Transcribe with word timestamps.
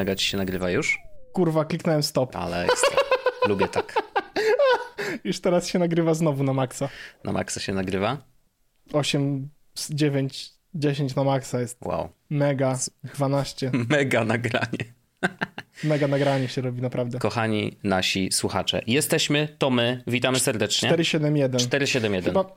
mega 0.00 0.14
ci 0.14 0.26
się 0.26 0.38
nagrywa 0.38 0.70
już? 0.70 0.98
Kurwa, 1.32 1.64
kliknąłem 1.64 2.02
stop. 2.02 2.36
Ale 2.36 2.64
ekstra. 2.64 2.96
Lubię 3.48 3.68
tak. 3.68 3.94
Już 5.24 5.40
teraz 5.40 5.68
się 5.68 5.78
nagrywa 5.78 6.14
znowu 6.14 6.44
na 6.44 6.52
maksa. 6.52 6.88
Na 7.24 7.32
maksa 7.32 7.60
się 7.60 7.74
nagrywa? 7.74 8.16
8, 8.92 9.48
9, 9.90 10.50
10 10.74 11.14
na 11.14 11.24
maksa 11.24 11.60
jest. 11.60 11.78
Wow. 11.84 12.08
Mega, 12.30 12.78
12. 13.14 13.70
Mega 13.90 14.24
nagranie. 14.24 14.84
Mega 15.84 16.08
nagranie 16.08 16.48
się 16.48 16.62
robi, 16.62 16.82
naprawdę. 16.82 17.18
Kochani 17.18 17.78
nasi 17.84 18.32
słuchacze, 18.32 18.82
jesteśmy, 18.86 19.48
to 19.58 19.70
my, 19.70 20.02
witamy 20.06 20.38
serdecznie. 20.38 20.88
471. 20.88 21.60
471. 21.60 22.24
Chyba, 22.24 22.56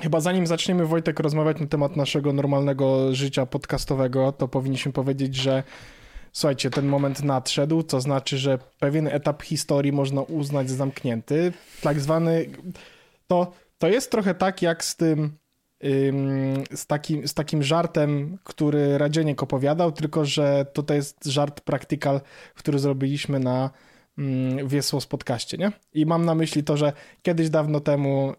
chyba 0.00 0.20
zanim 0.20 0.46
zaczniemy, 0.46 0.86
Wojtek, 0.86 1.20
rozmawiać 1.20 1.60
na 1.60 1.66
temat 1.66 1.96
naszego 1.96 2.32
normalnego 2.32 3.14
życia 3.14 3.46
podcastowego, 3.46 4.32
to 4.32 4.48
powinniśmy 4.48 4.92
powiedzieć, 4.92 5.34
że 5.34 5.62
słuchajcie, 6.32 6.70
ten 6.70 6.86
moment 6.86 7.22
nadszedł, 7.22 7.82
to 7.82 8.00
znaczy, 8.00 8.38
że 8.38 8.58
pewien 8.78 9.06
etap 9.06 9.42
historii 9.42 9.92
można 9.92 10.22
uznać 10.22 10.70
za 10.70 10.76
zamknięty. 10.76 11.52
Tak 11.82 12.00
zwany. 12.00 12.46
To, 13.26 13.52
to 13.78 13.88
jest 13.88 14.10
trochę 14.10 14.34
tak 14.34 14.62
jak 14.62 14.84
z 14.84 14.96
tym. 14.96 15.38
ym, 15.84 16.64
Z 16.74 16.86
takim, 16.86 17.28
z 17.28 17.34
takim 17.34 17.62
żartem, 17.62 18.38
który 18.44 18.98
Radzieniek 18.98 19.42
opowiadał, 19.42 19.92
tylko 19.92 20.24
że 20.24 20.66
to 20.72 20.94
jest 20.94 21.24
żart 21.24 21.60
practical, 21.60 22.20
który 22.54 22.78
zrobiliśmy 22.78 23.40
na 23.40 23.70
Wiesło 24.66 25.00
z 25.00 25.06
podcaście, 25.06 25.56
nie? 25.56 25.72
I 25.92 26.06
mam 26.06 26.24
na 26.24 26.34
myśli 26.34 26.64
to, 26.64 26.76
że 26.76 26.92
kiedyś 27.22 27.50
dawno 27.50 27.80
temu 27.80 28.34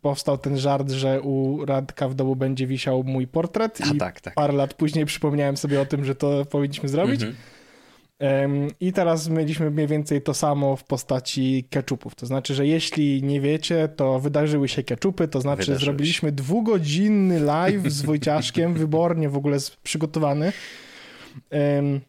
powstał 0.00 0.38
ten 0.38 0.58
żart, 0.58 0.90
że 0.90 1.20
u 1.20 1.64
Radka 1.66 2.08
w 2.08 2.14
domu 2.14 2.36
będzie 2.36 2.66
wisiał 2.66 3.04
mój 3.04 3.26
portret 3.26 3.78
A 3.90 3.94
i 3.94 3.98
tak, 3.98 4.20
tak. 4.20 4.34
parę 4.34 4.52
lat 4.52 4.74
później 4.74 5.06
przypomniałem 5.06 5.56
sobie 5.56 5.80
o 5.80 5.86
tym, 5.86 6.04
że 6.04 6.14
to 6.14 6.44
powinniśmy 6.44 6.88
zrobić. 6.88 7.22
Mhm. 7.22 7.34
Em, 8.18 8.68
I 8.80 8.92
teraz 8.92 9.28
mieliśmy 9.28 9.70
mniej 9.70 9.86
więcej 9.86 10.22
to 10.22 10.34
samo 10.34 10.76
w 10.76 10.84
postaci 10.84 11.64
keczupów. 11.70 12.14
To 12.14 12.26
znaczy, 12.26 12.54
że 12.54 12.66
jeśli 12.66 13.22
nie 13.22 13.40
wiecie, 13.40 13.88
to 13.96 14.20
wydarzyły 14.20 14.68
się 14.68 14.82
keczupy, 14.82 15.28
to 15.28 15.40
znaczy 15.40 15.58
Wydarzyły 15.58 15.78
się. 15.80 15.84
zrobiliśmy 15.84 16.32
dwugodzinny 16.32 17.40
live 17.40 17.86
z 17.92 18.02
Wojciaszkiem, 18.02 18.74
wybornie 18.84 19.28
w 19.28 19.36
ogóle 19.36 19.56
przygotowany. 19.82 20.52
Em, 21.50 22.00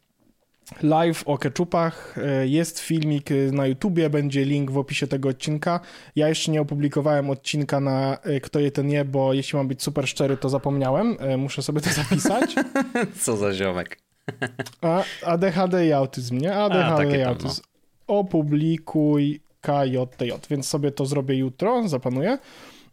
Live 0.81 1.23
o 1.25 1.37
keczupach. 1.37 2.15
E, 2.17 2.47
Jest 2.47 2.79
filmik 2.79 3.31
e, 3.31 3.35
na 3.51 3.67
YouTubie, 3.67 4.09
będzie 4.09 4.45
link 4.45 4.71
w 4.71 4.77
opisie 4.77 5.07
tego 5.07 5.29
odcinka. 5.29 5.79
Ja 6.15 6.29
jeszcze 6.29 6.51
nie 6.51 6.61
opublikowałem 6.61 7.29
odcinka 7.29 7.79
na 7.79 8.17
e, 8.23 8.39
Kto 8.39 8.59
je 8.59 8.71
ten 8.71 8.89
je, 8.89 9.05
bo 9.05 9.33
jeśli 9.33 9.57
mam 9.57 9.67
być 9.67 9.83
super 9.83 10.07
szczery, 10.07 10.38
to 10.38 10.49
zapomniałem. 10.49 11.17
Muszę 11.38 11.61
sobie 11.61 11.81
to 11.81 11.89
zapisać. 11.89 12.55
Co 13.21 13.38
za 13.38 13.53
ziomek. 13.53 13.99
A, 14.81 15.03
ADHD 15.25 15.88
i 15.88 15.93
autyzm, 15.93 16.38
nie? 16.38 16.55
ADHD 16.55 16.97
takie 16.97 17.17
i 17.17 17.23
tam, 17.23 17.29
autyzm. 17.29 17.61
Opublikuj 18.07 19.41
KJTJ, 19.61 20.31
więc 20.49 20.67
sobie 20.67 20.91
to 20.91 21.05
zrobię 21.05 21.35
jutro, 21.35 21.88
zapanuję. 21.88 22.38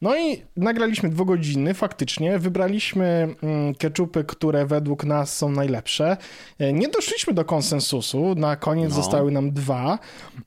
No 0.04 0.16
i 0.16 0.42
nagraliśmy 0.56 1.08
dwugodzinny, 1.08 1.74
faktycznie. 1.74 2.38
Wybraliśmy 2.38 3.34
mm, 3.42 3.74
keczupy, 3.74 4.24
które 4.24 4.66
według 4.66 5.04
nas 5.04 5.36
są 5.36 5.48
najlepsze. 5.50 6.16
E, 6.58 6.72
Nie 6.72 6.88
doszliśmy 6.88 7.32
do 7.34 7.44
konsensusu, 7.44 8.34
na 8.34 8.56
koniec 8.56 8.90
No. 8.90 8.96
zostały 8.96 9.30
nam 9.32 9.52
dwa. 9.52 9.98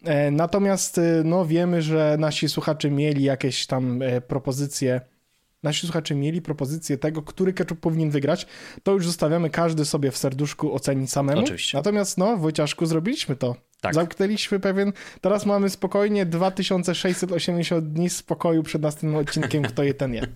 E, 0.03 0.31
Natomiast 0.31 0.97
e, 0.97 1.01
no, 1.25 1.45
wiemy, 1.45 1.81
że 1.81 2.15
nasi 2.19 2.49
słuchacze 2.49 2.91
mieli 2.91 3.23
jakieś 3.23 3.65
tam 3.67 3.99
propozycje 4.27 5.01
nasi 5.63 5.87
słuchacze 5.87 6.15
mieli 6.15 6.41
propozycję 6.41 6.97
tego, 6.97 7.21
który 7.21 7.53
ketchup 7.53 7.79
powinien 7.79 8.09
wygrać, 8.09 8.47
to 8.83 8.91
już 8.91 9.05
zostawiamy 9.05 9.49
każdy 9.49 9.85
sobie 9.85 10.11
w 10.11 10.17
serduszku 10.17 10.73
ocenić 10.75 11.11
samemu. 11.11 11.41
Oczywiście. 11.41 11.77
Natomiast 11.77 12.17
no, 12.17 12.37
Wojciaszku, 12.37 12.85
zrobiliśmy 12.85 13.35
to. 13.35 13.55
Tak. 13.81 13.93
Zamknęliśmy 13.93 14.59
pewien, 14.59 14.93
teraz 15.21 15.45
mamy 15.45 15.69
spokojnie 15.69 16.25
2680 16.25 17.85
dni 17.85 18.09
spokoju 18.09 18.63
przed 18.63 18.81
następnym 18.81 19.15
odcinkiem, 19.15 19.63
kto 19.63 19.83
je 19.83 19.93
ten 19.93 20.13
je. 20.13 20.21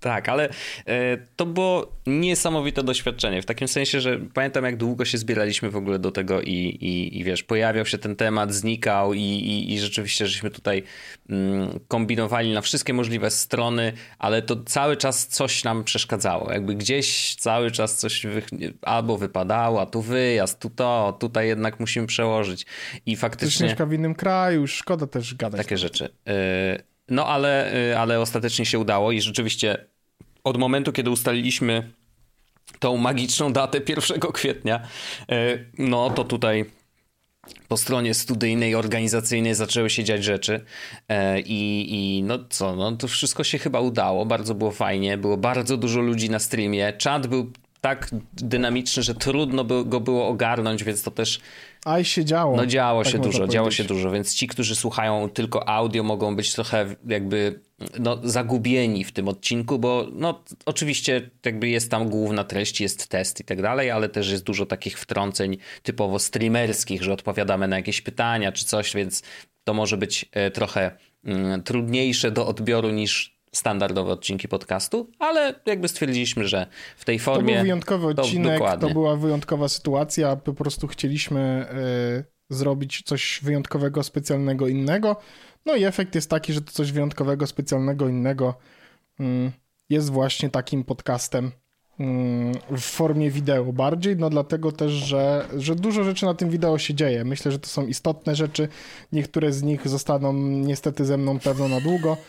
Tak, 0.00 0.28
ale 0.28 0.48
e, 0.86 1.16
to 1.36 1.46
było 1.46 1.92
niesamowite 2.06 2.82
doświadczenie. 2.82 3.42
W 3.42 3.46
takim 3.46 3.68
sensie, 3.68 4.00
że 4.00 4.18
pamiętam, 4.34 4.64
jak 4.64 4.76
długo 4.76 5.04
się 5.04 5.18
zbieraliśmy 5.18 5.70
w 5.70 5.76
ogóle 5.76 5.98
do 5.98 6.10
tego 6.10 6.40
i, 6.40 6.52
i, 6.52 7.18
i 7.18 7.24
wiesz, 7.24 7.42
pojawiał 7.42 7.86
się 7.86 7.98
ten 7.98 8.16
temat, 8.16 8.54
znikał 8.54 9.14
i, 9.14 9.20
i, 9.20 9.74
i 9.74 9.80
rzeczywiście, 9.80 10.26
żeśmy 10.26 10.50
tutaj 10.50 10.82
mm, 11.30 11.80
kombinowali 11.88 12.52
na 12.52 12.60
wszystkie 12.60 12.94
możliwe 12.94 13.30
strony, 13.30 13.92
ale 14.18 14.42
to 14.42 14.56
cały 14.64 14.96
czas 14.96 15.26
coś 15.26 15.64
nam 15.64 15.84
przeszkadzało. 15.84 16.52
Jakby 16.52 16.74
gdzieś 16.74 17.34
cały 17.34 17.70
czas 17.70 17.96
coś 17.96 18.26
albo 18.82 19.18
wypadało, 19.18 19.80
a 19.80 19.86
tu 19.86 20.02
wyjazd, 20.02 20.60
tu 20.60 20.70
to, 20.70 21.16
tutaj 21.20 21.48
jednak 21.48 21.80
musimy 21.80 22.06
przełożyć. 22.06 22.65
I 23.06 23.16
faktycznie 23.16 23.66
mieszka 23.66 23.86
w 23.86 23.92
innym 23.92 24.14
kraju, 24.14 24.60
już 24.60 24.74
szkoda 24.74 25.06
też 25.06 25.34
gadać. 25.34 25.58
takie 25.60 25.78
rzeczy. 25.78 26.04
Y, 26.04 26.82
No 27.08 27.26
ale, 27.26 27.74
y, 27.90 27.98
ale 27.98 28.20
ostatecznie 28.20 28.66
się 28.66 28.78
udało 28.78 29.12
i 29.12 29.20
rzeczywiście 29.20 29.86
od 30.44 30.56
momentu, 30.56 30.92
kiedy 30.92 31.10
ustaliliśmy 31.10 31.92
tą 32.78 32.96
magiczną 32.96 33.52
datę 33.52 33.80
1 33.88 34.20
kwietnia, 34.20 34.80
y, 35.32 35.70
no 35.78 36.10
to 36.10 36.24
tutaj 36.24 36.64
po 37.68 37.76
stronie 37.76 38.14
studyjnej, 38.14 38.74
organizacyjnej 38.74 39.54
zaczęły 39.54 39.90
się 39.90 40.04
dziać 40.04 40.24
rzeczy 40.24 40.64
i, 41.44 41.86
i 41.88 42.22
no 42.22 42.38
co, 42.50 42.76
no 42.76 42.92
to 42.92 43.08
wszystko 43.08 43.44
się 43.44 43.58
chyba 43.58 43.80
udało, 43.80 44.26
bardzo 44.26 44.54
było 44.54 44.70
fajnie, 44.70 45.18
było 45.18 45.36
bardzo 45.36 45.76
dużo 45.76 46.00
ludzi 46.00 46.30
na 46.30 46.38
streamie, 46.38 46.92
czat 46.92 47.26
był 47.26 47.52
tak 47.80 48.10
dynamiczny, 48.32 49.02
że 49.02 49.14
trudno 49.14 49.64
by 49.64 49.84
go 49.84 50.00
było 50.00 50.28
ogarnąć, 50.28 50.84
więc 50.84 51.02
to 51.02 51.10
też 51.10 51.40
Aj 51.86 52.04
się 52.04 52.24
działo. 52.24 52.56
no 52.56 52.66
działo 52.66 53.02
tak 53.02 53.12
się 53.12 53.18
dużo, 53.18 53.48
działo 53.48 53.66
powiedzieć. 53.66 53.76
się 53.86 53.94
dużo, 53.94 54.10
więc 54.10 54.34
ci, 54.34 54.46
którzy 54.46 54.76
słuchają 54.76 55.30
tylko 55.30 55.68
audio 55.68 56.02
mogą 56.02 56.36
być 56.36 56.52
trochę 56.52 56.96
jakby 57.06 57.60
no, 57.98 58.18
zagubieni 58.24 59.04
w 59.04 59.12
tym 59.12 59.28
odcinku, 59.28 59.78
bo 59.78 60.06
no 60.12 60.44
oczywiście 60.66 61.30
jakby 61.44 61.68
jest 61.68 61.90
tam 61.90 62.08
główna 62.08 62.44
treść, 62.44 62.80
jest 62.80 63.08
test 63.08 63.40
i 63.40 63.44
tak 63.44 63.62
dalej, 63.62 63.90
ale 63.90 64.08
też 64.08 64.30
jest 64.30 64.44
dużo 64.44 64.66
takich 64.66 64.98
wtrąceń 64.98 65.56
typowo 65.82 66.18
streamerskich, 66.18 67.02
że 67.02 67.12
odpowiadamy 67.12 67.68
na 67.68 67.76
jakieś 67.76 68.00
pytania 68.00 68.52
czy 68.52 68.64
coś, 68.64 68.94
więc 68.94 69.22
to 69.64 69.74
może 69.74 69.96
być 69.96 70.26
e, 70.32 70.50
trochę 70.50 70.96
mm, 71.24 71.62
trudniejsze 71.62 72.30
do 72.30 72.46
odbioru 72.46 72.90
niż 72.90 73.35
standardowe 73.56 74.12
odcinki 74.12 74.48
podcastu, 74.48 75.10
ale 75.18 75.54
jakby 75.66 75.88
stwierdziliśmy, 75.88 76.48
że 76.48 76.66
w 76.96 77.04
tej 77.04 77.18
To 77.18 77.24
formie 77.24 77.54
był 77.54 77.62
wyjątkowy 77.62 78.14
to 78.14 78.22
odcinek, 78.22 78.52
to, 78.52 78.58
dokładnie. 78.58 78.92
była 78.92 79.16
wyjątkowa 79.16 79.68
sytuacja, 79.68 80.36
po 80.36 80.54
prostu 80.54 80.86
chcieliśmy 80.88 81.66
y, 82.50 82.54
zrobić 82.54 83.02
coś 83.02 83.40
wyjątkowego, 83.42 84.02
specjalnego, 84.02 84.68
innego. 84.68 85.16
No 85.66 85.74
i 85.76 85.84
efekt 85.84 86.14
jest 86.14 86.30
taki, 86.30 86.52
że 86.52 86.60
to 86.60 86.72
coś 86.72 86.92
wyjątkowego, 86.92 87.46
specjalnego, 87.46 88.08
innego 88.08 88.54
mm, 89.20 89.52
jest 89.88 90.10
właśnie 90.10 90.50
takim 90.50 90.84
podcastem 90.84 91.52
w 92.70 92.80
formie 92.80 93.30
wideo 93.30 93.72
bardziej, 93.72 94.16
no 94.16 94.30
dlatego 94.30 94.72
też, 94.72 94.92
że, 94.92 95.46
że 95.56 95.74
dużo 95.74 96.04
rzeczy 96.04 96.26
na 96.26 96.34
tym 96.34 96.50
wideo 96.50 96.78
się 96.78 96.94
dzieje. 96.94 97.24
Myślę, 97.24 97.52
że 97.52 97.58
to 97.58 97.68
są 97.68 97.86
istotne 97.86 98.36
rzeczy. 98.36 98.68
Niektóre 99.12 99.52
z 99.52 99.62
nich 99.62 99.88
zostaną 99.88 100.32
niestety 100.42 101.04
ze 101.04 101.16
mną 101.16 101.38
pewno 101.38 101.68
na 101.68 101.80
długo. 101.80 102.16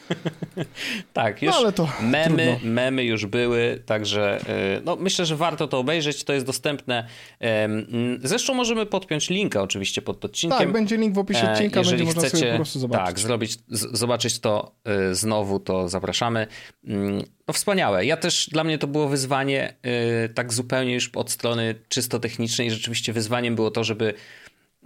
Tak, 1.14 1.42
już 1.42 1.52
No, 1.54 1.58
ale 1.60 1.72
to 1.72 1.90
memy, 2.02 2.48
trudno. 2.58 2.74
memy 2.74 3.04
już 3.04 3.26
były, 3.26 3.84
także 3.86 4.40
y, 4.78 4.82
no, 4.86 4.96
myślę, 4.96 5.26
że 5.26 5.36
warto 5.36 5.68
to 5.68 5.80
obejrzeć, 5.80 6.24
to 6.24 6.34
jest 6.34 6.46
dostępne. 6.46 7.08
Zresztą 8.24 8.54
możemy 8.54 8.86
podpiąć 8.86 9.30
linka 9.30 9.62
oczywiście 9.62 10.02
pod 10.02 10.26
odcinkiem. 10.26 10.60
Tak, 10.60 10.72
będzie 10.72 10.98
link 10.98 11.16
w 11.16 11.18
opisie 11.18 11.42
E, 11.48 11.52
odcinka, 11.54 11.84
będzie 11.84 12.04
można 12.04 12.30
sobie 12.30 12.52
po 12.52 12.56
prostu 12.56 12.80
zobaczyć. 12.80 13.06
Tak, 13.06 13.20
zrobić, 13.20 13.58
zobaczyć 13.70 14.40
to 14.40 14.76
y, 15.12 15.16
znowu, 15.16 15.60
to 15.60 15.90
zapraszamy. 15.90 16.48
No 17.48 17.54
wspaniałe. 17.54 18.06
Ja 18.06 18.18
też, 18.18 18.50
dla 18.50 18.64
mnie 18.64 18.78
to 18.78 18.88
było 18.88 19.08
wyzwanie 19.08 19.74
y, 20.26 20.30
tak 20.30 20.54
zupełnie 20.54 20.94
już 20.94 21.10
od 21.16 21.32
strony 21.32 21.76
czysto 21.90 22.20
technicznej. 22.20 22.72
Rzeczywiście 22.72 23.14
wyzwaniem 23.14 23.56
było 23.56 23.72
to, 23.72 23.84
żeby 23.84 24.14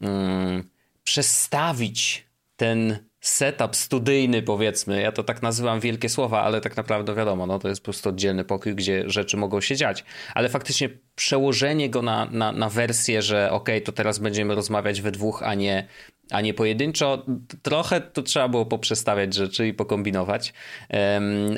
mm, 0.02 0.64
przestawić 1.04 2.26
ten 2.56 2.98
setup 3.22 3.76
studyjny, 3.76 4.42
powiedzmy. 4.42 5.02
Ja 5.02 5.12
to 5.12 5.24
tak 5.24 5.42
nazywam 5.42 5.80
wielkie 5.80 6.10
słowa, 6.10 6.42
ale 6.42 6.62
tak 6.62 6.78
naprawdę 6.78 7.16
wiadomo, 7.16 7.46
no 7.46 7.60
to 7.60 7.68
jest 7.68 7.82
po 7.82 7.86
prostu 7.86 8.10
oddzielny 8.10 8.44
pokój, 8.44 8.76
gdzie 8.76 9.10
rzeczy 9.10 9.38
mogą 9.38 9.62
się 9.62 9.76
dziać. 9.76 10.04
Ale 10.36 10.50
faktycznie 10.50 10.90
przełożenie 11.16 11.90
go 11.90 12.02
na, 12.02 12.28
na, 12.32 12.52
na 12.52 12.70
wersję, 12.70 13.22
że 13.22 13.52
okej, 13.52 13.82
to 13.82 13.92
teraz 13.92 14.20
będziemy 14.20 14.56
rozmawiać 14.56 15.02
we 15.02 15.12
dwóch, 15.12 15.44
a 15.44 15.54
nie, 15.54 15.88
a 16.32 16.42
nie 16.42 16.54
pojedynczo. 16.54 17.26
Trochę 17.62 18.02
to 18.02 18.22
trzeba 18.22 18.48
było 18.48 18.66
poprzestawiać 18.66 19.34
rzeczy 19.34 19.68
i 19.68 19.74
pokombinować. 19.74 20.54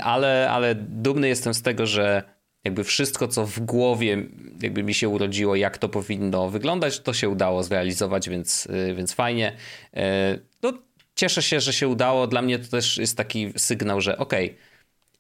Ale, 0.02 0.50
ale 0.52 0.76
dumny 0.76 1.28
jestem 1.28 1.54
z 1.54 1.62
tego, 1.62 1.86
że 1.88 2.24
jakby 2.64 2.84
wszystko, 2.84 3.28
co 3.28 3.46
w 3.46 3.60
głowie 3.60 4.24
jakby 4.62 4.84
mi 4.84 4.94
się 4.94 5.10
urodziło, 5.10 5.56
jak 5.56 5.78
to 5.78 5.90
powinno 5.90 6.50
wyglądać, 6.50 7.00
to 7.00 7.14
się 7.14 7.30
udało 7.30 7.64
zrealizować, 7.64 8.30
więc, 8.30 8.66
y, 8.66 8.96
więc 8.96 9.14
fajnie. 9.14 9.58
E, 9.94 10.40
No, 10.64 10.74
cieszę 11.16 11.42
się, 11.42 11.60
że 11.60 11.74
się 11.74 11.88
udało. 11.88 12.28
Dla 12.28 12.42
mnie 12.42 12.60
to 12.60 12.68
też 12.68 12.98
jest 12.98 13.18
taki 13.18 13.54
sygnał, 13.58 14.02
że 14.02 14.18
okej, 14.18 14.58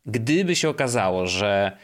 gdyby 0.05 0.55
się 0.55 0.69
okazało, 0.69 1.27
że 1.27 1.77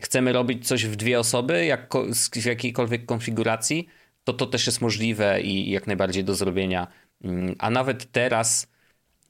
chcemy 0.00 0.32
robić 0.32 0.68
coś 0.68 0.86
w 0.86 0.96
dwie 0.96 1.20
osoby, 1.20 1.64
jak, 1.64 1.94
w 2.32 2.46
jakiejkolwiek 2.46 3.06
konfiguracji, 3.06 3.88
to 4.24 4.32
to 4.32 4.46
też 4.46 4.66
jest 4.66 4.80
możliwe 4.80 5.40
i 5.40 5.70
jak 5.70 5.86
najbardziej 5.86 6.24
do 6.24 6.34
zrobienia. 6.34 6.86
Mm, 7.24 7.54
a 7.58 7.70
nawet 7.70 8.12
teraz, 8.12 8.66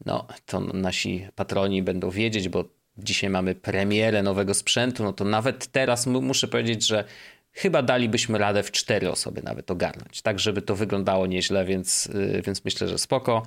no 0.06 0.26
to 0.46 0.60
nasi 0.60 1.26
patroni 1.34 1.82
będą 1.82 2.10
wiedzieć, 2.10 2.48
bo 2.48 2.64
dzisiaj 2.98 3.30
mamy 3.30 3.54
premierę 3.54 4.22
nowego 4.22 4.54
sprzętu, 4.54 5.04
no 5.04 5.12
to 5.12 5.24
nawet 5.24 5.66
teraz 5.66 6.06
muszę 6.06 6.48
powiedzieć, 6.48 6.86
że 6.86 7.04
chyba 7.52 7.82
dalibyśmy 7.82 8.38
radę 8.38 8.62
w 8.62 8.70
cztery 8.70 9.10
osoby 9.10 9.42
nawet 9.42 9.70
ogarnąć, 9.70 10.22
tak 10.22 10.38
żeby 10.38 10.62
to 10.62 10.76
wyglądało 10.76 11.26
nieźle, 11.26 11.64
więc, 11.64 12.06
y, 12.06 12.42
więc 12.46 12.64
myślę, 12.64 12.88
że 12.88 12.98
spoko. 12.98 13.42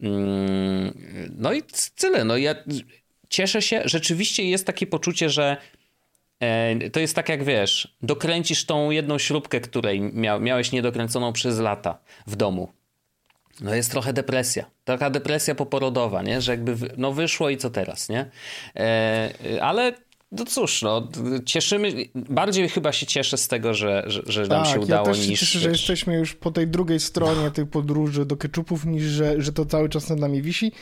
Mm, 0.00 0.98
no 1.36 1.52
i 1.52 1.62
tyle. 1.96 2.24
No 2.24 2.36
ja 2.36 2.54
cieszę 3.28 3.62
się, 3.62 3.82
rzeczywiście 3.84 4.44
jest 4.44 4.66
takie 4.66 4.86
poczucie, 4.86 5.30
że 5.30 5.56
e, 6.40 6.90
to 6.90 7.00
jest 7.00 7.14
tak 7.14 7.28
jak 7.28 7.44
wiesz, 7.44 7.96
dokręcisz 8.02 8.66
tą 8.66 8.90
jedną 8.90 9.18
śrubkę, 9.18 9.60
której 9.60 10.00
miałeś 10.40 10.72
niedokręconą 10.72 11.32
przez 11.32 11.58
lata 11.58 11.98
w 12.26 12.36
domu. 12.36 12.79
No 13.60 13.74
jest 13.74 13.90
trochę 13.90 14.12
depresja. 14.12 14.64
Taka 14.84 15.10
depresja 15.10 15.54
poporodowa, 15.54 16.22
nie? 16.22 16.40
Że 16.40 16.52
jakby 16.52 16.76
no 16.96 17.12
wyszło 17.12 17.50
i 17.50 17.56
co 17.56 17.70
teraz, 17.70 18.08
nie? 18.08 18.30
E, 18.76 19.58
ale 19.62 19.92
no 20.32 20.44
cóż, 20.44 20.82
no, 20.82 21.08
cieszymy, 21.46 21.92
bardziej 22.14 22.68
chyba 22.68 22.92
się 22.92 23.06
cieszę 23.06 23.36
z 23.36 23.48
tego, 23.48 23.74
że, 23.74 24.04
że, 24.06 24.22
że 24.26 24.46
nam 24.46 24.64
tak, 24.64 24.74
się 24.74 24.80
udało 24.80 25.08
ja 25.08 25.14
też 25.14 25.28
niż... 25.28 25.40
cieszę, 25.40 25.58
że 25.58 25.70
jesteśmy 25.70 26.14
już 26.14 26.34
po 26.34 26.50
tej 26.50 26.68
drugiej 26.68 27.00
stronie 27.00 27.50
tej 27.50 27.66
podróży 27.66 28.26
do 28.26 28.36
keczupów, 28.36 28.84
niż 28.84 29.04
że, 29.04 29.42
że 29.42 29.52
to 29.52 29.66
cały 29.66 29.88
czas 29.88 30.08
nad 30.08 30.18
nami 30.18 30.42
wisi. 30.42 30.72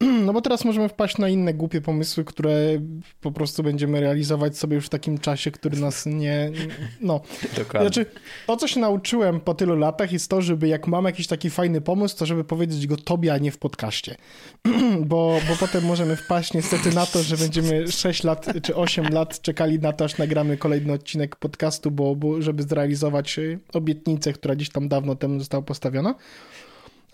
No 0.00 0.32
bo 0.32 0.40
teraz 0.40 0.64
możemy 0.64 0.88
wpaść 0.88 1.18
na 1.18 1.28
inne 1.28 1.54
głupie 1.54 1.80
pomysły, 1.80 2.24
które 2.24 2.80
po 3.20 3.32
prostu 3.32 3.62
będziemy 3.62 4.00
realizować 4.00 4.58
sobie 4.58 4.76
już 4.76 4.86
w 4.86 4.88
takim 4.88 5.18
czasie, 5.18 5.50
który 5.50 5.76
nas 5.76 6.06
nie... 6.06 6.52
No. 7.00 7.20
Dokładnie. 7.56 7.88
Znaczy, 7.88 8.06
to 8.46 8.56
co 8.56 8.68
się 8.68 8.80
nauczyłem 8.80 9.40
po 9.40 9.54
tylu 9.54 9.76
latach 9.76 10.12
jest 10.12 10.30
to, 10.30 10.42
żeby 10.42 10.68
jak 10.68 10.86
mam 10.86 11.04
jakiś 11.04 11.26
taki 11.26 11.50
fajny 11.50 11.80
pomysł, 11.80 12.16
to 12.16 12.26
żeby 12.26 12.44
powiedzieć 12.44 12.86
go 12.86 12.96
tobie, 12.96 13.32
a 13.32 13.38
nie 13.38 13.50
w 13.50 13.58
podcaście. 13.58 14.16
bo, 15.00 15.40
bo 15.48 15.56
potem 15.60 15.84
możemy 15.84 16.16
wpaść 16.16 16.52
niestety 16.52 16.94
na 16.94 17.06
to, 17.06 17.22
że 17.22 17.36
będziemy 17.36 17.92
6 17.92 18.24
lat 18.24 18.46
czy 18.62 18.76
8 18.76 19.08
lat 19.12 19.40
czekali 19.40 19.78
na 19.78 19.92
to, 19.92 20.04
aż 20.04 20.18
nagramy 20.18 20.56
kolejny 20.56 20.92
odcinek 20.92 21.36
podcastu, 21.36 21.90
bo, 21.90 22.16
bo 22.16 22.42
żeby 22.42 22.62
zrealizować 22.62 23.40
obietnicę, 23.72 24.32
która 24.32 24.54
gdzieś 24.54 24.70
tam 24.70 24.88
dawno 24.88 25.16
temu 25.16 25.38
została 25.38 25.62
postawiona. 25.62 26.14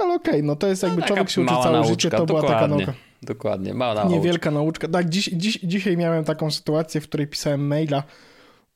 Ale 0.01 0.15
okej, 0.15 0.35
okay, 0.35 0.43
no 0.43 0.57
to 0.57 0.67
jest 0.67 0.83
jakby 0.83 1.01
no, 1.01 1.07
człowiek 1.07 1.31
się 1.31 1.41
uczy 1.41 1.51
całe 1.51 1.73
nauczka, 1.73 1.91
życie, 1.91 2.11
to 2.11 2.27
była 2.27 2.43
taka 2.43 2.69
nauka. 2.69 2.95
Dokładnie, 3.23 3.75
mała 3.75 3.95
nauczka. 3.95 4.17
Niewielka 4.17 4.51
nauczka. 4.51 4.89
Tak, 4.89 5.09
dziś, 5.09 5.31
dziś, 5.33 5.59
dzisiaj 5.63 5.97
miałem 5.97 6.25
taką 6.25 6.51
sytuację, 6.51 7.01
w 7.01 7.09
której 7.09 7.27
pisałem 7.27 7.67
maila 7.67 8.03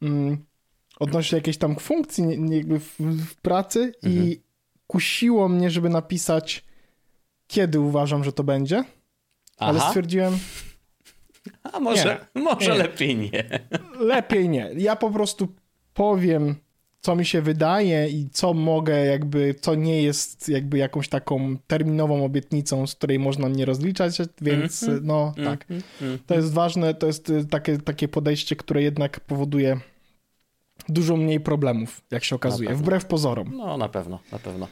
mm, 0.02 0.44
odnośnie 1.00 1.38
jakiejś 1.38 1.58
tam 1.58 1.76
funkcji 1.76 2.24
jakby 2.50 2.80
w, 2.80 2.98
w 3.00 3.36
pracy 3.36 3.92
mhm. 4.02 4.24
i 4.24 4.40
kusiło 4.86 5.48
mnie, 5.48 5.70
żeby 5.70 5.88
napisać 5.88 6.64
kiedy 7.46 7.80
uważam, 7.80 8.24
że 8.24 8.32
to 8.32 8.44
będzie, 8.44 8.78
Aha. 8.78 8.86
ale 9.58 9.80
stwierdziłem... 9.80 10.38
A 11.72 11.80
może, 11.80 12.26
nie, 12.34 12.42
może 12.42 12.72
nie. 12.72 12.78
lepiej 12.78 13.16
nie. 13.16 13.60
Lepiej 14.00 14.48
nie. 14.48 14.70
Ja 14.76 14.96
po 14.96 15.10
prostu 15.10 15.48
powiem 15.94 16.54
co 17.04 17.16
mi 17.16 17.26
się 17.26 17.42
wydaje 17.42 18.08
i 18.08 18.28
co 18.30 18.54
mogę 18.54 19.04
jakby, 19.04 19.54
co 19.60 19.74
nie 19.74 20.02
jest 20.02 20.48
jakby 20.48 20.78
jakąś 20.78 21.08
taką 21.08 21.56
terminową 21.66 22.24
obietnicą, 22.24 22.86
z 22.86 22.94
której 22.94 23.18
można 23.18 23.48
mnie 23.48 23.64
rozliczać, 23.64 24.18
więc 24.40 24.82
mm 24.82 24.98
-hmm. 24.98 25.02
no 25.04 25.32
mm 25.36 25.48
-hmm. 25.48 25.50
tak. 25.50 25.70
Mm 25.70 25.82
-hmm. 25.82 26.18
To 26.26 26.34
jest 26.34 26.52
ważne, 26.52 26.94
to 26.94 27.06
jest 27.06 27.30
y, 27.30 27.44
takie, 27.44 27.78
takie 27.78 28.08
podejście, 28.08 28.56
które 28.56 28.82
jednak 28.82 29.20
powoduje 29.20 29.80
dużo 30.88 31.16
mniej 31.16 31.40
problemów, 31.40 32.02
jak 32.10 32.24
się 32.24 32.36
okazuje, 32.36 32.74
wbrew 32.74 33.04
pozorom. 33.04 33.56
No, 33.56 33.76
na 33.76 33.88
pewno, 33.88 34.18
na 34.32 34.38
pewno. 34.38 34.68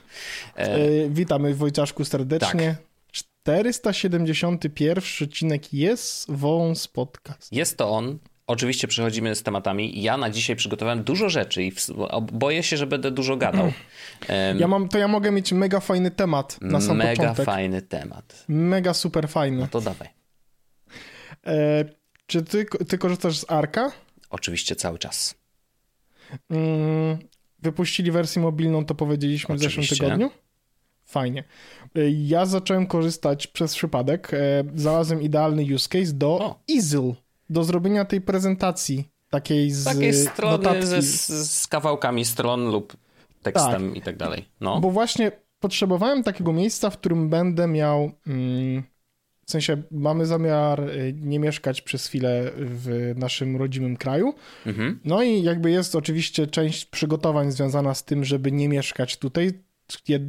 E... 0.56 0.74
E, 0.74 1.08
witamy 1.10 1.54
Wojciaszku 1.54 2.04
serdecznie. 2.04 2.76
Tak. 2.78 2.92
471 3.12 5.04
odcinek 5.22 5.74
jest 5.74 6.30
Wąs 6.30 6.88
Podcast. 6.88 7.52
Jest 7.52 7.76
to 7.78 7.90
on. 7.90 8.18
Oczywiście 8.52 8.88
przechodzimy 8.88 9.34
z 9.34 9.42
tematami. 9.42 10.02
Ja 10.02 10.16
na 10.16 10.30
dzisiaj 10.30 10.56
przygotowałem 10.56 11.02
dużo 11.02 11.28
rzeczy 11.28 11.62
i 11.62 11.72
boję 12.32 12.62
się, 12.62 12.76
że 12.76 12.86
będę 12.86 13.10
dużo 13.10 13.36
gadał. 13.36 13.72
Ja 14.58 14.68
mam, 14.68 14.88
to 14.88 14.98
ja 14.98 15.08
mogę 15.08 15.30
mieć 15.30 15.52
mega 15.52 15.80
fajny 15.80 16.10
temat 16.10 16.58
na 16.60 16.80
sam 16.80 16.96
mega 16.96 17.10
początek. 17.10 17.38
Mega 17.38 17.52
fajny 17.52 17.82
temat. 17.82 18.44
Mega 18.48 18.94
super 18.94 19.28
fajny. 19.28 19.58
No 19.58 19.66
to 19.66 19.80
dawaj. 19.80 20.08
E, 21.46 21.84
czy 22.26 22.42
ty, 22.42 22.66
ty 22.88 22.98
korzystasz 22.98 23.38
z 23.38 23.50
Arka? 23.50 23.92
Oczywiście 24.30 24.76
cały 24.76 24.98
czas. 24.98 25.34
Mm, 26.50 27.18
wypuścili 27.58 28.10
wersję 28.10 28.42
mobilną, 28.42 28.84
to 28.84 28.94
powiedzieliśmy 28.94 29.54
Oczywiście. 29.54 29.80
w 29.80 29.88
zeszłym 29.88 29.98
tygodniu. 30.10 30.30
Fajnie. 31.04 31.44
E, 31.94 32.10
ja 32.10 32.46
zacząłem 32.46 32.86
korzystać 32.86 33.46
przez 33.46 33.74
przypadek. 33.74 34.34
E, 34.34 34.64
znalazłem 34.74 35.22
idealny 35.22 35.74
use 35.74 35.88
case 35.88 36.12
do 36.12 36.28
o. 36.28 36.60
Easel 36.76 37.14
do 37.52 37.64
zrobienia 37.64 38.04
tej 38.04 38.20
prezentacji 38.20 39.08
takiej 39.30 39.70
z 39.70 39.84
Takiej 39.84 40.14
strony 40.14 40.52
notatki. 40.52 40.86
Ze, 40.86 41.02
z, 41.44 41.66
kawałkami 41.66 42.24
stron 42.24 42.70
lub 42.70 42.96
tekstem 43.42 43.88
tak. 43.88 43.96
i 43.96 44.02
tak 44.02 44.16
dalej. 44.16 44.44
No. 44.60 44.80
Bo 44.80 44.90
właśnie 44.90 45.32
potrzebowałem 45.60 46.22
takiego 46.22 46.52
miejsca, 46.52 46.90
w 46.90 46.98
którym 46.98 47.28
będę 47.28 47.66
miał... 47.66 48.12
Mm, 48.26 48.82
w 49.46 49.50
sensie 49.50 49.82
mamy 49.90 50.26
zamiar 50.26 50.90
y, 50.90 51.14
nie 51.16 51.38
mieszkać 51.38 51.82
przez 51.82 52.06
chwilę 52.06 52.50
w 52.56 53.12
naszym 53.16 53.56
rodzimym 53.56 53.96
kraju. 53.96 54.34
Mhm. 54.66 55.00
No 55.04 55.22
i 55.22 55.42
jakby 55.42 55.70
jest 55.70 55.96
oczywiście 55.96 56.46
część 56.46 56.84
przygotowań 56.84 57.52
związana 57.52 57.94
z 57.94 58.04
tym, 58.04 58.24
żeby 58.24 58.52
nie 58.52 58.68
mieszkać 58.68 59.16
tutaj. 59.16 59.52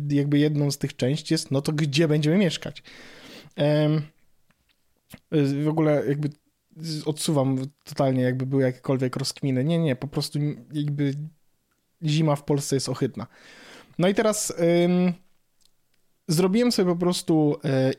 Jakby 0.09 0.37
jedną 0.37 0.71
z 0.71 0.77
tych 0.77 0.95
części 0.95 1.33
jest, 1.33 1.51
no 1.51 1.61
to 1.61 1.71
gdzie 1.71 2.07
będziemy 2.07 2.37
mieszkać? 2.37 2.83
Y, 5.33 5.63
w 5.63 5.68
ogóle 5.68 6.03
jakby 6.07 6.30
odsuwam 7.06 7.57
totalnie, 7.83 8.23
jakby 8.23 8.45
były 8.45 8.63
jakiekolwiek 8.63 9.15
rozkminy. 9.15 9.63
Nie, 9.63 9.80
nie, 9.80 9.95
po 9.95 10.07
prostu 10.07 10.39
jakby 10.73 11.13
zima 12.03 12.35
w 12.35 12.44
Polsce 12.44 12.75
jest 12.75 12.89
ohydna. 12.89 13.27
No 13.99 14.07
i 14.07 14.13
teraz 14.13 14.53
ym, 14.85 15.13
zrobiłem 16.27 16.71
sobie 16.71 16.92
po 16.92 16.99
prostu 16.99 17.56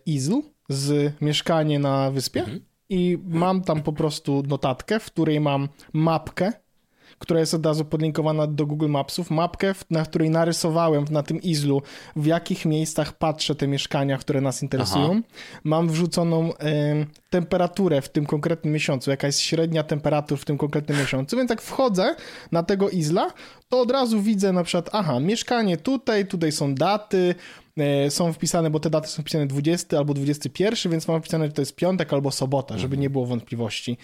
y, 0.07 0.13
easel 0.13 0.43
z 0.69 1.13
mieszkanie 1.21 1.79
na 1.79 2.11
wyspie 2.11 2.41
mhm. 2.41 2.61
i 2.89 3.19
mam 3.25 3.63
tam 3.63 3.83
po 3.83 3.93
prostu 3.93 4.43
notatkę, 4.47 5.01
w 5.01 5.07
której 5.07 5.41
mam 5.41 5.69
mapkę 5.93 6.53
która 7.25 7.41
jest 7.41 7.55
od 7.55 7.67
razu 7.67 7.85
podlinkowana 7.85 8.47
do 8.47 8.67
Google 8.67 8.89
Mapsów, 8.89 9.31
mapkę, 9.31 9.75
na 9.91 10.05
której 10.05 10.31
narysowałem 10.31 11.05
na 11.11 11.23
tym 11.23 11.43
izlu, 11.43 11.83
w 12.17 12.27
jakich 12.27 12.65
miejscach 12.65 13.13
patrzę 13.13 13.55
te 13.55 13.69
mieszkania, 13.69 14.19
które 14.19 14.41
nas 14.41 14.63
interesują. 14.63 15.11
Aha. 15.11 15.21
Mam 15.65 15.89
wrzuconą 15.89 16.51
y, 16.51 16.55
temperaturę 17.31 18.03
w 18.03 18.09
tym 18.09 18.27
konkretnym 18.27 18.75
miesiącu, 18.75 19.11
jaka 19.11 19.27
jest 19.27 19.41
średnia 19.41 19.83
temperatur 19.83 20.39
w 20.39 20.45
tym 20.45 20.59
konkretnym 20.59 20.99
miesiącu, 20.99 21.37
więc 21.37 21.51
jak 21.51 21.63
wchodzę 21.63 22.17
na 22.53 22.63
tego 22.63 22.91
izla, 22.91 23.33
to 23.69 23.81
od 23.81 23.91
razu 23.91 24.21
widzę 24.21 24.53
na 24.53 24.65
przykład, 24.65 24.91
aha, 24.93 25.21
mieszkanie 25.21 25.77
tutaj, 25.77 26.27
tutaj 26.27 26.53
są 26.53 26.75
daty, 26.75 27.35
są 28.09 28.33
wpisane, 28.33 28.71
bo 28.71 28.81
te 28.81 28.91
daty 28.91 29.09
są 29.09 29.23
wpisane 29.23 29.47
20 29.47 29.99
albo 29.99 30.15
21, 30.15 30.93
więc 30.93 31.09
mam 31.09 31.21
wpisane, 31.21 31.47
że 31.47 31.53
to 31.53 31.63
jest 31.63 31.77
piątek 31.77 32.13
albo 32.13 32.31
sobota, 32.31 32.75
żeby 32.75 32.95
mhm. 32.95 33.01
nie 33.01 33.11
było 33.11 33.27
wątpliwości. 33.27 33.99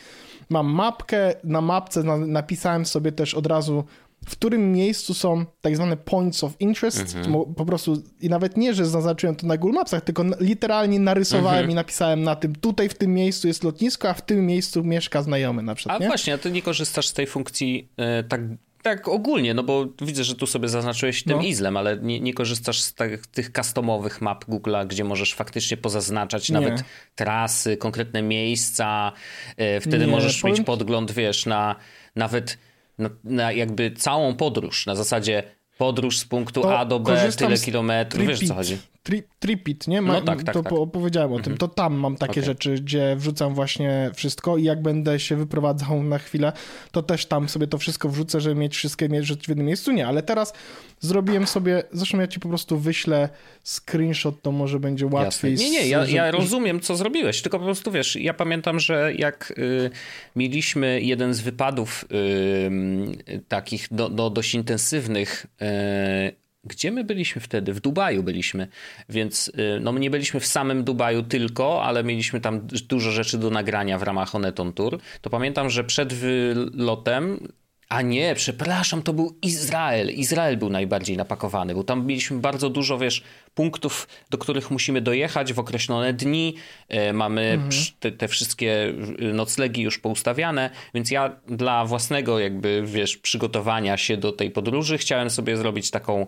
Mam 0.49 0.67
mapkę, 0.67 1.35
na 1.45 1.61
mapce 1.61 2.03
napisałem 2.03 2.87
sobie 2.87 3.13
też 3.13 3.35
od 3.35 3.47
razu, 3.47 3.85
w 4.27 4.33
którym 4.33 4.73
miejscu 4.73 5.15
są 5.15 5.45
tak 5.61 5.77
zwane 5.77 5.97
points 5.97 6.45
of 6.45 6.61
interest, 6.61 7.17
mhm. 7.17 7.55
po 7.55 7.65
prostu 7.65 8.03
i 8.21 8.29
nawet 8.29 8.57
nie, 8.57 8.75
że 8.75 8.87
zaznaczyłem 8.87 9.37
to 9.37 9.47
na 9.47 9.57
Google 9.57 9.75
Mapsach, 9.75 10.03
tylko 10.03 10.25
literalnie 10.41 11.01
narysowałem 11.01 11.59
mhm. 11.59 11.71
i 11.71 11.75
napisałem 11.75 12.23
na 12.23 12.37
tym, 12.37 12.55
tutaj 12.55 12.89
w 12.89 12.95
tym 12.95 13.15
miejscu 13.15 13.49
jest 13.49 13.65
lotnisko, 13.65 14.09
a 14.09 14.15
w 14.15 14.23
tym 14.23 14.47
miejscu 14.47 14.85
mieszka 14.85 15.23
znajomy 15.23 15.63
na 15.63 15.75
przykład. 15.75 16.01
A 16.01 16.03
nie? 16.03 16.09
właśnie, 16.09 16.35
a 16.35 16.39
ty 16.39 16.51
nie 16.51 16.63
korzystasz 16.63 17.09
z 17.09 17.13
tej 17.13 17.27
funkcji 17.27 17.89
y, 18.21 18.25
tak 18.25 18.41
tak 18.83 19.09
ogólnie, 19.09 19.55
no 19.55 19.63
bo 19.63 19.87
widzę, 20.03 20.25
że 20.25 20.35
tu 20.35 20.47
sobie 20.47 20.69
zaznaczyłeś 20.69 21.25
tym 21.25 21.37
no. 21.37 21.43
izlem, 21.43 21.77
ale 21.77 21.97
nie, 21.97 22.21
nie 22.21 22.35
korzystasz 22.35 22.81
z 22.81 22.95
tych, 22.95 23.27
tych 23.27 23.51
customowych 23.51 24.21
map 24.21 24.45
Google'a, 24.45 24.87
gdzie 24.87 25.05
możesz 25.05 25.35
faktycznie 25.35 25.77
pozaznaczać 25.77 26.51
nie. 26.51 26.61
nawet 26.61 26.85
trasy, 27.15 27.77
konkretne 27.77 28.23
miejsca. 28.23 29.13
E, 29.57 29.81
wtedy 29.81 29.99
nie, 29.99 30.07
możesz 30.07 30.41
powiem... 30.41 30.57
mieć 30.57 30.67
podgląd, 30.67 31.13
wiesz, 31.13 31.47
na 31.47 31.77
nawet 32.17 32.59
na, 32.99 33.11
na 33.25 33.53
jakby 33.53 33.91
całą 33.91 34.35
podróż. 34.37 34.87
Na 34.87 34.95
zasadzie 34.95 35.43
podróż 35.79 36.19
z 36.19 36.25
punktu 36.25 36.61
to 36.63 36.79
A 36.79 36.85
do 36.85 37.01
B, 37.01 37.29
tyle 37.37 37.59
kilometrów, 37.59 38.27
wiesz 38.27 38.49
co 38.49 38.55
chodzi? 38.55 38.79
Tri, 39.03 39.23
tripit, 39.39 39.89
nie? 39.89 40.03
Ma, 40.03 40.13
no 40.13 40.21
tak, 40.21 40.43
tak, 40.43 40.55
to 40.55 40.63
tak. 40.63 40.73
opowiedziałem 40.73 41.33
o 41.33 41.37
tym. 41.37 41.53
Mhm. 41.53 41.59
To 41.59 41.69
tam 41.69 41.95
mam 41.95 42.17
takie 42.17 42.33
okay. 42.33 42.45
rzeczy, 42.45 42.75
gdzie 42.75 43.17
wrzucam 43.17 43.55
właśnie 43.55 44.11
wszystko 44.15 44.57
i 44.57 44.65
jak 44.65 44.83
będę 44.83 45.21
się 45.21 45.37
wyprowadzał 45.37 46.03
na 46.03 46.19
chwilę, 46.19 46.53
to 46.93 47.03
też 47.03 47.27
tam 47.27 47.49
sobie 47.49 47.67
to 47.67 47.79
wszystko 47.79 48.09
wrzucę, 48.09 48.41
żeby 48.41 48.55
mieć 48.55 48.77
wszystkie 48.77 49.23
rzeczy 49.23 49.45
w 49.45 49.49
jednym 49.49 49.67
miejscu. 49.67 49.93
Nie, 49.93 50.07
ale 50.07 50.23
teraz 50.23 50.53
zrobiłem 51.01 51.47
sobie, 51.47 51.83
zresztą 51.93 52.21
ja 52.21 52.29
ci 52.29 52.41
po 52.41 52.49
prostu 52.49 52.79
wyślę 52.79 53.29
screenshot, 53.65 54.43
to 54.43 54.53
może 54.53 54.81
będzie 54.81 55.07
łatwiej. 55.07 55.53
Jasne. 55.53 55.67
Nie, 55.67 55.71
nie, 55.71 55.89
ja, 55.89 56.07
ja, 56.07 56.31
rozumiem, 56.31 56.81
co 56.81 56.97
zrobiłeś, 56.97 57.43
tylko 57.43 57.59
po 57.59 57.65
prostu 57.65 57.91
wiesz, 57.91 58.17
ja 58.17 58.35
pamiętam, 58.35 58.81
że 58.81 59.15
jak 59.15 59.53
y, 59.59 59.91
mieliśmy 60.37 61.01
jeden 61.01 61.35
z 61.35 61.41
wypadów 61.41 62.05
y, 62.13 63.43
takich 63.49 63.87
do, 63.91 64.09
do, 64.09 64.31
dość 64.31 64.55
intensywnych 64.55 65.47
y, 65.63 66.41
gdzie 66.65 66.91
my 66.91 67.05
byliśmy 67.05 67.41
wtedy? 67.41 67.75
W 67.75 67.81
Dubaju 67.81 68.23
byliśmy, 68.23 68.69
więc 69.09 69.49
y, 69.49 69.81
no 69.81 69.93
my 69.93 70.01
nie 70.01 70.11
byliśmy 70.11 70.41
w 70.41 70.47
samym 70.47 70.85
Dubaju 70.85 71.23
tylko, 71.23 71.85
ale 71.85 72.05
mieliśmy 72.05 72.41
tam 72.41 72.67
dużo 72.67 73.11
rzeczy 73.11 73.39
do 73.39 73.51
nagrania 73.51 73.99
w 73.99 74.03
ramach 74.03 74.35
Oneton 74.35 74.73
Tour. 74.73 74.99
To 75.21 75.31
pamiętam, 75.31 75.71
że 75.71 75.85
przed 75.85 76.13
wylotem 76.13 77.49
a 77.91 78.03
nie, 78.03 78.35
przepraszam, 78.35 79.03
to 79.03 79.13
był 79.13 79.37
Izrael. 79.43 80.11
Izrael 80.11 80.57
był 80.57 80.71
najbardziej 80.71 81.17
napakowany, 81.17 81.75
bo 81.75 81.85
tam 81.85 82.07
mieliśmy 82.07 82.39
bardzo 82.39 82.71
dużo, 82.71 82.99
wiesz, 82.99 83.23
punktów, 83.55 84.09
do 84.31 84.39
których 84.39 84.71
musimy 84.71 85.01
dojechać 85.01 85.53
w 85.53 85.59
określone 85.59 86.13
dni. 86.13 86.55
E, 86.89 87.13
mamy 87.13 87.43
mhm. 87.43 87.71
te, 88.01 88.13
te, 88.13 88.29
wszystkie 88.29 88.95
noclegi 89.33 89.83
już 89.83 89.99
poustawiane, 89.99 90.71
więc 90.95 91.11
ja 91.11 91.41
dla 91.47 91.85
własnego 91.85 92.39
jakby, 92.39 92.83
wiesz, 92.87 93.17
przygotowania 93.17 93.97
się 93.97 94.17
do 94.17 94.33
tej 94.33 94.51
podróży 94.51 94.99
chciałem 94.99 95.31
sobie 95.31 95.57
zrobić 95.57 95.91
taką, 95.91 96.27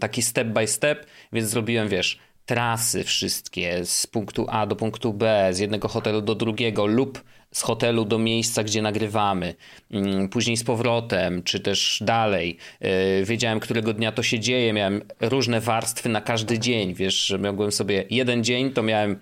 taki 0.00 0.22
step 0.22 0.48
by 0.48 0.66
step, 0.66 1.06
więc 1.32 1.48
zrobiłem, 1.48 1.88
wiesz, 1.88 2.18
trasy 2.46 3.04
wszystkie 3.04 3.84
z 3.84 4.06
punktu 4.06 4.46
A 4.48 4.66
do 4.66 4.76
punktu 4.76 5.12
B, 5.12 5.48
z 5.52 5.58
jednego 5.58 5.88
hotelu 5.88 6.22
do 6.22 6.34
drugiego 6.34 6.86
lub 6.86 7.22
z 7.52 7.62
hotelu 7.62 8.04
do 8.04 8.18
miejsca, 8.18 8.64
gdzie 8.64 8.82
nagrywamy, 8.82 9.54
mm, 9.90 10.28
później 10.28 10.56
z 10.56 10.64
powrotem, 10.64 11.42
czy 11.42 11.60
też 11.60 12.02
dalej. 12.04 12.56
E, 12.80 13.24
wiedziałem, 13.24 13.60
którego 13.60 13.92
dnia 13.92 14.12
to 14.12 14.22
się 14.22 14.40
dzieje, 14.40 14.72
miałem 14.72 15.02
różne 15.20 15.60
warstwy 15.60 16.08
na 16.08 16.20
każdy 16.20 16.58
dzień, 16.58 16.94
wiesz, 16.94 17.26
że 17.26 17.38
mogłem 17.38 17.72
sobie 17.72 18.04
jeden 18.10 18.44
dzień, 18.44 18.72
to 18.72 18.82
miałem 18.82 19.18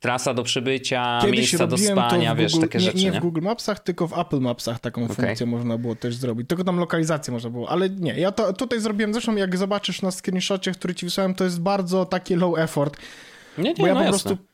trasa 0.00 0.34
do 0.34 0.42
przybycia, 0.42 1.18
Kiedyś 1.22 1.38
miejsca 1.38 1.66
do 1.66 1.78
spania, 1.78 2.34
wiesz, 2.34 2.52
Google, 2.52 2.66
takie 2.66 2.78
nie, 2.78 2.84
rzeczy. 2.84 2.98
Nie, 2.98 3.04
nie 3.04 3.12
w 3.12 3.22
Google 3.22 3.40
Mapsach, 3.40 3.80
tylko 3.80 4.08
w 4.08 4.18
Apple 4.18 4.40
Mapsach 4.40 4.80
taką 4.80 5.04
okay. 5.04 5.16
funkcję 5.16 5.46
można 5.46 5.78
było 5.78 5.96
też 5.96 6.14
zrobić. 6.14 6.48
Tylko 6.48 6.64
tam 6.64 6.76
lokalizację 6.76 7.32
można 7.32 7.50
było, 7.50 7.70
ale 7.70 7.90
nie. 7.90 8.20
Ja 8.20 8.32
to 8.32 8.52
tutaj 8.52 8.80
zrobiłem, 8.80 9.12
zresztą 9.12 9.36
jak 9.36 9.56
zobaczysz 9.56 10.02
na 10.02 10.10
screenshocie, 10.10 10.72
który 10.72 10.94
ci 10.94 11.06
wysłałem, 11.06 11.34
to 11.34 11.44
jest 11.44 11.60
bardzo 11.60 12.04
taki 12.04 12.36
low 12.36 12.58
effort. 12.58 12.96
Nie, 13.58 13.64
nie, 13.64 13.74
bo 13.74 13.86
ja 13.86 13.94
no 13.94 14.00
po 14.00 14.06
jasne. 14.06 14.28
prostu 14.30 14.50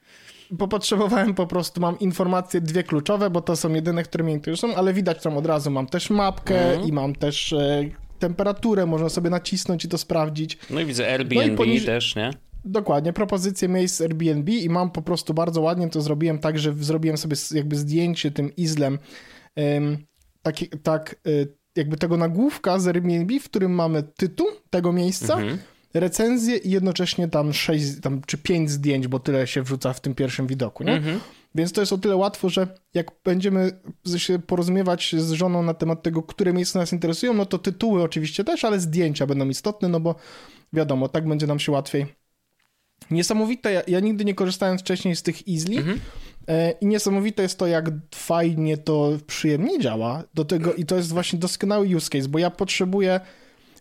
bo 0.51 0.69
potrzebowałem 0.69 1.35
po 1.35 1.47
prostu, 1.47 1.81
mam 1.81 1.99
informacje 1.99 2.61
dwie 2.61 2.83
kluczowe, 2.83 3.31
bo 3.31 3.41
to 3.41 3.57
są 3.57 3.75
jedyne, 3.75 4.03
które 4.03 4.25
mnie 4.25 4.33
interesują, 4.33 4.75
ale 4.75 4.93
widać 4.93 5.23
tam 5.23 5.37
od 5.37 5.47
razu, 5.47 5.71
mam 5.71 5.87
też 5.87 6.11
mapkę 6.11 6.75
mm. 6.75 6.89
i 6.89 6.93
mam 6.93 7.15
też 7.15 7.53
e, 7.53 7.85
temperaturę, 8.19 8.87
można 8.87 9.09
sobie 9.09 9.31
nacisnąć 9.31 9.85
i 9.85 9.89
to 9.89 9.99
sprawdzić. 9.99 10.59
No 10.71 10.81
i 10.81 10.85
widzę 10.85 11.13
Airbnb 11.13 11.57
no 11.59 11.65
i 11.65 11.81
też, 11.81 12.17
nie? 12.17 12.31
Dokładnie, 12.67 13.13
propozycje 13.13 13.69
miejsc 13.69 14.01
Airbnb 14.01 14.53
i 14.53 14.71
mam 14.71 14.91
po 14.91 15.03
prostu 15.03 15.35
bardzo 15.35 15.61
ładnie 15.61 15.89
to 15.89 16.01
zrobiłem 16.01 16.39
tak, 16.39 16.59
że 16.59 16.75
zrobiłem 16.81 17.17
sobie 17.17 17.37
jakby 17.55 17.77
zdjęcie 17.77 18.31
tym 18.31 18.57
izlem 18.57 18.99
tak, 20.43 20.57
tak 20.83 21.17
jakby 21.77 21.97
tego 21.97 22.17
nagłówka 22.17 22.79
z 22.79 22.89
Airbnb, 22.89 23.41
w 23.41 23.45
którym 23.45 23.73
mamy 23.73 24.03
tytuł 24.03 24.47
tego 24.71 24.93
miejsca, 24.93 25.35
mhm 25.35 25.59
recenzję 26.01 26.57
i 26.57 26.71
jednocześnie 26.71 27.29
tam 27.29 27.53
sześć 27.53 28.01
tam, 28.03 28.23
czy 28.27 28.39
pięć 28.39 28.71
zdjęć, 28.71 29.09
bo 29.09 29.19
tyle 29.19 29.47
się 29.47 29.63
wrzuca 29.63 29.93
w 29.93 30.01
tym 30.01 30.15
pierwszym 30.15 30.47
widoku, 30.47 30.85
nie? 30.85 30.93
Mhm. 30.93 31.21
Więc 31.55 31.73
to 31.73 31.81
jest 31.81 31.93
o 31.93 31.99
tyle 31.99 32.17
łatwo, 32.17 32.49
że 32.49 32.69
jak 32.95 33.11
będziemy 33.25 33.71
się 34.17 34.39
porozumiewać 34.39 35.15
z 35.19 35.33
żoną 35.33 35.63
na 35.63 35.75
temat 35.75 36.03
tego, 36.03 36.23
które 36.23 36.53
miejsca 36.53 36.79
nas 36.79 36.93
interesują, 36.93 37.35
no 37.35 37.47
to 37.47 37.59
tytuły 37.59 38.03
oczywiście 38.03 38.45
też, 38.45 38.65
ale 38.65 38.81
zdjęcia 38.81 39.27
będą 39.27 39.49
istotne, 39.49 39.89
no 39.89 40.01
bo 40.01 40.15
wiadomo, 40.73 41.09
tak 41.09 41.29
będzie 41.29 41.47
nam 41.47 41.59
się 41.59 41.73
łatwiej. 41.73 42.07
Niesamowite, 43.11 43.73
ja, 43.73 43.83
ja 43.89 44.01
nigdy 44.01 44.25
nie 44.25 44.35
korzystałem 44.35 44.79
wcześniej 44.79 45.17
z 45.17 45.23
tych 45.23 45.49
Easy 45.49 45.79
mhm. 45.79 46.01
e, 46.49 46.71
i 46.71 46.87
niesamowite 46.87 47.43
jest 47.43 47.59
to, 47.59 47.67
jak 47.67 47.91
fajnie 48.15 48.77
to 48.77 49.13
przyjemnie 49.27 49.79
działa 49.79 50.25
do 50.35 50.45
tego 50.45 50.75
i 50.75 50.85
to 50.85 50.97
jest 50.97 51.13
właśnie 51.13 51.39
doskonały 51.39 51.97
use 51.97 52.11
case, 52.11 52.29
bo 52.29 52.39
ja 52.39 52.51
potrzebuję 52.51 53.21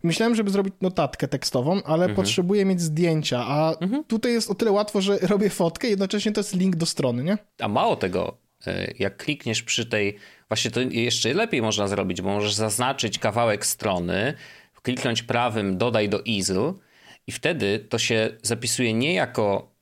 Myślałem, 0.06 0.36
żeby 0.36 0.50
zrobić 0.50 0.74
notatkę 0.82 1.28
tekstową, 1.28 1.84
ale 1.84 2.06
mhm. 2.06 2.16
potrzebuję 2.16 2.66
mieć 2.66 2.82
zdjęcia, 2.82 3.46
a 3.48 3.74
mhm. 3.82 4.04
tutaj 4.04 4.32
jest 4.32 4.52
o 4.52 4.56
tyle 4.56 4.72
łatwo, 4.72 5.02
że 5.02 5.18
robię 5.34 5.50
fotkę, 5.50 5.88
jednocześnie 5.88 6.32
to 6.32 6.40
jest 6.40 6.56
link 6.56 6.76
do 6.76 6.86
strony, 6.86 7.24
nie? 7.24 7.38
A 7.60 7.68
mało 7.68 7.96
tego, 7.96 8.38
e, 8.68 8.94
jak 9.00 9.18
klikniesz 9.18 9.64
przy 9.64 9.86
tej, 9.86 10.18
właśnie 10.48 10.72
to 10.72 10.82
jeszcze 10.82 11.34
lepiej 11.34 11.62
można 11.62 11.88
zrobić, 11.88 12.22
bo 12.22 12.30
możesz 12.30 12.54
zaznaczyć 12.54 13.20
kawałek 13.20 13.66
strony, 13.66 14.34
kliknąć 14.82 15.24
prawym 15.24 15.78
dodaj 15.78 16.10
do 16.10 16.22
easel 16.26 16.74
i 17.28 17.32
wtedy 17.32 17.80
to 17.80 17.98
się 17.98 18.30
zapisuje 18.42 18.94
nie 18.94 19.14
jako 19.14 19.76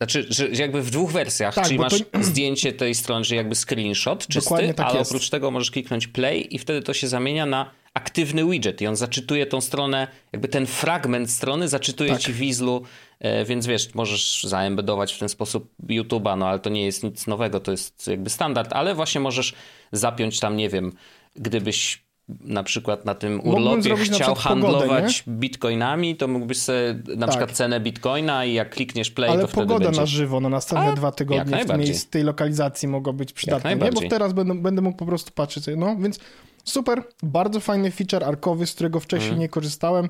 znaczy, 0.00 0.26
że 0.28 0.48
jakby 0.48 0.82
w 0.82 0.90
dwóch 0.90 1.12
wersjach, 1.12 1.54
tak, 1.54 1.64
czyli 1.64 1.78
masz 1.78 1.98
to... 1.98 2.22
zdjęcie 2.22 2.72
tej 2.72 2.94
strony, 2.94 3.24
czyli 3.24 3.36
jakby 3.36 3.54
screenshot 3.54 4.26
czysty, 4.26 4.74
tak 4.74 4.86
ale 4.86 4.98
jest. 4.98 5.10
oprócz 5.10 5.30
tego 5.30 5.50
możesz 5.50 5.70
kliknąć 5.70 6.06
play 6.06 6.54
i 6.54 6.58
wtedy 6.58 6.82
to 6.82 6.94
się 6.94 7.08
zamienia 7.08 7.46
na 7.46 7.70
aktywny 7.94 8.50
widget 8.50 8.80
i 8.80 8.86
on 8.86 8.96
zaczytuje 8.96 9.46
tą 9.46 9.60
stronę, 9.60 10.08
jakby 10.32 10.48
ten 10.48 10.66
fragment 10.66 11.30
strony 11.30 11.68
zaczytuje 11.68 12.10
tak. 12.10 12.20
ci 12.20 12.32
w 12.32 12.38
Weaslu, 12.38 12.82
e, 13.18 13.44
więc 13.44 13.66
wiesz, 13.66 13.94
możesz 13.94 14.42
zaembedować 14.42 15.12
w 15.12 15.18
ten 15.18 15.28
sposób 15.28 15.74
YouTube'a, 15.88 16.38
no 16.38 16.48
ale 16.48 16.58
to 16.58 16.70
nie 16.70 16.84
jest 16.84 17.02
nic 17.02 17.26
nowego, 17.26 17.60
to 17.60 17.70
jest 17.70 18.06
jakby 18.08 18.30
standard, 18.30 18.72
ale 18.72 18.94
właśnie 18.94 19.20
możesz 19.20 19.54
zapiąć 19.92 20.40
tam, 20.40 20.56
nie 20.56 20.68
wiem, 20.68 20.92
gdybyś 21.36 22.02
na 22.40 22.62
przykład 22.62 23.04
na 23.04 23.14
tym 23.14 23.40
urlopie 23.44 23.96
chciał 23.96 24.34
handlować 24.34 25.22
pogodę, 25.22 25.40
bitcoinami, 25.40 26.16
to 26.16 26.28
mógłbyś 26.28 26.58
sobie 26.58 27.02
na 27.08 27.26
tak. 27.26 27.28
przykład 27.28 27.52
cenę 27.52 27.80
bitcoina 27.80 28.44
i 28.44 28.52
jak 28.52 28.70
klikniesz 28.70 29.10
play, 29.10 29.30
Ale 29.30 29.40
to 29.40 29.46
wtedy 29.46 29.66
pogoda 29.66 29.84
będzie... 29.84 30.00
na 30.00 30.06
żywo 30.06 30.40
na 30.40 30.48
następne 30.48 30.92
A, 30.92 30.92
dwa 30.92 31.12
tygodnie 31.12 31.64
w 31.64 31.78
miejsc, 31.78 32.10
tej 32.10 32.22
lokalizacji 32.22 32.88
mogą 32.88 33.12
być 33.12 33.32
przydatne, 33.32 33.76
nie? 33.76 33.92
bo 33.92 34.00
teraz 34.10 34.32
będę, 34.32 34.54
będę 34.54 34.82
mógł 34.82 34.96
po 34.96 35.06
prostu 35.06 35.32
patrzeć, 35.32 35.64
no 35.76 35.96
więc 35.96 36.20
super, 36.64 37.02
bardzo 37.22 37.60
fajny 37.60 37.90
feature 37.90 38.24
arkowy, 38.24 38.66
z 38.66 38.74
którego 38.74 39.00
wcześniej 39.00 39.30
mm. 39.30 39.40
nie 39.40 39.48
korzystałem. 39.48 40.08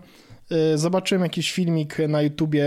Y, 0.52 0.78
zobaczyłem 0.78 1.22
jakiś 1.22 1.52
filmik 1.52 1.98
na 2.08 2.22
YouTubie 2.22 2.64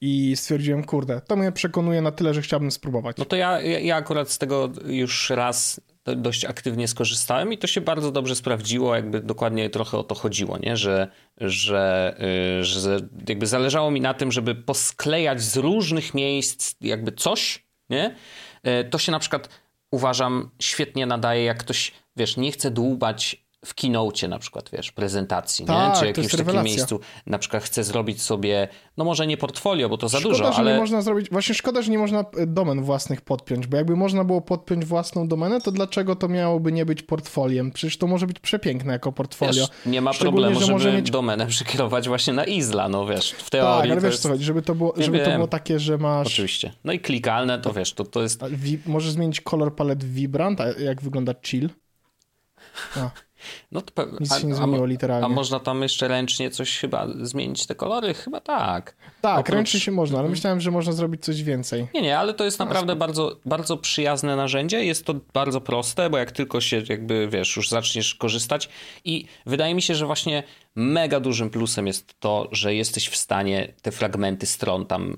i 0.00 0.36
stwierdziłem, 0.36 0.84
kurde, 0.84 1.20
to 1.20 1.36
mnie 1.36 1.52
przekonuje 1.52 2.02
na 2.02 2.12
tyle, 2.12 2.34
że 2.34 2.42
chciałbym 2.42 2.70
spróbować. 2.70 3.16
No 3.16 3.24
to 3.24 3.36
ja, 3.36 3.60
ja 3.60 3.96
akurat 3.96 4.30
z 4.30 4.38
tego 4.38 4.70
już 4.86 5.30
raz 5.30 5.80
dość 6.06 6.44
aktywnie 6.44 6.88
skorzystałem 6.88 7.52
i 7.52 7.58
to 7.58 7.66
się 7.66 7.80
bardzo 7.80 8.12
dobrze 8.12 8.36
sprawdziło, 8.36 8.94
jakby 8.94 9.20
dokładnie 9.20 9.70
trochę 9.70 9.98
o 9.98 10.04
to 10.04 10.14
chodziło, 10.14 10.58
nie? 10.58 10.76
Że, 10.76 11.08
że, 11.40 12.16
y, 12.60 12.64
że 12.64 12.98
jakby 13.28 13.46
zależało 13.46 13.90
mi 13.90 14.00
na 14.00 14.14
tym, 14.14 14.32
żeby 14.32 14.54
posklejać 14.54 15.42
z 15.42 15.56
różnych 15.56 16.14
miejsc 16.14 16.74
jakby 16.80 17.12
coś, 17.12 17.64
nie? 17.90 18.14
Y, 18.66 18.84
to 18.90 18.98
się 18.98 19.12
na 19.12 19.18
przykład 19.18 19.48
uważam 19.90 20.50
świetnie 20.62 21.06
nadaje, 21.06 21.44
jak 21.44 21.58
ktoś, 21.58 21.92
wiesz, 22.16 22.36
nie 22.36 22.52
chce 22.52 22.70
dłubać 22.70 23.43
w 23.64 23.74
keynote 23.74 24.28
na 24.28 24.38
przykład, 24.38 24.70
wiesz, 24.72 24.92
prezentacji, 24.92 25.64
tak, 25.64 25.94
nie? 25.94 26.00
czy 26.00 26.06
jakimś 26.06 26.26
takim 26.26 26.38
rewelacja. 26.38 26.62
miejscu, 26.62 27.00
na 27.26 27.38
przykład 27.38 27.62
chce 27.62 27.84
zrobić 27.84 28.22
sobie, 28.22 28.68
no 28.96 29.04
może 29.04 29.26
nie 29.26 29.36
portfolio, 29.36 29.88
bo 29.88 29.98
to 29.98 30.08
za 30.08 30.20
szkoda, 30.20 30.34
dużo, 30.34 30.52
że 30.52 30.58
ale... 30.58 30.72
nie 30.72 30.78
można 30.78 31.02
zrobić, 31.02 31.30
właśnie 31.30 31.54
szkoda, 31.54 31.82
że 31.82 31.90
nie 31.90 31.98
można 31.98 32.24
e, 32.36 32.46
domen 32.46 32.82
własnych 32.82 33.20
podpiąć, 33.20 33.66
bo 33.66 33.76
jakby 33.76 33.96
można 33.96 34.24
było 34.24 34.40
podpiąć 34.40 34.84
własną 34.84 35.28
domenę, 35.28 35.60
to 35.60 35.72
dlaczego 35.72 36.16
to 36.16 36.28
miałoby 36.28 36.72
nie 36.72 36.86
być 36.86 37.02
portfoliem? 37.02 37.72
Przecież 37.72 37.98
to 37.98 38.06
może 38.06 38.26
być 38.26 38.38
przepiękne 38.38 38.92
jako 38.92 39.12
portfolio. 39.12 39.52
Wiesz, 39.52 39.86
nie 39.86 40.00
ma 40.00 40.14
problemu, 40.14 40.60
że 40.60 40.78
żeby 40.78 40.96
mieć... 40.96 41.10
domenę 41.10 41.46
przykierować 41.56 42.08
właśnie 42.08 42.32
na 42.32 42.44
Isla, 42.44 42.88
no 42.88 43.06
wiesz, 43.06 43.30
w 43.30 43.50
teorii. 43.50 43.82
Tak, 43.82 43.90
ale 43.90 44.00
wiesz 44.00 44.12
jest... 44.12 44.22
co 44.22 44.28
chodzi, 44.28 44.44
żeby 44.44 44.62
to 44.62 44.74
było, 44.74 44.94
żeby 44.96 45.18
to 45.18 45.30
było 45.30 45.48
takie, 45.48 45.78
że 45.78 45.98
masz... 45.98 46.26
Oczywiście. 46.26 46.72
No 46.84 46.92
i 46.92 47.00
klikalne, 47.00 47.58
to 47.58 47.72
wiesz, 47.72 47.92
to, 47.92 48.04
to 48.04 48.22
jest... 48.22 48.40
możesz 48.86 49.12
zmienić 49.12 49.40
kolor 49.40 49.74
palet 49.76 50.04
Vibrant, 50.04 50.60
a 50.60 50.66
jak 50.80 51.02
wygląda 51.02 51.34
Chill? 51.42 51.70
A. 52.96 53.10
No 53.72 53.80
to 53.82 54.06
Nic 54.20 54.40
się 54.40 54.46
nie 54.46 54.54
zmieniło 54.54 54.86
literalnie. 54.86 55.26
A 55.26 55.28
można 55.28 55.60
tam 55.60 55.82
jeszcze 55.82 56.08
ręcznie 56.08 56.50
coś 56.50 56.78
chyba 56.78 57.06
zmienić 57.22 57.66
te 57.66 57.74
kolory? 57.74 58.14
Chyba 58.14 58.40
tak. 58.40 58.96
Tak, 59.20 59.38
Oprócz... 59.38 59.54
ręcznie 59.54 59.80
się 59.80 59.92
można, 59.92 60.18
ale 60.18 60.28
myślałem, 60.28 60.60
że 60.60 60.70
można 60.70 60.92
zrobić 60.92 61.24
coś 61.24 61.42
więcej. 61.42 61.86
Nie, 61.94 62.02
nie, 62.02 62.18
ale 62.18 62.34
to 62.34 62.44
jest 62.44 62.58
naprawdę 62.58 62.96
bardzo, 62.96 63.36
bardzo 63.46 63.76
przyjazne 63.76 64.36
narzędzie. 64.36 64.84
Jest 64.84 65.04
to 65.04 65.14
bardzo 65.34 65.60
proste, 65.60 66.10
bo 66.10 66.18
jak 66.18 66.32
tylko 66.32 66.60
się 66.60 66.82
jakby, 66.88 67.28
wiesz, 67.28 67.56
już 67.56 67.68
zaczniesz 67.68 68.14
korzystać 68.14 68.68
i 69.04 69.24
wydaje 69.46 69.74
mi 69.74 69.82
się, 69.82 69.94
że 69.94 70.06
właśnie 70.06 70.42
mega 70.74 71.20
dużym 71.20 71.50
plusem 71.50 71.86
jest 71.86 72.20
to, 72.20 72.48
że 72.52 72.74
jesteś 72.74 73.08
w 73.08 73.16
stanie 73.16 73.72
te 73.82 73.92
fragmenty 73.92 74.46
stron 74.46 74.86
tam 74.86 75.16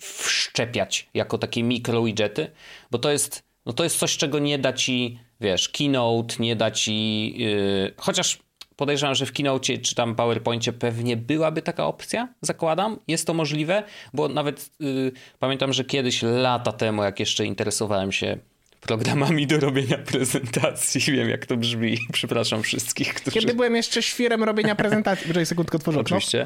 wszczepiać 0.00 1.08
jako 1.14 1.38
takie 1.38 1.62
mikro 1.62 2.02
widgety, 2.02 2.50
bo 2.90 2.98
to 2.98 3.10
jest, 3.10 3.42
no 3.66 3.72
to 3.72 3.84
jest 3.84 3.98
coś, 3.98 4.16
czego 4.16 4.38
nie 4.38 4.58
da 4.58 4.72
ci 4.72 5.18
wiesz, 5.40 5.68
Keynote 5.68 6.34
nie 6.38 6.56
da 6.56 6.70
ci, 6.70 7.34
yy, 7.38 7.94
chociaż 7.96 8.38
podejrzewam, 8.76 9.14
że 9.14 9.26
w 9.26 9.32
Keynote 9.32 9.78
czy 9.78 9.94
tam 9.94 10.14
PowerPoincie 10.14 10.72
pewnie 10.72 11.16
byłaby 11.16 11.62
taka 11.62 11.86
opcja, 11.86 12.28
zakładam, 12.40 12.98
jest 13.08 13.26
to 13.26 13.34
możliwe, 13.34 13.82
bo 14.14 14.28
nawet 14.28 14.70
yy, 14.80 15.12
pamiętam, 15.38 15.72
że 15.72 15.84
kiedyś 15.84 16.22
lata 16.22 16.72
temu, 16.72 17.02
jak 17.02 17.20
jeszcze 17.20 17.46
interesowałem 17.46 18.12
się 18.12 18.38
programami 18.80 19.46
do 19.46 19.60
robienia 19.60 19.98
prezentacji. 20.12 21.00
Wiem, 21.12 21.28
jak 21.28 21.46
to 21.46 21.56
brzmi. 21.56 21.98
Przepraszam 22.12 22.62
wszystkich, 22.62 23.14
którzy... 23.14 23.40
Kiedy 23.40 23.54
byłem 23.54 23.76
jeszcze 23.76 24.02
świrem 24.02 24.44
robienia 24.44 24.74
prezentacji... 24.74 25.26
Poczekaj 25.26 25.46
sekundkę, 25.46 25.76
otworzę 25.76 26.00
Oczywiście. 26.00 26.44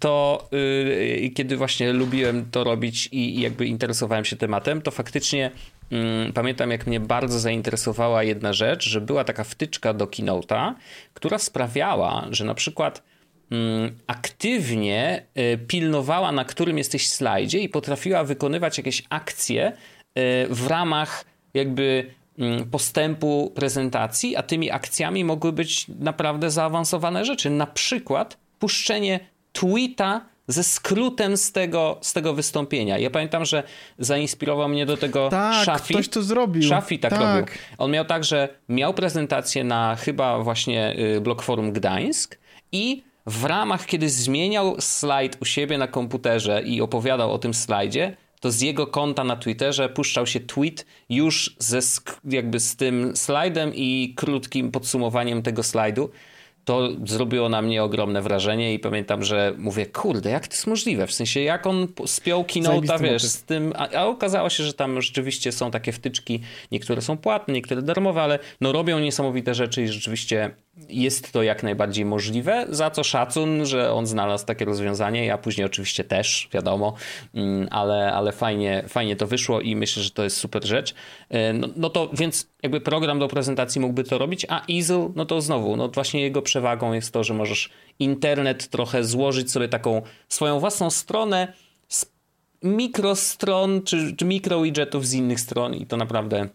To 0.00 0.48
yy, 1.20 1.30
kiedy 1.30 1.56
właśnie 1.56 1.92
lubiłem 1.92 2.50
to 2.50 2.64
robić 2.64 3.08
i, 3.12 3.40
jakby 3.40 3.66
interesowałem 3.66 4.24
się 4.24 4.36
tematem, 4.36 4.82
to 4.82 4.90
faktycznie 4.90 5.50
pamiętam 6.34 6.70
jak 6.70 6.86
mnie 6.86 7.00
bardzo 7.00 7.38
zainteresowała 7.38 8.22
jedna 8.22 8.52
rzecz, 8.52 8.88
że 8.88 9.00
była 9.00 9.24
taka 9.24 9.44
wtyczka 9.44 9.94
do 9.94 10.06
Keynote'a, 10.06 10.74
która 11.14 11.38
sprawiała, 11.38 12.26
że 12.30 12.44
na 12.44 12.54
przykład 12.54 13.02
mm, 13.50 13.98
aktywnie 14.06 15.26
y, 15.38 15.58
pilnowała, 15.58 16.32
na 16.32 16.44
którym 16.44 16.78
jesteś 16.78 17.08
slajdzie 17.08 17.58
i 17.58 17.68
potrafiła 17.68 18.24
wykonywać 18.24 18.78
jakieś 18.78 19.02
akcje 19.10 19.72
y, 19.72 19.74
w 20.50 20.66
ramach 20.66 21.24
jakby 21.54 22.10
mm, 22.38 22.70
postępu 22.70 23.52
prezentacji, 23.54 24.36
a 24.36 24.42
tymi 24.42 24.70
akcjami 24.70 25.24
mogły 25.24 25.52
być 25.52 25.86
naprawdę 25.88 26.50
zaawansowane 26.50 27.24
rzeczy. 27.24 27.50
Na 27.50 27.66
przykład 27.66 28.38
puszczenie 28.58 29.20
tweeta 29.52 30.33
ze 30.48 30.64
skrótem 30.64 31.36
z 31.36 31.52
tego, 31.52 31.98
z 32.00 32.12
tego 32.12 32.34
wystąpienia. 32.34 32.98
Ja 32.98 33.10
pamiętam, 33.10 33.44
że 33.44 33.62
zainspirował 33.98 34.68
mnie 34.68 34.86
do 34.86 34.96
tego 34.96 35.28
tak, 35.28 35.64
Shafi. 35.64 35.94
ktoś 35.94 36.08
to 36.08 36.22
zrobił. 36.22 36.62
Shafi 36.62 36.98
tak, 36.98 37.10
tak, 37.10 37.20
robił. 37.20 37.54
On 37.78 37.90
miał 37.90 38.04
tak, 38.04 38.24
że 38.24 38.48
miał 38.68 38.94
prezentację 38.94 39.64
na 39.64 39.96
chyba 39.96 40.38
właśnie 40.38 40.96
y, 41.16 41.20
Blog 41.20 41.42
Forum 41.42 41.72
Gdańsk 41.72 42.38
i 42.72 43.02
w 43.26 43.44
ramach, 43.44 43.86
kiedy 43.86 44.08
zmieniał 44.08 44.76
slajd 44.80 45.36
u 45.40 45.44
siebie 45.44 45.78
na 45.78 45.86
komputerze 45.86 46.62
i 46.62 46.80
opowiadał 46.80 47.32
o 47.32 47.38
tym 47.38 47.54
slajdzie, 47.54 48.16
to 48.40 48.50
z 48.50 48.60
jego 48.60 48.86
konta 48.86 49.24
na 49.24 49.36
Twitterze 49.36 49.88
puszczał 49.88 50.26
się 50.26 50.40
tweet 50.40 50.86
już 51.08 51.56
ze, 51.58 51.80
jakby 52.24 52.60
z 52.60 52.76
tym 52.76 53.16
slajdem 53.16 53.72
i 53.74 54.14
krótkim 54.16 54.70
podsumowaniem 54.70 55.42
tego 55.42 55.62
slajdu 55.62 56.10
to 56.64 56.88
zrobiło 57.04 57.48
na 57.48 57.62
mnie 57.62 57.82
ogromne 57.82 58.22
wrażenie 58.22 58.74
i 58.74 58.78
pamiętam, 58.78 59.24
że 59.24 59.54
mówię, 59.58 59.86
kurde, 59.86 60.30
jak 60.30 60.48
to 60.48 60.54
jest 60.54 60.66
możliwe? 60.66 61.06
W 61.06 61.12
sensie, 61.12 61.40
jak 61.40 61.66
on 61.66 61.88
spiął 62.06 62.42
Keynote'a, 62.42 63.00
wiesz, 63.00 63.22
z 63.22 63.42
tym, 63.42 63.72
a, 63.76 63.90
a, 63.90 64.06
okazało 64.06 64.50
się, 64.50 64.64
że 64.64 64.72
tam 64.72 65.02
rzeczywiście 65.02 65.52
są 65.52 65.70
takie 65.70 65.92
wtyczki, 65.92 66.40
niektóre 66.72 67.02
są 67.02 67.16
płatne, 67.16 67.54
niektóre 67.54 67.82
darmowe, 67.82 68.22
ale 68.22 68.38
no 68.60 68.72
robią 68.72 68.98
niesamowite 68.98 69.54
rzeczy 69.54 69.82
i 69.82 69.88
rzeczywiście 69.88 70.54
jest 70.88 71.32
to 71.32 71.42
jak 71.42 71.62
najbardziej 71.62 72.04
możliwe, 72.04 72.66
za 72.68 72.90
co 72.90 73.04
szacun, 73.04 73.66
że 73.66 73.92
on 73.92 74.06
znalazł 74.06 74.46
takie 74.46 74.64
rozwiązanie, 74.64 75.26
ja 75.26 75.38
później 75.38 75.66
oczywiście 75.66 76.04
też, 76.04 76.48
wiadomo, 76.52 76.94
mm, 77.34 77.68
ale, 77.70 78.12
ale 78.12 78.32
fajnie, 78.32 78.84
fajnie 78.88 79.16
to 79.16 79.26
wyszło 79.26 79.60
i 79.60 79.76
myślę, 79.76 80.02
że 80.02 80.10
to 80.10 80.24
jest 80.24 80.36
super 80.36 80.66
rzecz. 80.66 80.94
E, 81.28 81.52
no, 81.52 81.68
no 81.76 81.90
to 81.90 82.10
więc 82.12 82.48
jakby 82.62 82.80
program 82.80 83.18
do 83.18 83.28
prezentacji 83.28 83.80
mógłby 83.80 84.04
to 84.04 84.18
robić, 84.18 84.46
a 84.48 84.62
Easel, 84.72 85.10
no 85.16 85.26
to 85.26 85.40
znowu, 85.40 85.76
no 85.76 85.88
właśnie 85.88 86.20
jego 86.20 86.42
przewagą 86.42 86.92
jest 86.92 87.12
to, 87.12 87.24
że 87.24 87.34
możesz 87.34 87.70
internet 87.98 88.68
trochę 88.68 89.04
złożyć 89.04 89.52
sobie 89.52 89.68
taką 89.68 90.02
swoją 90.28 90.60
własną 90.60 90.90
stronę 90.90 91.52
z 91.88 92.06
mikrostron 92.62 93.82
czy, 93.82 94.16
czy 94.16 94.24
mikro 94.24 94.62
widgetów 94.62 95.06
z 95.06 95.14
innych 95.14 95.40
stron 95.40 95.74
i 95.74 95.86
to 95.86 95.96
naprawdę 95.96 96.48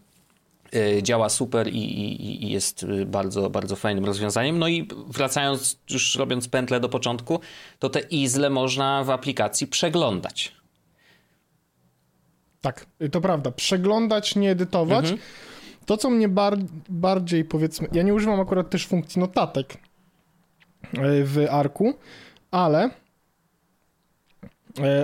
działa 1.02 1.28
super 1.28 1.68
i, 1.68 1.78
i, 1.78 2.44
i, 2.44 2.50
jest 2.50 2.82
e, 2.82 3.06
bardzo, 3.06 3.50
bardzo 3.50 3.76
fajnym 3.76 4.04
rozwiązaniem. 4.04 4.58
No 4.58 4.68
i 4.68 4.88
wracając, 5.06 5.78
już 5.90 6.16
robiąc 6.16 6.48
pętlę 6.48 6.80
do 6.80 6.88
początku, 6.88 7.40
to 7.78 7.88
te 7.88 8.00
izle 8.00 8.50
można 8.50 9.04
w 9.04 9.10
aplikacji 9.10 9.66
przeglądać. 9.66 10.52
Tak, 12.60 12.86
to 13.12 13.20
prawda. 13.20 13.50
Przeglądać, 13.50 14.36
nie 14.36 14.50
edytować. 14.50 15.04
Mhm. 15.04 15.18
To, 15.86 15.96
co 15.96 16.10
mnie 16.10 16.28
bar 16.28 16.58
bardziej 16.88 17.44
powiedzmy. 17.44 17.88
Ja 17.92 18.02
nie 18.02 18.14
używam 18.14 18.40
akurat 18.40 18.70
też 18.70 18.86
funkcji 18.86 19.20
notatek 19.20 19.74
e, 19.74 19.78
w 21.24 21.46
Arku, 21.50 21.94
ale 22.50 22.90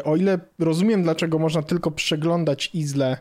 o 0.05 0.16
ile 0.16 0.38
rozumiem, 0.59 1.02
dlaczego 1.02 1.38
można 1.38 1.62
tylko 1.62 1.90
przeglądać 1.90 2.70
izle 2.74 3.18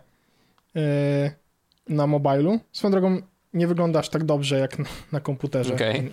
na 1.89 2.07
mobilu. 2.07 2.59
Swoją 2.71 2.91
drogą 2.91 3.21
nie 3.53 3.67
wyglądasz 3.67 4.09
tak 4.09 4.23
dobrze 4.23 4.59
jak 4.59 4.79
na, 4.79 4.85
na 5.11 5.19
komputerze 5.19 5.73
okay. 5.73 5.93
ten. 5.93 6.09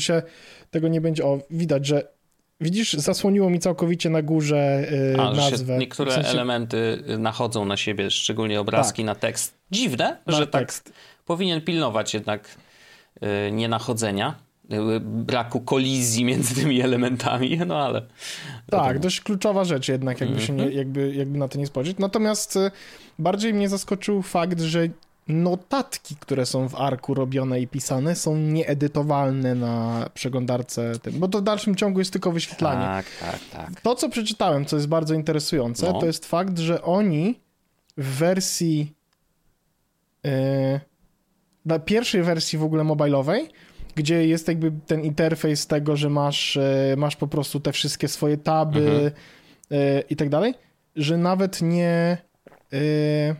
Się 0.00 0.22
tego 0.70 0.88
nie 0.88 1.00
będzie. 1.00 1.24
O, 1.24 1.38
widać, 1.50 1.86
że 1.86 2.08
widzisz, 2.60 2.92
zasłoniło 2.92 3.50
mi 3.50 3.58
całkowicie 3.58 4.10
na 4.10 4.22
górze 4.22 4.86
yy, 5.16 5.20
A, 5.20 5.32
nazwę. 5.32 5.78
niektóre 5.78 6.10
w 6.10 6.14
sensie... 6.14 6.30
elementy 6.30 7.02
nachodzą 7.18 7.64
na 7.64 7.76
siebie, 7.76 8.10
szczególnie 8.10 8.60
obrazki 8.60 9.02
tak. 9.02 9.06
na 9.06 9.14
tekst. 9.14 9.54
Dziwne, 9.70 10.18
na 10.26 10.36
że 10.36 10.46
tak 10.46 10.62
tekst. 10.62 10.84
tak 10.84 10.94
powinien 11.26 11.60
pilnować 11.60 12.14
jednak 12.14 12.56
yy, 13.20 13.52
nienachodzenia 13.52 14.34
y, 14.42 14.47
braku 15.00 15.60
kolizji 15.60 16.24
między 16.24 16.54
tymi 16.54 16.80
elementami, 16.80 17.60
no 17.66 17.76
ale... 17.76 18.02
Tak, 18.70 18.98
dość 18.98 19.20
kluczowa 19.20 19.64
rzecz 19.64 19.88
jednak, 19.88 20.20
jakby, 20.20 20.40
się 20.40 20.52
nie, 20.52 20.62
mhm. 20.62 20.78
jakby, 20.78 21.14
jakby 21.14 21.38
na 21.38 21.48
to 21.48 21.58
nie 21.58 21.66
spojrzeć. 21.66 21.98
Natomiast 21.98 22.56
y, 22.56 22.70
Bardziej 23.18 23.54
mnie 23.54 23.68
zaskoczył 23.68 24.22
fakt, 24.22 24.60
że 24.60 24.88
notatki, 25.28 26.16
które 26.16 26.46
są 26.46 26.68
w 26.68 26.74
arku 26.74 27.14
robione 27.14 27.60
i 27.60 27.66
pisane, 27.66 28.16
są 28.16 28.36
nieedytowalne 28.36 29.54
na 29.54 30.08
przeglądarce, 30.14 30.98
tym, 31.02 31.18
bo 31.18 31.28
to 31.28 31.38
w 31.38 31.42
dalszym 31.42 31.76
ciągu 31.76 31.98
jest 31.98 32.12
tylko 32.12 32.32
wyświetlanie. 32.32 32.84
Tak, 32.84 33.06
tak, 33.20 33.40
tak. 33.52 33.80
To, 33.80 33.94
co 33.94 34.08
przeczytałem, 34.08 34.64
co 34.64 34.76
jest 34.76 34.88
bardzo 34.88 35.14
interesujące, 35.14 35.92
no. 35.92 36.00
to 36.00 36.06
jest 36.06 36.26
fakt, 36.26 36.58
że 36.58 36.82
oni 36.82 37.40
w 37.96 38.18
wersji 38.18 38.92
yy, 40.24 40.30
na 41.64 41.78
pierwszej 41.78 42.22
wersji 42.22 42.58
w 42.58 42.64
ogóle 42.64 42.84
mobilowej, 42.84 43.48
gdzie 43.98 44.26
jest 44.26 44.48
jakby 44.48 44.72
ten 44.86 45.04
interfejs 45.04 45.66
tego, 45.66 45.96
że 45.96 46.10
masz, 46.10 46.56
yy, 46.90 46.96
masz 46.96 47.16
po 47.16 47.26
prostu 47.26 47.60
te 47.60 47.72
wszystkie 47.72 48.08
swoje 48.08 48.36
taby 48.36 48.80
mhm. 48.80 49.12
yy, 49.70 50.04
i 50.10 50.16
tak 50.16 50.28
dalej, 50.28 50.54
że 50.96 51.16
nawet 51.16 51.62
nie 51.62 52.18
Yy, 52.72 53.36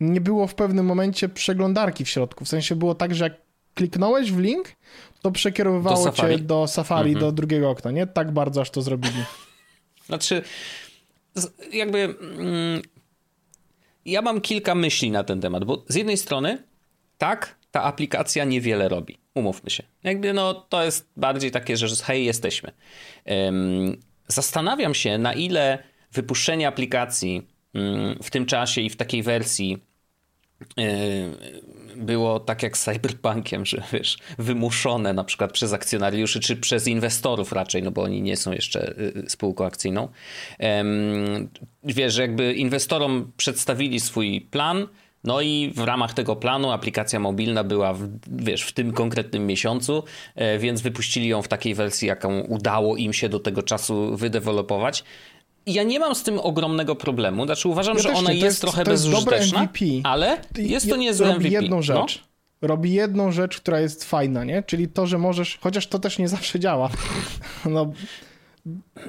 nie 0.00 0.20
było 0.20 0.46
w 0.46 0.54
pewnym 0.54 0.86
momencie 0.86 1.28
przeglądarki 1.28 2.04
w 2.04 2.08
środku. 2.08 2.44
W 2.44 2.48
sensie 2.48 2.76
było 2.76 2.94
tak, 2.94 3.14
że 3.14 3.24
jak 3.24 3.34
kliknąłeś 3.74 4.32
w 4.32 4.38
link, 4.38 4.68
to 5.22 5.30
przekierowywało 5.30 6.04
do 6.04 6.12
cię 6.12 6.38
do 6.38 6.66
Safari, 6.66 7.10
mhm. 7.10 7.26
do 7.26 7.32
drugiego 7.32 7.70
okna, 7.70 7.90
nie? 7.90 8.06
Tak 8.06 8.32
bardzo 8.32 8.60
aż 8.60 8.70
to 8.70 8.82
zrobili. 8.82 9.24
Znaczy, 10.06 10.42
jakby 11.72 11.98
mm, 11.98 12.82
ja 14.04 14.22
mam 14.22 14.40
kilka 14.40 14.74
myśli 14.74 15.10
na 15.10 15.24
ten 15.24 15.40
temat, 15.40 15.64
bo 15.64 15.84
z 15.88 15.94
jednej 15.94 16.16
strony 16.16 16.62
tak, 17.18 17.56
ta 17.76 17.82
aplikacja 17.82 18.44
niewiele 18.44 18.88
robi. 18.88 19.18
Umówmy 19.34 19.70
się. 19.70 19.82
Jakby 20.04 20.32
no, 20.32 20.54
to 20.54 20.84
jest 20.84 21.08
bardziej 21.16 21.50
takie, 21.50 21.76
że 21.76 22.04
hej, 22.04 22.24
jesteśmy. 22.24 22.72
Um, 23.26 24.00
zastanawiam 24.28 24.94
się, 24.94 25.18
na 25.18 25.32
ile 25.32 25.78
wypuszczenie 26.12 26.68
aplikacji 26.68 27.42
Mm, 27.76 28.18
w 28.22 28.30
tym 28.30 28.46
czasie 28.46 28.80
i 28.80 28.90
w 28.90 28.96
takiej 28.96 29.22
wersji 29.22 29.78
e, 30.78 30.86
było 31.96 32.40
tak 32.40 32.62
jak 32.62 32.78
z 32.78 32.84
Cyberpunkiem, 32.84 33.66
że 33.66 33.82
wiesz, 33.92 34.18
wymuszone 34.38 35.12
na 35.12 35.24
przykład 35.24 35.52
przez 35.52 35.72
akcjonariuszy, 35.72 36.40
czy 36.40 36.56
przez 36.56 36.88
inwestorów 36.88 37.52
raczej, 37.52 37.82
no 37.82 37.90
bo 37.90 38.02
oni 38.02 38.22
nie 38.22 38.36
są 38.36 38.52
jeszcze 38.52 38.94
e, 39.24 39.30
spółką 39.30 39.66
akcyjną. 39.66 40.08
Wiesz, 41.84 42.16
jakby 42.16 42.54
inwestorom 42.54 43.32
przedstawili 43.36 44.00
swój 44.00 44.40
plan, 44.40 44.88
no 45.26 45.40
i 45.40 45.72
w 45.74 45.84
ramach 45.84 46.14
tego 46.14 46.36
planu 46.36 46.70
aplikacja 46.70 47.20
mobilna 47.20 47.64
była, 47.64 47.92
w, 47.94 48.08
wiesz, 48.30 48.62
w 48.62 48.72
tym 48.72 48.92
konkretnym 48.92 49.46
miesiącu, 49.46 50.02
e, 50.34 50.58
więc 50.58 50.80
wypuścili 50.80 51.28
ją 51.28 51.42
w 51.42 51.48
takiej 51.48 51.74
wersji, 51.74 52.08
jaką 52.08 52.40
udało 52.40 52.96
im 52.96 53.12
się 53.12 53.28
do 53.28 53.40
tego 53.40 53.62
czasu 53.62 54.16
wydevelopować 54.16 55.04
ja 55.66 55.82
nie 55.82 56.00
mam 56.00 56.14
z 56.14 56.22
tym 56.22 56.38
ogromnego 56.38 56.96
problemu. 56.96 57.44
Znaczy 57.44 57.68
uważam, 57.68 57.96
ja 57.96 58.02
że 58.02 58.12
ona 58.12 58.32
jest, 58.32 58.44
jest, 58.44 58.60
trochę 58.60 58.84
to 58.84 58.90
bezużyteczna, 58.90 59.68
ale 60.02 60.40
jest 60.58 60.90
to 60.90 60.96
niezłe 60.96 61.26
robi 61.26 61.40
MVP. 61.40 61.62
jedną 61.62 61.76
no. 61.76 61.82
rzecz. 61.82 62.24
No? 62.62 62.68
Robi 62.68 62.92
jedną 62.92 63.32
rzecz, 63.32 63.60
która 63.60 63.80
jest 63.80 64.04
fajna, 64.04 64.44
nie? 64.44 64.62
Czyli 64.62 64.88
to, 64.88 65.06
że 65.06 65.18
możesz, 65.18 65.58
chociaż 65.62 65.86
to 65.86 65.98
też 65.98 66.18
nie 66.18 66.28
zawsze 66.28 66.60
działa. 66.60 66.90
No, 67.66 67.92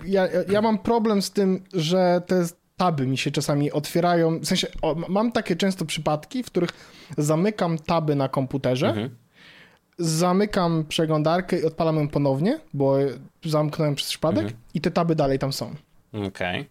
ja, 0.06 0.28
ja 0.52 0.62
mam 0.62 0.78
problem 0.78 1.22
z 1.22 1.32
tym, 1.32 1.64
że 1.74 2.22
te 2.28 2.46
taby 2.78 3.08
mi 3.08 3.18
się 3.18 3.32
czasami 3.32 3.72
otwierają. 3.72 4.40
W 4.40 4.46
sensie, 4.46 4.68
o, 4.82 4.96
mam 5.10 5.32
takie 5.32 5.56
często 5.56 5.86
przypadki, 5.86 6.44
w 6.44 6.46
których 6.46 6.70
zamykam 7.18 7.78
taby 7.78 8.16
na 8.16 8.30
komputerze, 8.30 8.88
mhm. 8.88 9.10
zamykam 9.98 10.86
przeglądarkę 10.90 11.60
i 11.60 11.66
odpalam 11.66 11.96
ją 11.96 12.08
ponownie, 12.08 12.60
bo 12.74 12.96
zamknąłem 13.46 13.96
przez 13.96 14.10
przypadek 14.10 14.44
mhm. 14.44 14.62
i 14.74 14.82
te 14.82 14.92
taby 14.92 15.16
dalej 15.16 15.40
tam 15.40 15.54
są. 15.54 15.76
Okej. 16.14 16.28
Okay. 16.28 16.66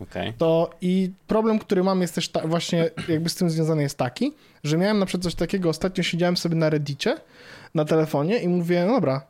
Okay. 0.00 0.32
To 0.38 0.70
i 0.80 1.10
problem, 1.26 1.58
który 1.58 1.84
mam 1.84 2.00
jest 2.00 2.14
też 2.14 2.28
ta, 2.28 2.46
właśnie 2.46 2.90
jakby 3.08 3.28
z 3.28 3.34
tym 3.34 3.50
związany 3.50 3.82
jest 3.82 3.98
taki, 3.98 4.32
że 4.64 4.78
miałem 4.78 4.98
na 4.98 5.06
przykład 5.06 5.24
coś 5.24 5.34
takiego, 5.34 5.68
ostatnio 5.68 6.04
siedziałem 6.04 6.36
sobie 6.36 6.56
na 6.56 6.70
reddicie 6.70 7.16
na 7.74 7.84
telefonie 7.84 8.38
i 8.38 8.48
mówię, 8.48 8.84
no 8.86 8.92
dobra, 8.92 9.26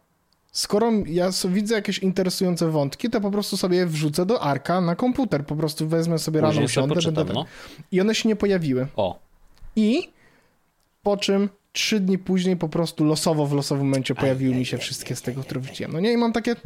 skoro 0.52 0.92
ja 1.06 1.30
widzę 1.48 1.74
jakieś 1.74 1.98
interesujące 1.98 2.70
wątki, 2.70 3.10
to 3.10 3.20
po 3.20 3.30
prostu 3.30 3.56
sobie 3.56 3.86
wrzucę 3.86 4.26
do 4.26 4.42
Arka 4.42 4.80
na 4.80 4.96
komputer, 4.96 5.46
po 5.46 5.56
prostu 5.56 5.88
wezmę 5.88 6.18
sobie 6.18 6.40
rano, 6.40 6.60
usiądę, 6.60 6.94
będę... 7.12 7.32
no. 7.32 7.46
i 7.92 8.00
one 8.00 8.14
się 8.14 8.28
nie 8.28 8.36
pojawiły. 8.36 8.86
O. 8.96 9.18
I 9.76 10.08
po 11.02 11.16
czym 11.16 11.48
trzy 11.72 12.00
dni 12.00 12.18
później 12.18 12.56
po 12.56 12.68
prostu 12.68 13.04
losowo 13.04 13.46
w 13.46 13.52
losowym 13.52 13.86
momencie 13.86 14.14
pojawiły 14.14 14.54
mi 14.54 14.66
się 14.66 14.78
wszystkie 14.78 15.16
z 15.16 15.22
tego, 15.22 15.42
które 15.42 15.60
wrzuciłem. 15.60 15.92
No 15.92 16.00
nie, 16.00 16.12
i 16.12 16.16
mam 16.16 16.32
takie, 16.32 16.56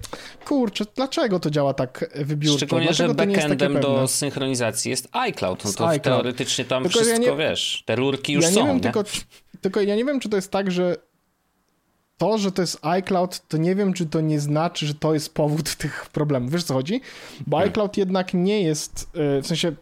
kurczę, 0.44 0.84
dlaczego 0.94 1.40
to 1.40 1.50
działa 1.50 1.74
tak 1.74 2.10
wybiórczo? 2.14 2.56
Szczególnie, 2.56 2.86
dlaczego 2.86 3.08
że 3.08 3.14
backendem 3.14 3.80
do 3.80 4.08
synchronizacji 4.08 4.90
jest 4.90 5.08
iCloud. 5.12 5.64
No 5.64 5.72
to 5.72 5.88
iCloud. 5.88 6.02
teoretycznie 6.02 6.64
tam 6.64 6.82
Tylko 6.82 6.98
ja 6.98 7.04
wszystko, 7.04 7.30
nie- 7.30 7.36
wiesz, 7.36 7.82
te 7.86 7.96
rurki 7.96 8.32
już 8.32 8.44
ja 8.44 8.50
są, 8.50 8.60
nie 8.60 8.66
wiem, 8.66 8.76
nie? 8.76 8.82
Tylko, 8.82 9.04
tylko 9.60 9.80
ja 9.80 9.96
nie 9.96 10.04
wiem, 10.04 10.20
czy 10.20 10.28
to 10.28 10.36
jest 10.36 10.50
tak, 10.50 10.70
że 10.70 10.96
to, 12.18 12.38
że 12.38 12.52
to 12.52 12.62
jest 12.62 12.78
iCloud, 12.86 13.48
to 13.48 13.56
nie 13.56 13.74
wiem, 13.74 13.92
czy 13.92 14.06
to 14.06 14.20
nie 14.20 14.40
znaczy, 14.40 14.86
że 14.86 14.94
to 14.94 15.14
jest 15.14 15.34
powód 15.34 15.74
tych 15.82 16.06
problemów. 16.12 16.50
Wiesz, 16.52 16.64
co 16.64 16.74
chodzi? 16.74 17.00
Bo 17.46 17.56
Hmm. 17.56 17.70
iCloud 17.72 17.96
jednak 17.96 18.34
nie 18.34 18.62
jest, 18.62 19.10
yy, 19.14 19.42
w 19.42 19.46
sensie, 19.46 19.72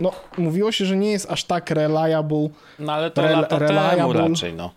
no, 0.00 0.12
mówiło 0.38 0.72
się, 0.72 0.84
że 0.84 0.96
nie 0.96 1.10
jest 1.10 1.30
aż 1.30 1.44
tak 1.44 1.70
reliable. 1.70 2.48
No 2.78 2.92
ale 2.92 3.10
to 3.10 3.22
Rel- 3.22 3.30
lata 3.30 3.58
temu 3.58 3.68
reliable. 3.70 4.28
raczej, 4.28 4.54
no. 4.54 4.70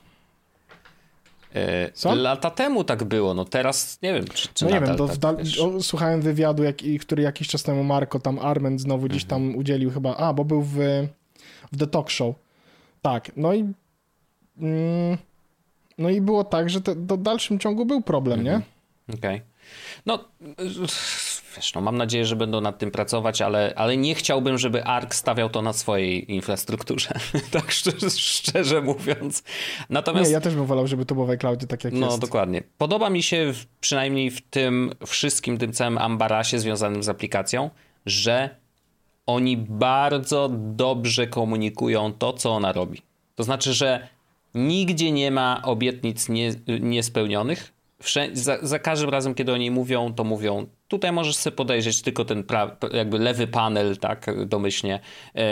E, 1.56 1.92
Co? 1.92 2.16
Lata 2.16 2.50
temu 2.52 2.84
tak 2.84 3.04
było, 3.04 3.34
no 3.34 3.46
teraz 3.46 4.00
nie 4.02 4.14
wiem, 4.14 4.26
czy, 4.34 4.48
czy 4.54 4.66
No 4.66 4.72
nie 4.72 4.82
wiem, 4.82 4.96
to 4.98 5.08
tak, 5.08 5.36
o, 5.62 5.82
słuchałem 5.84 6.22
wywiadu, 6.22 6.64
jak, 6.64 6.76
który 7.02 7.24
jakiś 7.24 7.48
czas 7.48 7.64
temu 7.64 7.84
Marko, 7.84 8.20
tam 8.20 8.40
Arment 8.40 8.82
znowu 8.82 9.08
gdzieś 9.08 9.24
Mhm. 9.24 9.42
tam 9.52 9.60
udzielił 9.60 9.92
chyba, 9.92 10.16
a, 10.18 10.34
bo 10.34 10.46
był 10.46 10.62
w, 10.62 10.76
w 11.72 11.78
The 11.80 11.88
Talk 11.88 12.10
Show. 12.10 12.36
Tak, 13.02 13.32
no 13.38 13.54
i 13.54 13.60
mm, 14.58 15.18
no 15.98 16.10
i 16.10 16.22
było 16.22 16.44
tak, 16.44 16.70
że 16.70 16.82
te, 16.82 16.96
do 16.96 17.18
dalszym 17.18 17.60
ciągu 17.60 17.86
był 17.86 18.02
problem, 18.02 18.44
nie? 18.44 18.62
Okej. 19.18 19.42
No, 20.06 20.20
wiesz, 21.56 21.74
no 21.76 21.82
mam 21.82 21.98
nadzieję, 21.98 22.26
że 22.26 22.36
będą 22.36 22.62
nad 22.62 22.78
tym 22.78 22.92
pracować, 22.92 23.42
ale, 23.42 23.74
ale 23.76 23.98
nie 23.98 24.16
chciałbym, 24.16 24.58
żeby 24.58 24.84
ARK 24.84 25.16
stawiał 25.16 25.50
to 25.50 25.62
na 25.62 25.74
swojej 25.74 26.32
infrastrukturze, 26.34 27.10
tak 27.52 27.72
szczerze, 27.72 28.10
szczerze 28.10 28.82
mówiąc. 28.82 29.44
Natomiast... 29.90 30.30
Nie, 30.30 30.34
ja 30.34 30.42
też 30.42 30.56
bym 30.56 30.66
wolał, 30.66 30.88
żeby 30.88 31.06
to 31.06 31.16
było 31.16 31.28
w 31.28 31.30
iCloudzie 31.30 31.68
tak 31.68 31.84
jak 31.84 31.94
No, 31.94 32.08
jest. 32.08 32.20
dokładnie. 32.20 32.64
Podoba 32.78 33.10
mi 33.10 33.24
się 33.24 33.54
w, 33.54 33.66
przynajmniej 33.80 34.32
w 34.32 34.42
tym 34.42 34.92
wszystkim, 35.06 35.58
tym 35.58 35.74
całym 35.74 35.98
ambarasie 35.98 36.60
związanym 36.60 37.04
z 37.04 37.10
aplikacją, 37.10 37.70
że 38.06 38.50
oni 39.26 39.58
bardzo 39.58 40.50
dobrze 40.54 41.28
komunikują 41.28 42.14
to, 42.14 42.34
co 42.34 42.52
ona 42.52 42.72
robi. 42.72 43.02
To 43.36 43.44
znaczy, 43.44 43.74
że 43.74 44.08
nigdzie 44.54 45.12
nie 45.12 45.32
ma 45.32 45.62
obietnic 45.64 46.30
nie, 46.30 46.54
niespełnionych. 46.80 47.74
Za, 48.34 48.58
za 48.62 48.80
każdym 48.80 49.10
razem, 49.10 49.36
kiedy 49.36 49.54
oni 49.54 49.72
mówią, 49.72 50.14
to 50.14 50.24
mówią, 50.24 50.68
tutaj 50.94 51.12
możesz 51.12 51.36
sobie 51.36 51.56
podejrzeć 51.56 52.02
tylko 52.02 52.26
ten 52.26 52.44
pra- 52.44 52.96
jakby 52.96 53.20
lewy 53.20 53.48
panel, 53.48 53.98
tak, 53.98 54.46
domyślnie 54.46 55.00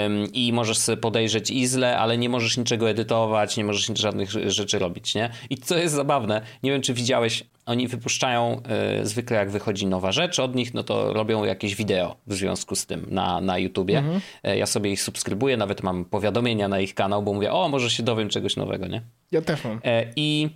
Ym, 0.05 0.33
i 0.33 0.53
możesz 0.53 0.77
sobie 0.77 0.97
podejrzeć 0.97 1.49
izle, 1.49 1.97
ale 1.97 2.17
nie 2.17 2.29
możesz 2.29 2.57
niczego 2.57 2.89
edytować, 2.89 3.57
nie 3.57 3.63
możesz 3.63 3.91
żadnych 3.99 4.29
rze- 4.29 4.49
rzeczy 4.51 4.79
robić, 4.79 5.15
nie? 5.15 5.29
I 5.49 5.57
co 5.57 5.77
jest 5.77 5.95
zabawne, 5.95 6.41
nie 6.63 6.71
wiem, 6.71 6.81
czy 6.81 6.93
widziałeś, 6.93 7.43
oni 7.65 7.87
wypuszczają 7.87 8.61
y, 9.01 9.05
zwykle 9.05 9.37
jak 9.37 9.51
wychodzi 9.51 9.85
nowa 9.87 10.11
rzecz 10.11 10.39
od 10.39 10.55
nich, 10.55 10.73
no 10.73 10.83
to 10.83 11.13
robią 11.13 11.43
jakieś 11.45 11.75
wideo 11.75 12.15
w 12.27 12.33
związku 12.33 12.75
z 12.75 12.85
tym 12.85 13.05
na, 13.09 13.41
na 13.41 13.57
YouTubie. 13.57 14.03
E, 14.43 14.57
Ja 14.57 14.65
sobie 14.65 14.91
ich 14.91 15.01
subskrybuję, 15.01 15.57
nawet 15.57 15.83
mam 15.83 16.05
powiadomienia 16.05 16.67
na 16.67 16.79
ich 16.79 16.95
kanał, 16.95 17.23
bo 17.23 17.33
mówię, 17.33 17.51
o, 17.53 17.69
może 17.69 17.89
się 17.89 18.03
dowiem 18.03 18.29
czegoś 18.29 18.55
nowego, 18.55 18.87
nie? 18.87 19.01
Ja 19.31 19.41
też 19.41 19.63
mam. 19.63 19.79
E, 19.85 20.05
I, 20.15 20.49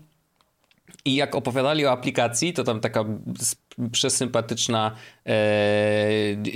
I 1.05 1.15
jak 1.15 1.35
opowiadali 1.35 1.85
o 1.85 1.91
aplikacji, 1.91 2.53
to 2.53 2.63
tam 2.63 2.79
taka 2.79 3.05
przesympatyczna 3.91 4.91
e, 5.25 5.31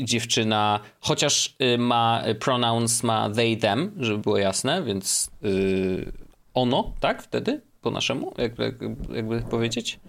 dziewczyna, 0.03 0.79
chociaż 0.99 1.55
y, 1.61 1.77
ma 1.77 2.23
pronouns, 2.39 3.03
ma 3.03 3.29
they, 3.29 3.57
them, 3.57 3.91
żeby 3.99 4.17
było 4.19 4.37
jasne, 4.37 4.83
więc 4.83 5.31
y, 5.45 6.11
ono, 6.53 6.93
tak? 6.99 7.23
Wtedy? 7.23 7.61
Po 7.81 7.91
naszemu? 7.91 8.33
Jak, 8.37 8.59
jak, 8.59 8.75
jakby 9.15 9.41
powiedzieć? 9.41 9.99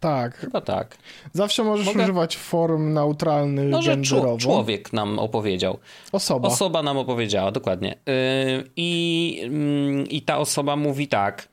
Tak. 0.00 0.36
Chyba 0.36 0.60
tak. 0.60 0.96
Zawsze 1.32 1.64
możesz 1.64 1.86
Mogę- 1.86 2.02
używać 2.02 2.36
form 2.36 2.92
neutralnych 2.92 3.68
No, 3.70 3.80
genderowo. 3.82 4.26
czło- 4.26 4.38
człowiek 4.38 4.92
nam 4.92 5.18
opowiedział. 5.18 5.78
Osoba. 6.12 6.48
Osoba 6.48 6.82
nam 6.82 6.98
opowiedziała, 6.98 7.52
dokładnie. 7.52 7.94
Yy, 8.06 8.64
I, 8.76 9.40
mm, 9.44 10.06
I 10.08 10.22
ta 10.22 10.38
osoba 10.38 10.76
mówi 10.76 11.08
tak, 11.08 11.48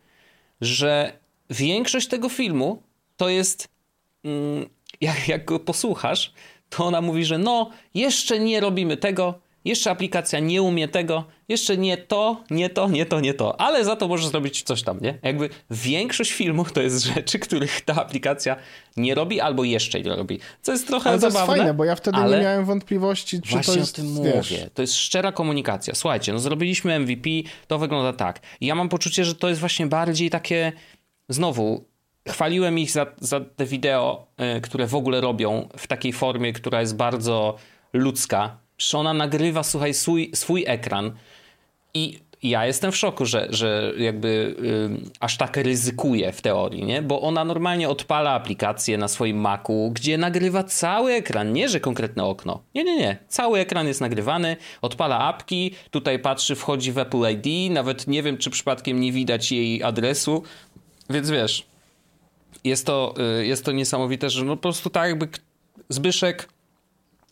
że 0.62 1.19
większość 1.50 2.08
tego 2.08 2.30
filmu 2.30 2.84
to 3.18 3.30
jest. 3.30 3.68
mm, 4.24 4.70
Jak, 5.02 5.28
jak 5.28 5.46
go 5.46 5.60
posłuchasz, 5.60 6.34
to 6.70 6.86
ona 6.86 7.02
mówi, 7.02 7.26
że 7.26 7.38
no, 7.38 7.70
jeszcze 7.94 8.40
nie 8.40 8.60
robimy 8.60 8.98
tego, 8.98 9.40
jeszcze 9.66 9.92
aplikacja 9.92 10.40
nie 10.40 10.62
umie 10.62 10.88
tego, 10.88 11.24
jeszcze 11.48 11.78
nie 11.78 11.98
to, 11.98 12.44
nie 12.50 12.70
to, 12.70 12.90
nie 12.90 13.06
to, 13.06 13.20
nie 13.20 13.34
to, 13.34 13.62
ale 13.62 13.86
za 13.86 13.96
to 13.96 14.08
możesz 14.08 14.28
zrobić 14.28 14.64
coś 14.64 14.84
tam, 14.84 15.00
nie? 15.02 15.20
Jakby 15.24 15.50
większość 15.72 16.32
filmu 16.32 16.66
to 16.66 16.82
jest 16.82 17.04
rzeczy, 17.16 17.40
których 17.40 17.82
ta 17.82 17.96
aplikacja 17.96 18.56
nie 18.98 19.16
robi 19.16 19.40
albo 19.42 19.64
jeszcze 19.64 20.02
nie 20.02 20.16
robi. 20.16 20.40
Co 20.62 20.72
jest 20.72 20.88
trochę 20.88 21.10
Ale 21.10 21.20
to 21.20 21.26
jest 21.26 21.38
zabawne. 21.38 21.58
fajne, 21.58 21.74
bo 21.74 21.86
ja 21.86 21.96
wtedy 21.96 22.18
ale... 22.18 22.38
nie 22.38 22.44
miałem 22.44 22.66
wątpliwości, 22.66 23.42
czy 23.42 23.52
Właśnie 23.52 23.74
to 23.74 23.80
jest, 23.80 24.00
o 24.00 24.02
tym 24.02 24.24
wiesz, 24.24 24.52
mówię. 24.52 24.70
To 24.74 24.82
jest 24.82 24.96
szczera 24.96 25.32
komunikacja. 25.32 25.96
Słuchajcie, 25.96 26.34
no 26.34 26.40
zrobiliśmy 26.40 27.00
MVP, 27.00 27.30
to 27.68 27.78
wygląda 27.80 28.14
tak. 28.14 28.40
I 28.62 28.66
ja 28.66 28.76
mam 28.76 28.90
poczucie, 28.90 29.26
że 29.26 29.36
to 29.36 29.50
jest 29.50 29.60
właśnie 29.60 29.88
bardziej 29.88 30.30
takie. 30.30 30.72
Znowu, 31.30 31.86
chwaliłem 32.28 32.80
ich 32.80 32.92
za, 32.92 33.06
za 33.20 33.40
te 33.40 33.66
wideo, 33.66 34.28
y, 34.58 34.62
które 34.62 34.88
w 34.88 34.96
ogóle 34.96 35.22
robią 35.22 35.70
w 35.78 35.88
takiej 35.88 36.14
formie, 36.14 36.54
która 36.54 36.82
jest 36.82 36.96
bardzo 36.96 37.56
ludzka. 37.94 38.58
Że 38.78 38.98
ona 38.98 39.14
nagrywa, 39.14 39.64
słuchaj, 39.64 39.94
swój, 39.94 40.32
swój 40.34 40.64
ekran 40.68 41.12
i 41.94 42.20
ja 42.44 42.66
jestem 42.66 42.92
w 42.92 42.98
szoku, 42.98 43.26
że, 43.26 43.48
że 43.50 43.94
jakby 43.98 44.56
y, 45.08 45.12
aż 45.20 45.38
tak 45.38 45.58
ryzykuje 45.58 46.32
w 46.32 46.42
teorii, 46.42 46.84
nie? 46.84 47.02
Bo 47.02 47.22
ona 47.22 47.44
normalnie 47.46 47.90
odpala 47.90 48.32
aplikację 48.32 48.98
na 48.98 49.08
swoim 49.08 49.38
Macu, 49.38 49.92
gdzie 49.94 50.18
nagrywa 50.18 50.64
cały 50.64 51.14
ekran, 51.14 51.54
nie 51.54 51.70
że 51.70 51.80
konkretne 51.80 52.24
okno. 52.24 52.64
Nie, 52.76 52.84
nie, 52.84 52.98
nie. 52.98 53.18
Cały 53.28 53.60
ekran 53.60 53.88
jest 53.88 54.02
nagrywany, 54.02 54.58
odpala 54.82 55.20
apki, 55.20 55.72
tutaj 55.92 56.20
patrzy, 56.20 56.56
wchodzi 56.56 56.92
w 56.92 56.98
Apple 56.98 57.32
ID, 57.32 57.72
nawet 57.72 58.08
nie 58.08 58.24
wiem, 58.24 58.38
czy 58.38 58.50
przypadkiem 58.50 59.00
nie 59.00 59.12
widać 59.12 59.52
jej 59.52 59.84
adresu, 59.84 60.44
więc 61.10 61.30
wiesz, 61.30 61.68
jest 62.64 62.86
to, 62.86 63.14
y, 63.42 63.46
jest 63.46 63.66
to 63.66 63.72
niesamowite, 63.72 64.30
że 64.30 64.46
no 64.46 64.56
po 64.56 64.62
prostu 64.62 64.90
tak 64.90 65.10
jakby 65.10 65.28
Zbyszek 65.90 66.50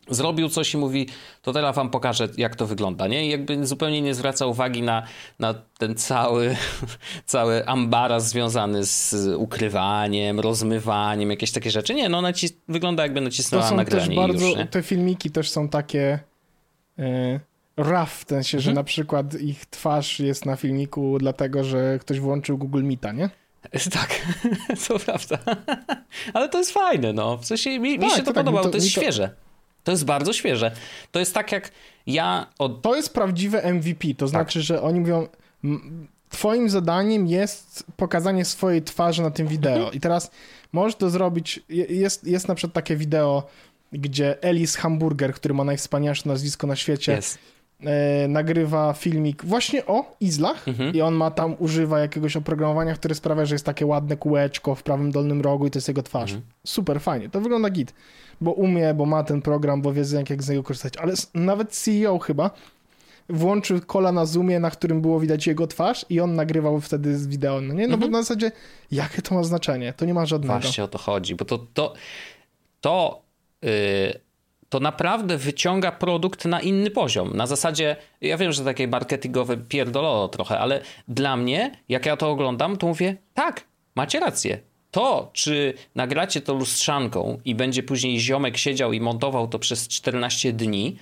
zrobił 0.09 0.49
coś 0.49 0.73
i 0.73 0.77
mówi, 0.77 1.07
to 1.41 1.53
teraz 1.53 1.75
wam 1.75 1.89
pokażę, 1.89 2.27
jak 2.37 2.55
to 2.55 2.67
wygląda, 2.67 3.07
nie? 3.07 3.25
I 3.27 3.29
jakby 3.29 3.65
zupełnie 3.67 4.01
nie 4.01 4.13
zwraca 4.15 4.45
uwagi 4.45 4.81
na, 4.81 5.03
na 5.39 5.53
ten 5.77 5.95
cały, 5.95 6.55
cały 7.25 7.67
ambaras 7.67 8.29
związany 8.29 8.85
z 8.85 9.13
ukrywaniem, 9.37 10.39
rozmywaniem, 10.39 11.29
jakieś 11.29 11.51
takie 11.51 11.71
rzeczy. 11.71 11.93
Nie, 11.93 12.09
no 12.09 12.21
nacis- 12.21 12.53
wygląda 12.67 13.03
jakby 13.03 13.21
nacisnęła 13.21 13.71
nagranie 13.71 14.13
i 14.13 14.17
bardzo, 14.17 14.47
już, 14.47 14.57
te 14.71 14.83
filmiki 14.83 15.31
też 15.31 15.49
są 15.49 15.69
takie 15.69 16.19
e, 16.99 17.39
rough, 17.77 18.09
w 18.09 18.25
sensie, 18.29 18.59
że 18.59 18.69
Mhm. 18.71 18.75
na 18.75 18.83
przykład 18.83 19.41
ich 19.41 19.65
twarz 19.65 20.19
jest 20.19 20.45
na 20.45 20.55
filmiku 20.55 21.17
dlatego, 21.19 21.63
że 21.63 21.99
ktoś 21.99 22.19
włączył 22.19 22.57
Google 22.57 22.83
Meeta, 22.83 23.11
nie? 23.11 23.29
Tak, 23.91 24.21
to 24.88 24.99
prawda. 24.99 25.38
Ale 26.34 26.49
to 26.49 26.58
jest 26.58 26.71
fajne, 26.71 27.13
no. 27.13 27.38
W 27.38 27.45
sensie 27.45 27.80
mi, 27.80 27.99
mi 27.99 27.99
Tak, 27.99 28.10
się 28.10 28.17
to 28.19 28.25
tak, 28.25 28.34
podobało, 28.34 28.58
mi 28.58 28.63
to- 28.63 28.69
to 28.71 28.77
jest 28.77 28.88
mi 28.88 28.93
to- 28.93 29.01
świeże. 29.01 29.30
To 29.84 29.91
jest 29.91 30.06
bardzo 30.06 30.34
świeże. 30.34 30.71
To 31.12 31.19
jest 31.19 31.34
tak 31.34 31.51
jak 31.51 31.71
ja 32.08 32.47
od 32.60 32.82
To 32.82 32.95
jest 32.95 33.13
prawdziwe 33.13 33.62
MVP, 33.73 34.08
to 34.08 34.25
Tak. 34.25 34.30
znaczy, 34.30 34.62
że 34.62 34.82
oni 34.82 34.99
mówią, 34.99 35.27
"M, 35.63 36.08
twoim 36.30 36.69
zadaniem 36.69 37.27
jest 37.27 37.84
pokazanie 37.97 38.45
swojej 38.45 38.82
twarzy 38.82 39.21
na 39.21 39.32
tym 39.32 39.47
wideo 39.47 39.75
Mhm. 39.75 39.93
i 39.93 39.99
teraz 39.99 40.32
możesz 40.73 40.95
to 40.95 41.10
zrobić, 41.10 41.60
je- 41.69 41.86
jest, 41.86 42.23
jest 42.27 42.47
na 42.47 42.56
przykład 42.56 42.73
takie 42.73 42.95
wideo, 42.95 43.47
gdzie 43.93 44.43
Elis 44.43 44.75
Hamburger, 44.75 45.34
który 45.34 45.53
ma 45.53 45.63
najwspanialsze 45.63 46.30
nazwisko 46.30 46.67
na 46.67 46.75
świecie. 46.75 47.19
E, 47.85 48.27
nagrywa 48.27 48.93
filmik 48.93 49.45
właśnie 49.45 49.85
o 49.85 50.15
izlach 50.19 50.67
Mhm. 50.67 50.95
i 50.95 51.01
on 51.01 51.13
ma 51.13 51.31
tam, 51.31 51.55
używa 51.59 51.99
jakiegoś 51.99 52.35
oprogramowania, 52.37 52.93
które 52.93 53.15
sprawia, 53.15 53.45
że 53.45 53.55
jest 53.55 53.65
takie 53.65 53.85
ładne 53.85 54.17
kółeczko 54.17 54.75
w 54.75 54.83
prawym 54.83 55.11
dolnym 55.11 55.41
rogu 55.41 55.67
i 55.67 55.71
to 55.71 55.77
jest 55.77 55.87
jego 55.87 56.03
twarz. 56.03 56.31
Mhm. 56.31 56.49
Super, 56.67 57.01
fajnie. 57.01 57.29
To 57.29 57.41
wygląda 57.41 57.69
git, 57.69 57.93
bo 58.41 58.51
umie, 58.51 58.93
bo 58.93 59.05
ma 59.05 59.23
ten 59.23 59.41
program, 59.41 59.81
bo 59.81 59.93
wie 59.93 60.03
jak, 60.13 60.29
jak 60.29 60.43
z 60.43 60.49
niego 60.49 60.63
korzystać, 60.63 60.97
ale 60.97 61.13
nawet 61.33 61.71
CEO 61.71 62.19
chyba 62.19 62.49
włączył 63.29 63.81
kola 63.81 64.11
na 64.11 64.25
Zoomie, 64.25 64.59
na 64.59 64.71
którym 64.71 65.01
było 65.01 65.19
widać 65.19 65.47
jego 65.47 65.67
twarz 65.67 66.05
i 66.09 66.19
on 66.19 66.35
nagrywał 66.35 66.81
wtedy 66.81 67.17
z 67.17 67.27
wideo, 67.27 67.61
no 67.61 67.73
nie? 67.73 67.87
No 67.87 67.93
Mhm. 67.93 67.99
bo 68.11 68.17
na 68.17 68.21
zasadzie, 68.23 68.51
jakie 68.91 69.21
to 69.21 69.35
ma 69.35 69.43
znaczenie? 69.43 69.93
To 69.93 70.05
nie 70.05 70.13
ma 70.13 70.25
żadnego. 70.25 70.59
Właśnie 70.59 70.83
o 70.83 70.87
to 70.87 70.97
chodzi, 70.97 71.35
bo 71.35 71.45
to, 71.45 71.57
to, 71.73 71.93
to, 72.81 73.21
yy, 73.61 73.69
to 74.69 74.80
naprawdę 74.80 75.38
wyciąga 75.38 75.91
produkt 75.91 76.45
na 76.45 76.62
inny 76.62 76.91
poziom. 76.91 77.38
Na 77.38 77.47
zasadzie, 77.47 77.95
ja 78.21 78.38
wiem, 78.38 78.51
że 78.51 78.63
takie 78.63 78.88
marketingowe 78.88 79.58
pierdololo 79.58 80.27
trochę, 80.27 80.60
ale 80.60 80.82
dla 81.08 81.38
mnie, 81.38 81.71
jak 81.89 82.06
ja 82.06 82.17
to 82.17 82.30
oglądam, 82.30 82.77
to 82.77 82.88
mówię, 82.88 83.17
tak, 83.34 83.63
macie 83.95 84.19
rację. 84.19 84.60
To, 84.91 85.30
czy 85.34 85.73
nagracie 85.95 86.41
to 86.41 86.53
lustrzanką 86.53 87.39
i 87.45 87.56
będzie 87.56 87.84
później 87.84 88.19
ziomek 88.19 88.58
siedział 88.58 88.93
i 88.93 88.99
montował 88.99 89.47
to 89.47 89.60
przez 89.60 89.88
14 89.88 90.53
dni, 90.53 90.97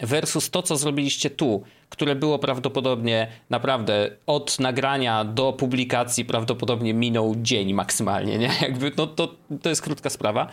versus 0.00 0.50
to, 0.50 0.62
co 0.62 0.76
zrobiliście 0.76 1.30
tu, 1.30 1.62
które 1.88 2.14
było 2.14 2.38
prawdopodobnie 2.38 3.26
naprawdę 3.50 4.10
od 4.26 4.60
nagrania 4.60 5.24
do 5.24 5.52
publikacji 5.52 6.24
prawdopodobnie 6.24 6.94
minął 6.94 7.34
dzień 7.36 7.74
maksymalnie, 7.74 8.38
nie? 8.38 8.50
Jakby, 8.62 8.92
no 8.96 9.06
to, 9.06 9.34
to 9.62 9.68
jest 9.68 9.82
krótka 9.82 10.10
sprawa. 10.10 10.48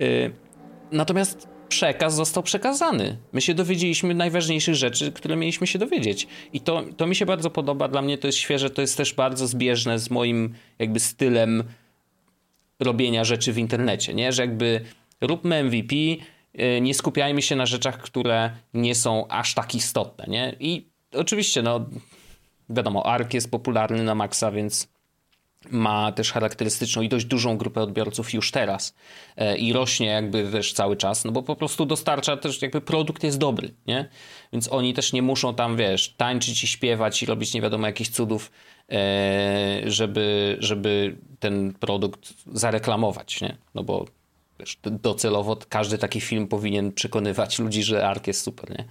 Y, 0.00 0.32
natomiast 0.92 1.53
przekaz 1.74 2.14
został 2.14 2.42
przekazany. 2.42 3.16
My 3.32 3.40
się 3.40 3.54
dowiedzieliśmy 3.54 4.14
najważniejszych 4.14 4.74
rzeczy, 4.74 5.12
które 5.12 5.36
mieliśmy 5.36 5.66
się 5.66 5.78
dowiedzieć. 5.78 6.26
I 6.52 6.60
to, 6.60 6.82
to 6.96 7.06
mi 7.06 7.16
się 7.16 7.26
bardzo 7.26 7.50
podoba. 7.50 7.88
Dla 7.88 8.02
mnie 8.02 8.18
to 8.18 8.26
jest 8.26 8.38
świeże, 8.38 8.70
to 8.70 8.80
jest 8.80 8.96
też 8.96 9.14
bardzo 9.14 9.46
zbieżne 9.46 9.98
z 9.98 10.10
moim 10.10 10.54
jakby 10.78 11.00
stylem 11.00 11.64
robienia 12.80 13.24
rzeczy 13.24 13.52
w 13.52 13.58
internecie, 13.58 14.14
nie? 14.14 14.32
Że 14.32 14.42
jakby 14.42 14.80
róbmy 15.20 15.64
MVP, 15.64 15.94
y, 15.96 16.80
nie 16.80 16.94
skupiajmy 16.94 17.42
się 17.42 17.56
na 17.56 17.66
rzeczach, 17.66 17.98
które 17.98 18.50
nie 18.74 18.94
są 18.94 19.28
aż 19.28 19.54
tak 19.54 19.74
istotne, 19.74 20.24
nie? 20.28 20.56
I 20.60 20.88
oczywiście, 21.12 21.62
no 21.62 21.86
wiadomo, 22.68 23.06
ARK 23.06 23.34
jest 23.34 23.50
popularny 23.50 24.04
na 24.04 24.14
maksa, 24.14 24.50
więc 24.50 24.93
ma 25.70 26.12
też 26.12 26.32
charakterystyczną 26.32 27.02
i 27.02 27.08
dość 27.08 27.24
dużą 27.24 27.56
grupę 27.56 27.80
odbiorców 27.82 28.34
już 28.34 28.50
teraz 28.50 28.94
e, 29.36 29.56
i 29.56 29.72
rośnie 29.72 30.06
jakby 30.06 30.50
też 30.50 30.72
cały 30.72 30.96
czas, 30.96 31.24
no 31.24 31.32
bo 31.32 31.42
po 31.42 31.56
prostu 31.56 31.86
dostarcza 31.86 32.36
też 32.36 32.62
jakby 32.62 32.80
produkt 32.80 33.24
jest 33.24 33.38
dobry, 33.38 33.74
nie? 33.86 34.08
Więc 34.52 34.72
oni 34.72 34.94
też 34.94 35.12
nie 35.12 35.22
muszą 35.22 35.54
tam, 35.54 35.76
wiesz, 35.76 36.14
tańczyć 36.16 36.64
i 36.64 36.66
śpiewać 36.66 37.22
i 37.22 37.26
robić 37.26 37.54
nie 37.54 37.60
wiadomo 37.60 37.86
jakichś 37.86 38.10
cudów, 38.10 38.50
e, 38.90 39.82
żeby, 39.86 40.56
żeby 40.60 41.16
ten 41.40 41.72
produkt 41.72 42.34
zareklamować, 42.52 43.40
nie? 43.40 43.56
No 43.74 43.82
bo 43.82 44.04
docelowo 44.84 45.58
każdy 45.68 45.98
taki 45.98 46.20
film 46.20 46.48
powinien 46.48 46.92
przekonywać 46.92 47.58
ludzi, 47.58 47.82
że 47.82 48.06
ARK 48.06 48.26
jest 48.26 48.42
super, 48.42 48.70
nie? 48.70 48.84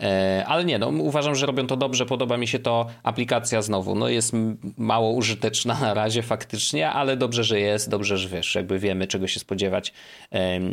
E, 0.00 0.44
ale 0.46 0.64
nie, 0.64 0.78
no 0.78 0.88
uważam, 0.88 1.34
że 1.34 1.46
robią 1.46 1.66
to 1.66 1.76
dobrze, 1.76 2.06
podoba 2.06 2.36
mi 2.36 2.48
się 2.48 2.58
to. 2.58 2.86
Aplikacja 3.02 3.62
znowu, 3.62 3.94
no 3.94 4.08
jest 4.08 4.32
mało 4.76 5.10
użyteczna 5.10 5.80
na 5.80 5.94
razie 5.94 6.22
faktycznie, 6.22 6.90
ale 6.90 7.16
dobrze, 7.16 7.44
że 7.44 7.60
jest, 7.60 7.90
dobrze, 7.90 8.18
że 8.18 8.28
wiesz, 8.28 8.54
jakby 8.54 8.78
wiemy 8.78 9.06
czego 9.06 9.26
się 9.26 9.40
spodziewać 9.40 9.92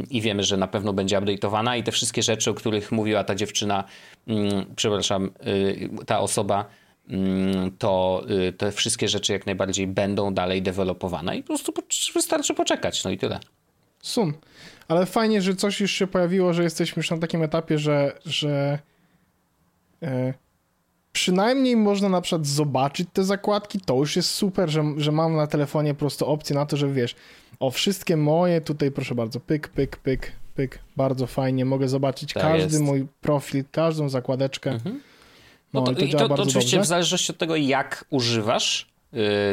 i 0.09 0.21
wiemy, 0.21 0.43
że 0.43 0.57
na 0.57 0.67
pewno 0.67 0.93
będzie 0.93 1.17
update'owana 1.17 1.77
i 1.77 1.83
te 1.83 1.91
wszystkie 1.91 2.23
rzeczy, 2.23 2.51
o 2.51 2.53
których 2.53 2.91
mówiła 2.91 3.23
ta 3.23 3.35
dziewczyna, 3.35 3.83
mm, 4.27 4.65
przepraszam, 4.75 5.31
y, 5.47 5.89
ta 6.05 6.19
osoba, 6.19 6.65
mm, 7.09 7.71
to 7.77 8.23
y, 8.47 8.53
te 8.53 8.71
wszystkie 8.71 9.07
rzeczy 9.07 9.33
jak 9.33 9.45
najbardziej 9.45 9.87
będą 9.87 10.33
dalej 10.33 10.61
dewelopowane 10.61 11.37
i 11.37 11.43
po 11.43 11.47
prostu 11.47 11.73
wystarczy 12.13 12.53
poczekać, 12.53 13.03
no 13.03 13.11
i 13.11 13.17
tyle. 13.17 13.39
Sun. 14.01 14.33
Ale 14.87 15.05
fajnie, 15.05 15.41
że 15.41 15.55
coś 15.55 15.79
już 15.79 15.91
się 15.91 16.07
pojawiło, 16.07 16.53
że 16.53 16.63
jesteśmy 16.63 16.99
już 16.99 17.11
na 17.11 17.17
takim 17.17 17.43
etapie, 17.43 17.79
że, 17.79 18.19
że 18.25 18.79
e, 20.03 20.33
przynajmniej 21.11 21.75
można 21.75 22.09
na 22.09 22.21
przykład 22.21 22.47
zobaczyć 22.47 23.09
te 23.13 23.23
zakładki. 23.23 23.79
To 23.79 23.95
już 23.95 24.15
jest 24.15 24.29
super, 24.29 24.69
że, 24.69 24.83
że 24.97 25.11
mam 25.11 25.35
na 25.35 25.47
telefonie 25.47 25.93
po 25.93 25.99
prostu 25.99 26.25
opcję 26.25 26.55
na 26.55 26.65
to, 26.65 26.77
że 26.77 26.93
wiesz, 26.93 27.15
o 27.59 27.71
wszystkie 27.71 28.17
moje, 28.17 28.61
tutaj 28.61 28.91
proszę 28.91 29.15
bardzo, 29.15 29.39
pyk, 29.39 29.67
pyk, 29.67 29.97
pyk, 29.97 30.31
pyk, 30.55 30.79
bardzo 30.97 31.27
fajnie, 31.27 31.65
mogę 31.65 31.87
zobaczyć 31.87 32.33
tak 32.33 32.43
każdy 32.43 32.63
jest. 32.63 32.81
mój 32.81 33.07
profil, 33.21 33.63
każdą 33.71 34.09
zakładeczkę. 34.09 34.71
Mhm. 34.71 35.01
No, 35.73 35.81
no 35.81 35.87
to, 35.87 35.93
to, 35.93 36.05
i 36.05 36.11
to, 36.11 36.27
to 36.27 36.33
oczywiście 36.33 36.77
dobrze. 36.77 36.81
w 36.81 36.85
zależności 36.85 37.31
od 37.31 37.37
tego, 37.37 37.55
jak 37.55 38.05
używasz, 38.09 38.87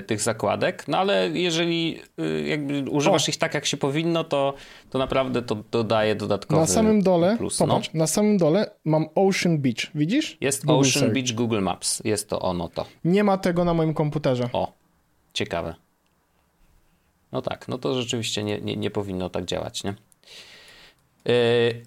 tych 0.06 0.20
zakładek, 0.20 0.88
no 0.88 0.98
ale 0.98 1.30
jeżeli 1.30 2.00
y, 2.20 2.42
jakby 2.46 2.90
używasz 2.90 3.28
o. 3.28 3.30
ich 3.30 3.36
tak, 3.36 3.54
jak 3.54 3.66
się 3.66 3.76
powinno, 3.76 4.24
to, 4.24 4.54
to 4.90 4.98
naprawdę 4.98 5.42
to 5.42 5.54
dodaje 5.70 6.14
dodatkowy 6.14 6.60
Na 6.60 6.66
samym 6.66 7.02
dole, 7.02 7.36
plus, 7.38 7.60
no. 7.60 7.66
popatrz, 7.66 7.90
no. 7.94 7.98
na 7.98 8.06
samym 8.06 8.38
dole 8.38 8.70
mam 8.84 9.06
Ocean 9.14 9.58
Beach, 9.58 9.90
widzisz? 9.94 10.38
Jest 10.40 10.66
Google 10.66 10.80
Ocean 10.80 10.92
Search. 10.92 11.14
Beach 11.14 11.32
Google 11.32 11.60
Maps, 11.60 12.02
jest 12.04 12.28
to 12.28 12.40
ono 12.40 12.68
to. 12.68 12.86
Nie 13.04 13.24
ma 13.24 13.38
tego 13.38 13.64
na 13.64 13.74
moim 13.74 13.94
komputerze. 13.94 14.48
O, 14.52 14.72
ciekawe. 15.32 15.74
No 17.32 17.42
tak, 17.42 17.68
no 17.68 17.78
to 17.78 17.94
rzeczywiście 18.02 18.42
nie, 18.44 18.60
nie, 18.60 18.76
nie 18.76 18.90
powinno 18.90 19.30
tak 19.30 19.44
działać, 19.44 19.84
nie? 19.84 19.94
Yy, 21.24 21.82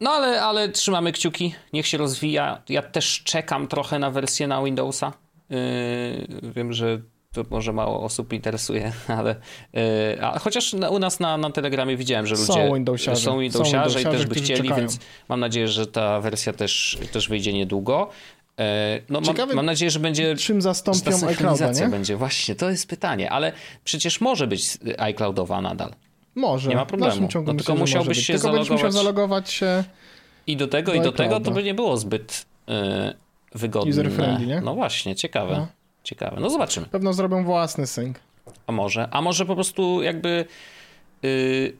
no 0.00 0.10
ale, 0.10 0.42
ale 0.42 0.68
trzymamy 0.68 1.12
kciuki, 1.12 1.54
niech 1.72 1.86
się 1.86 1.98
rozwija. 1.98 2.62
Ja 2.68 2.82
też 2.82 3.22
czekam 3.24 3.68
trochę 3.68 3.98
na 3.98 4.10
wersję 4.10 4.46
na 4.46 4.62
Windowsa. 4.62 5.12
Yy, 5.50 6.52
wiem, 6.56 6.72
że 6.72 7.00
to 7.32 7.44
może 7.50 7.72
mało 7.72 8.02
osób 8.02 8.32
interesuje, 8.32 8.92
ale 9.18 9.36
yy, 9.72 9.82
a 10.22 10.38
chociaż 10.38 10.74
u 10.74 10.98
nas 10.98 11.20
na, 11.20 11.36
na 11.36 11.50
Telegramie 11.50 11.96
widziałem, 11.96 12.26
że 12.26 12.34
ludzie 12.34 12.46
są 12.46 12.74
Windowsiarze, 12.74 13.20
są 13.20 13.40
Windowsiarze 13.40 14.02
i 14.02 14.04
też 14.04 14.26
by 14.26 14.34
chcieli, 14.34 14.62
czekają. 14.62 14.76
więc 14.76 14.98
mam 15.28 15.40
nadzieję, 15.40 15.68
że 15.68 15.86
ta 15.86 16.20
wersja 16.20 16.52
też, 16.52 16.98
też 17.12 17.28
wyjdzie 17.28 17.52
niedługo. 17.52 18.10
Yy, 18.58 18.64
no, 19.08 19.20
mam, 19.20 19.54
mam, 19.54 19.66
nadzieję, 19.66 19.90
że 19.90 20.00
będzie. 20.00 20.36
Czym 20.36 20.62
zastąpią 20.62 21.28
iClouda, 21.28 21.72
nie? 21.72 21.88
będzie, 21.88 22.16
właśnie, 22.16 22.54
to 22.54 22.70
jest 22.70 22.88
pytanie, 22.88 23.30
ale 23.30 23.52
przecież 23.84 24.20
może 24.20 24.46
być 24.46 24.78
iCloudowa 24.98 25.60
nadal. 25.60 25.94
Może. 26.34 26.70
Nie 26.70 26.76
ma 26.76 26.86
problemu. 26.86 27.28
No, 27.46 27.54
tylko 27.54 27.74
musiałbyś 27.74 28.26
się 28.26 28.32
tylko 28.32 28.42
zalogować. 28.42 28.70
musiał 28.70 28.90
zalogować 28.90 29.50
się. 29.50 29.84
I 30.46 30.56
do 30.56 30.68
tego, 30.68 30.92
do 30.92 30.98
i 30.98 31.00
do 31.00 31.12
tego 31.12 31.40
to 31.40 31.50
by 31.50 31.62
nie 31.62 31.74
było 31.74 31.96
zbyt. 31.96 32.46
Yy, 32.66 32.74
wygodne. 33.52 33.90
User 33.90 34.12
friendly, 34.12 34.46
nie? 34.46 34.60
No 34.60 34.74
właśnie, 34.74 35.16
ciekawe. 35.16 35.56
No. 35.56 35.68
Ciekawe. 36.04 36.40
No 36.40 36.50
zobaczymy. 36.50 36.86
Pewno 36.86 37.12
zrobią 37.12 37.44
własny 37.44 37.86
sync. 37.86 38.16
A 38.66 38.72
może? 38.72 39.08
A 39.10 39.22
może 39.22 39.46
po 39.46 39.54
prostu 39.54 40.02
jakby 40.02 40.44
yy, 41.22 41.72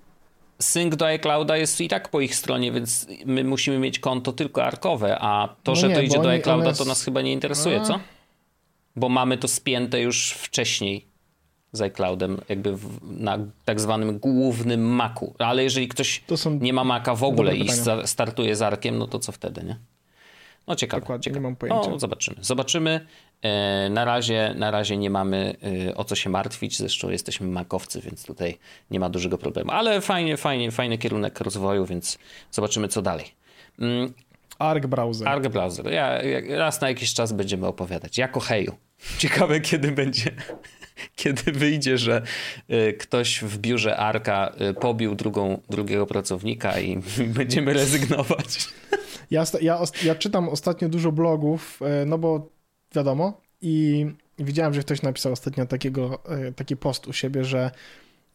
sync 0.58 0.96
do 0.96 1.06
iClouda 1.06 1.56
jest 1.56 1.80
i 1.80 1.88
tak 1.88 2.08
po 2.08 2.20
ich 2.20 2.34
stronie, 2.34 2.72
więc 2.72 3.06
my 3.26 3.44
musimy 3.44 3.78
mieć 3.78 3.98
konto 3.98 4.32
tylko 4.32 4.64
arkowe, 4.64 5.18
a 5.20 5.48
to, 5.62 5.72
no 5.72 5.76
że 5.76 5.88
nie, 5.88 5.94
to 5.94 6.00
idzie 6.00 6.22
do 6.22 6.30
iClouda, 6.30 6.68
jest... 6.68 6.78
to 6.78 6.84
nas 6.84 7.04
chyba 7.04 7.22
nie 7.22 7.32
interesuje, 7.32 7.80
a... 7.80 7.84
co? 7.84 8.00
Bo 8.96 9.08
mamy 9.08 9.38
to 9.38 9.48
spięte 9.48 10.00
już 10.00 10.30
wcześniej 10.30 11.06
z 11.72 11.80
iCloudem, 11.80 12.40
jakby 12.48 12.76
w, 12.76 12.98
na 13.02 13.38
tak 13.64 13.80
zwanym 13.80 14.18
głównym 14.18 14.80
Macu. 14.80 15.34
Ale 15.38 15.62
jeżeli 15.62 15.88
ktoś 15.88 16.24
nie 16.60 16.72
ma 16.72 16.84
Maca 16.84 17.14
w 17.14 17.24
ogóle 17.24 17.56
i 17.56 17.68
startuje 18.04 18.56
z 18.56 18.62
Arkiem, 18.62 18.98
no 18.98 19.06
to 19.06 19.18
co 19.18 19.32
wtedy, 19.32 19.64
nie? 19.64 19.76
No 20.66 20.76
ciekawe. 20.76 21.00
Dokładnie, 21.00 21.22
ciekawe. 21.22 21.40
nie 21.40 21.42
mam 21.42 21.56
pojęcia. 21.56 21.90
No, 21.90 21.98
zobaczymy. 21.98 22.36
Zobaczymy. 22.40 23.06
E, 23.42 23.88
na 23.90 24.04
razie, 24.04 24.54
na 24.56 24.70
razie 24.70 24.96
nie 24.96 25.10
mamy 25.10 25.56
e, 25.88 25.94
o 25.94 26.04
co 26.04 26.14
się 26.14 26.30
martwić, 26.30 26.78
zresztą 26.78 27.10
jesteśmy 27.10 27.46
makowcy, 27.46 28.00
więc 28.00 28.24
tutaj 28.24 28.58
nie 28.90 29.00
ma 29.00 29.10
dużego 29.10 29.38
problemu. 29.38 29.70
Ale 29.70 30.00
fajnie, 30.00 30.36
fajnie, 30.36 30.70
fajny 30.70 30.98
kierunek 30.98 31.40
rozwoju, 31.40 31.86
więc 31.86 32.18
zobaczymy 32.50 32.88
co 32.88 33.02
dalej. 33.02 33.26
Mm. 33.78 34.12
Arc 34.58 34.86
Browser. 34.86 35.28
Arc 35.28 35.48
Browser. 35.48 35.92
Ja, 35.92 36.18
raz 36.48 36.80
na 36.80 36.88
jakiś 36.88 37.14
czas 37.14 37.32
będziemy 37.32 37.66
opowiadać. 37.66 38.18
Jako 38.18 38.40
heju. 38.40 38.76
Ciekawe 39.18 39.60
kiedy 39.70 39.92
będzie, 39.92 40.30
kiedy 41.16 41.52
wyjdzie, 41.52 41.98
że 41.98 42.22
e, 42.68 42.92
ktoś 42.92 43.40
w 43.42 43.58
biurze 43.58 43.96
Arka 43.96 44.52
pobił 44.80 45.14
drugą, 45.14 45.60
drugiego 45.70 46.06
pracownika 46.06 46.80
i 46.80 47.02
będziemy 47.38 47.72
rezygnować. 47.72 48.68
Ja, 49.30 49.44
ja, 49.60 49.80
ja 50.04 50.14
czytam 50.14 50.48
ostatnio 50.48 50.88
dużo 50.88 51.12
blogów, 51.12 51.80
e, 51.82 52.04
no 52.06 52.18
bo 52.18 52.48
wiadomo, 52.94 53.40
i 53.60 54.06
widziałem, 54.38 54.74
że 54.74 54.80
ktoś 54.80 55.02
napisał 55.02 55.32
ostatnio 55.32 55.66
takiego, 55.66 56.18
e, 56.28 56.52
taki 56.52 56.76
post 56.76 57.08
u 57.08 57.12
siebie, 57.12 57.44
że 57.44 57.70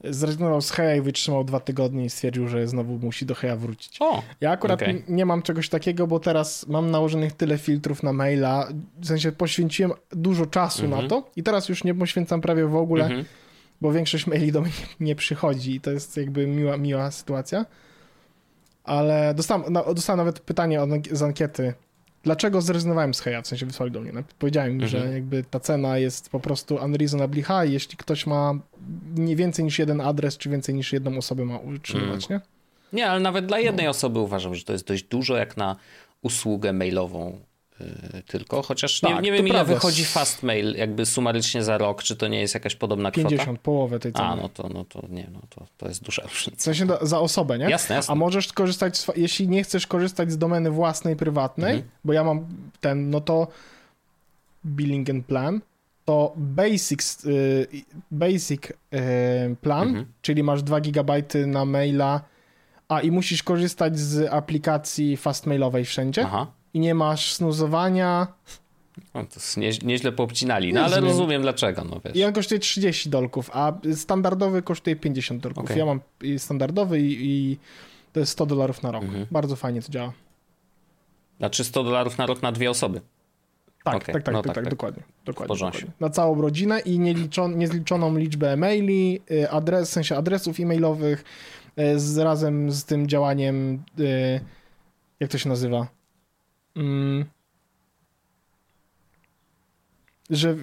zrezygnował 0.03 0.61
z 0.61 0.71
Heja 0.71 0.95
i 0.95 1.01
wytrzymał 1.01 1.43
dwa 1.43 1.59
tygodnie 1.59 2.05
i 2.05 2.09
stwierdził, 2.09 2.47
że 2.47 2.67
znowu 2.67 2.97
musi 2.97 3.25
do 3.25 3.35
Heja 3.35 3.55
wrócić. 3.55 3.97
O, 3.99 4.23
ja 4.41 4.51
akurat 4.51 4.81
okay. 4.81 5.03
nie 5.07 5.25
mam 5.25 5.41
czegoś 5.41 5.69
takiego, 5.69 6.07
bo 6.07 6.19
teraz 6.19 6.67
mam 6.67 6.91
nałożonych 6.91 7.33
tyle 7.33 7.57
filtrów 7.57 8.03
na 8.03 8.13
maila, 8.13 8.67
w 8.97 9.07
sensie 9.07 9.31
poświęciłem 9.31 9.91
dużo 10.09 10.45
czasu 10.45 10.79
mm 10.79 10.91
-hmm. 10.91 10.95
na 10.95 11.03
mhm. 11.03 11.23
to 11.23 11.29
i 11.35 11.43
teraz 11.43 11.69
już 11.69 11.83
nie 11.83 11.95
poświęcam 11.95 12.41
prawie 12.41 12.65
w 12.65 12.75
ogóle, 12.75 13.05
mm 13.05 13.21
-hmm. 13.21 13.25
bo 13.81 13.91
większość 13.91 14.27
maili 14.27 14.51
do 14.51 14.61
mnie 14.61 14.71
nie 14.99 15.15
przychodzi 15.15 15.75
i 15.75 15.81
to 15.81 15.91
jest 15.91 16.17
jakby 16.17 16.47
miła, 16.47 16.77
miła 16.77 17.11
sytuacja 17.11 17.65
ale 18.85 19.33
dostałem, 19.33 19.73
no, 19.73 19.93
dostałem 19.93 20.17
nawet 20.17 20.39
pytanie 20.39 20.79
z 21.11 21.21
ankiety, 21.21 21.73
dlaczego 22.23 22.61
zrezygnowałem 22.61 23.13
z 23.13 23.19
Heja, 23.19 23.41
w 23.41 23.47
sensie 23.47 23.65
wysłali 23.65 23.91
do 23.91 24.01
mnie. 24.01 24.11
Powiedziałem 24.39 24.71
im, 24.71 24.83
mhm. 24.83 24.91
że 24.91 25.13
jakby 25.13 25.43
ta 25.43 25.59
cena 25.59 25.97
jest 25.97 26.29
po 26.29 26.39
prostu 26.39 26.75
unreasonably 26.75 27.43
high, 27.43 27.71
jeśli 27.71 27.97
ktoś 27.97 28.27
ma 28.27 28.53
nie 29.15 29.35
więcej 29.35 29.65
niż 29.65 29.79
jeden 29.79 30.01
adres, 30.01 30.37
czy 30.37 30.49
więcej 30.49 30.75
niż 30.75 30.93
jedną 30.93 31.17
osobę 31.17 31.45
ma 31.45 31.57
utrzymywać, 31.57 32.31
mm. 32.31 32.41
nie? 32.41 32.55
Nie, 32.93 33.09
ale 33.09 33.19
nawet 33.19 33.45
dla 33.45 33.59
jednej 33.59 33.85
no. 33.85 33.89
osoby 33.89 34.19
uważam, 34.19 34.55
że 34.55 34.63
to 34.63 34.73
jest 34.73 34.87
dość 34.87 35.03
dużo 35.03 35.37
jak 35.37 35.57
na 35.57 35.75
usługę 36.21 36.73
mailową 36.73 37.39
tylko, 38.27 38.61
chociaż 38.61 38.99
tak, 38.99 39.15
nie, 39.15 39.21
nie 39.21 39.31
wiem 39.31 39.47
ile 39.47 39.55
prawda. 39.55 39.73
wychodzi 39.73 40.05
fast 40.05 40.43
mail 40.43 40.75
jakby 40.75 41.05
sumarycznie 41.05 41.63
za 41.63 41.77
rok, 41.77 42.03
czy 42.03 42.15
to 42.15 42.27
nie 42.27 42.41
jest 42.41 42.53
jakaś 42.53 42.75
podobna 42.75 43.11
kwota? 43.11 43.29
50, 43.29 43.59
połowę 43.59 43.99
tej 43.99 44.13
ceny. 44.13 44.25
A, 44.25 44.35
no 44.35 44.49
to, 44.49 44.69
no 44.73 44.85
to 44.85 45.03
nie, 45.09 45.27
no 45.33 45.39
to, 45.49 45.65
to 45.77 45.87
jest 45.87 46.03
duża 46.03 46.23
różnica. 46.23 46.57
W 46.57 46.61
sensie 46.61 46.87
za 47.01 47.19
osobę, 47.19 47.59
nie? 47.59 47.69
Jasne, 47.69 47.95
jasne. 47.95 48.11
A 48.11 48.15
możesz 48.15 48.53
korzystać, 48.53 49.05
jeśli 49.15 49.47
nie 49.47 49.63
chcesz 49.63 49.87
korzystać 49.87 50.31
z 50.31 50.37
domeny 50.37 50.71
własnej, 50.71 51.15
prywatnej, 51.15 51.73
mhm. 51.73 51.91
bo 52.03 52.13
ja 52.13 52.23
mam 52.23 52.45
ten, 52.81 53.09
no 53.09 53.21
to 53.21 53.47
billing 54.65 55.09
and 55.09 55.25
plan, 55.25 55.61
to 56.05 56.33
basic, 56.35 57.25
y, 57.25 57.67
basic 58.11 58.69
y, 58.69 59.55
plan, 59.61 59.87
mhm. 59.87 60.05
czyli 60.21 60.43
masz 60.43 60.63
2 60.63 60.81
GB 60.81 61.13
na 61.47 61.65
maila, 61.65 62.21
a 62.87 63.01
i 63.01 63.11
musisz 63.11 63.43
korzystać 63.43 63.99
z 63.99 64.33
aplikacji 64.33 65.17
fastmailowej 65.17 65.85
wszędzie 65.85 66.23
Aha. 66.25 66.47
I 66.75 66.79
nie 66.79 66.95
masz 66.95 67.33
snuzowania. 67.33 68.27
No, 69.13 69.23
to 69.23 69.59
nie, 69.59 69.71
nieźle 69.83 70.11
poobcinali, 70.11 70.73
no 70.73 70.81
ale 70.81 70.99
rozumiem 70.99 71.41
dlaczego. 71.41 71.83
No, 71.83 72.01
wiesz. 72.05 72.15
I 72.15 72.23
on 72.23 72.33
kosztuje 72.33 72.59
30 72.59 73.09
dolków, 73.09 73.49
a 73.53 73.73
standardowy 73.93 74.61
kosztuje 74.61 74.95
50 74.95 75.41
dolków. 75.41 75.63
Okay. 75.63 75.77
Ja 75.77 75.85
mam 75.85 75.99
standardowy 76.37 76.99
i, 76.99 77.17
i, 77.19 77.57
to 78.13 78.19
jest 78.19 78.31
100 78.31 78.45
dolarów 78.45 78.83
na 78.83 78.91
rok. 78.91 79.03
Mhm. 79.03 79.25
Bardzo 79.31 79.55
fajnie 79.55 79.81
to 79.81 79.91
działa. 79.91 80.13
Znaczy 81.37 81.63
100 81.63 81.83
dolarów 81.83 82.17
na 82.17 82.25
rok 82.25 82.41
na 82.41 82.51
dwie 82.51 82.69
osoby. 82.69 83.01
Tak, 83.83 83.95
okay. 83.95 84.13
tak, 84.13 84.23
tak, 84.23 84.33
no 84.33 84.41
tak, 84.41 84.55
tak, 84.55 84.63
tak, 84.63 84.73
dokładnie. 84.73 85.03
dokładnie, 85.25 85.55
dokładnie. 85.55 85.91
Na 85.99 86.09
całą 86.09 86.41
rodzinę 86.41 86.79
i 86.79 86.99
nieliczon, 86.99 87.57
niezliczoną 87.57 88.17
liczbę 88.17 88.51
e-maili, 88.51 89.21
y, 89.31 89.49
adres, 89.49 89.89
w 89.89 89.93
sensie 89.93 90.17
adresów 90.17 90.59
e-mailowych, 90.59 91.23
y, 91.79 91.99
z, 91.99 92.17
razem 92.17 92.71
z 92.71 92.85
tym 92.85 93.07
działaniem, 93.07 93.83
y, 93.99 94.39
jak 95.19 95.31
to 95.31 95.37
się 95.37 95.49
nazywa? 95.49 95.87
Mm, 96.75 97.25
że 100.29 100.55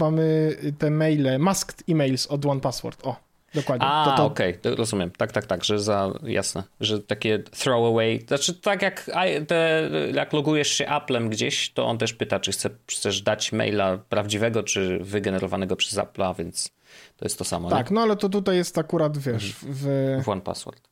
mamy 0.00 0.56
te 0.78 0.90
maile, 0.90 1.38
masked 1.38 1.82
emails 1.88 2.26
od 2.26 2.46
OnePassword. 2.46 3.06
O, 3.06 3.26
Dokładnie. 3.54 3.86
A, 3.86 4.04
to, 4.04 4.16
to... 4.16 4.24
okej, 4.24 4.58
okay. 4.58 4.74
rozumiem. 4.74 5.10
Tak, 5.10 5.32
tak, 5.32 5.46
tak, 5.46 5.64
że 5.64 5.78
za, 5.78 6.10
jasne, 6.22 6.62
że 6.80 7.00
takie 7.00 7.38
throwaway, 7.38 8.24
znaczy 8.28 8.54
tak 8.54 8.82
jak, 8.82 9.10
te, 9.46 9.90
jak 10.14 10.32
logujesz 10.32 10.68
się 10.68 10.86
Applem 10.86 11.28
gdzieś, 11.28 11.70
to 11.70 11.86
on 11.86 11.98
też 11.98 12.14
pyta, 12.14 12.40
czy 12.40 12.52
chce, 12.52 12.70
chcesz 12.90 13.22
dać 13.22 13.52
maila 13.52 13.98
prawdziwego, 13.98 14.62
czy 14.62 14.98
wygenerowanego 14.98 15.76
przez 15.76 15.98
Apple'a, 15.98 16.36
więc 16.36 16.70
to 17.16 17.24
jest 17.24 17.38
to 17.38 17.44
samo. 17.44 17.70
Tak, 17.70 17.90
nie? 17.90 17.94
no 17.94 18.00
ale 18.00 18.16
to 18.16 18.28
tutaj 18.28 18.56
jest 18.56 18.78
akurat, 18.78 19.18
wiesz, 19.18 19.54
mhm. 19.64 19.74
w... 19.74 20.24
W 20.24 20.28
One 20.28 20.40
Password. 20.40 20.88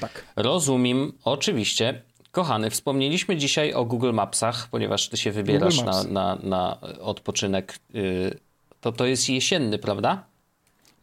Tak. 0.00 0.24
Rozumiem, 0.36 1.12
oczywiście. 1.24 2.02
Kochany, 2.36 2.70
wspomnieliśmy 2.70 3.36
dzisiaj 3.36 3.74
o 3.74 3.84
Google 3.84 4.12
Mapsach, 4.12 4.68
ponieważ 4.70 5.08
ty 5.08 5.16
się 5.16 5.32
wybierasz 5.32 5.82
na, 5.82 6.04
na, 6.04 6.38
na 6.42 6.78
odpoczynek. 7.00 7.78
Y, 7.94 8.38
to 8.80 8.92
to 8.92 9.06
jest 9.06 9.28
jesienny, 9.28 9.78
prawda? 9.78 10.24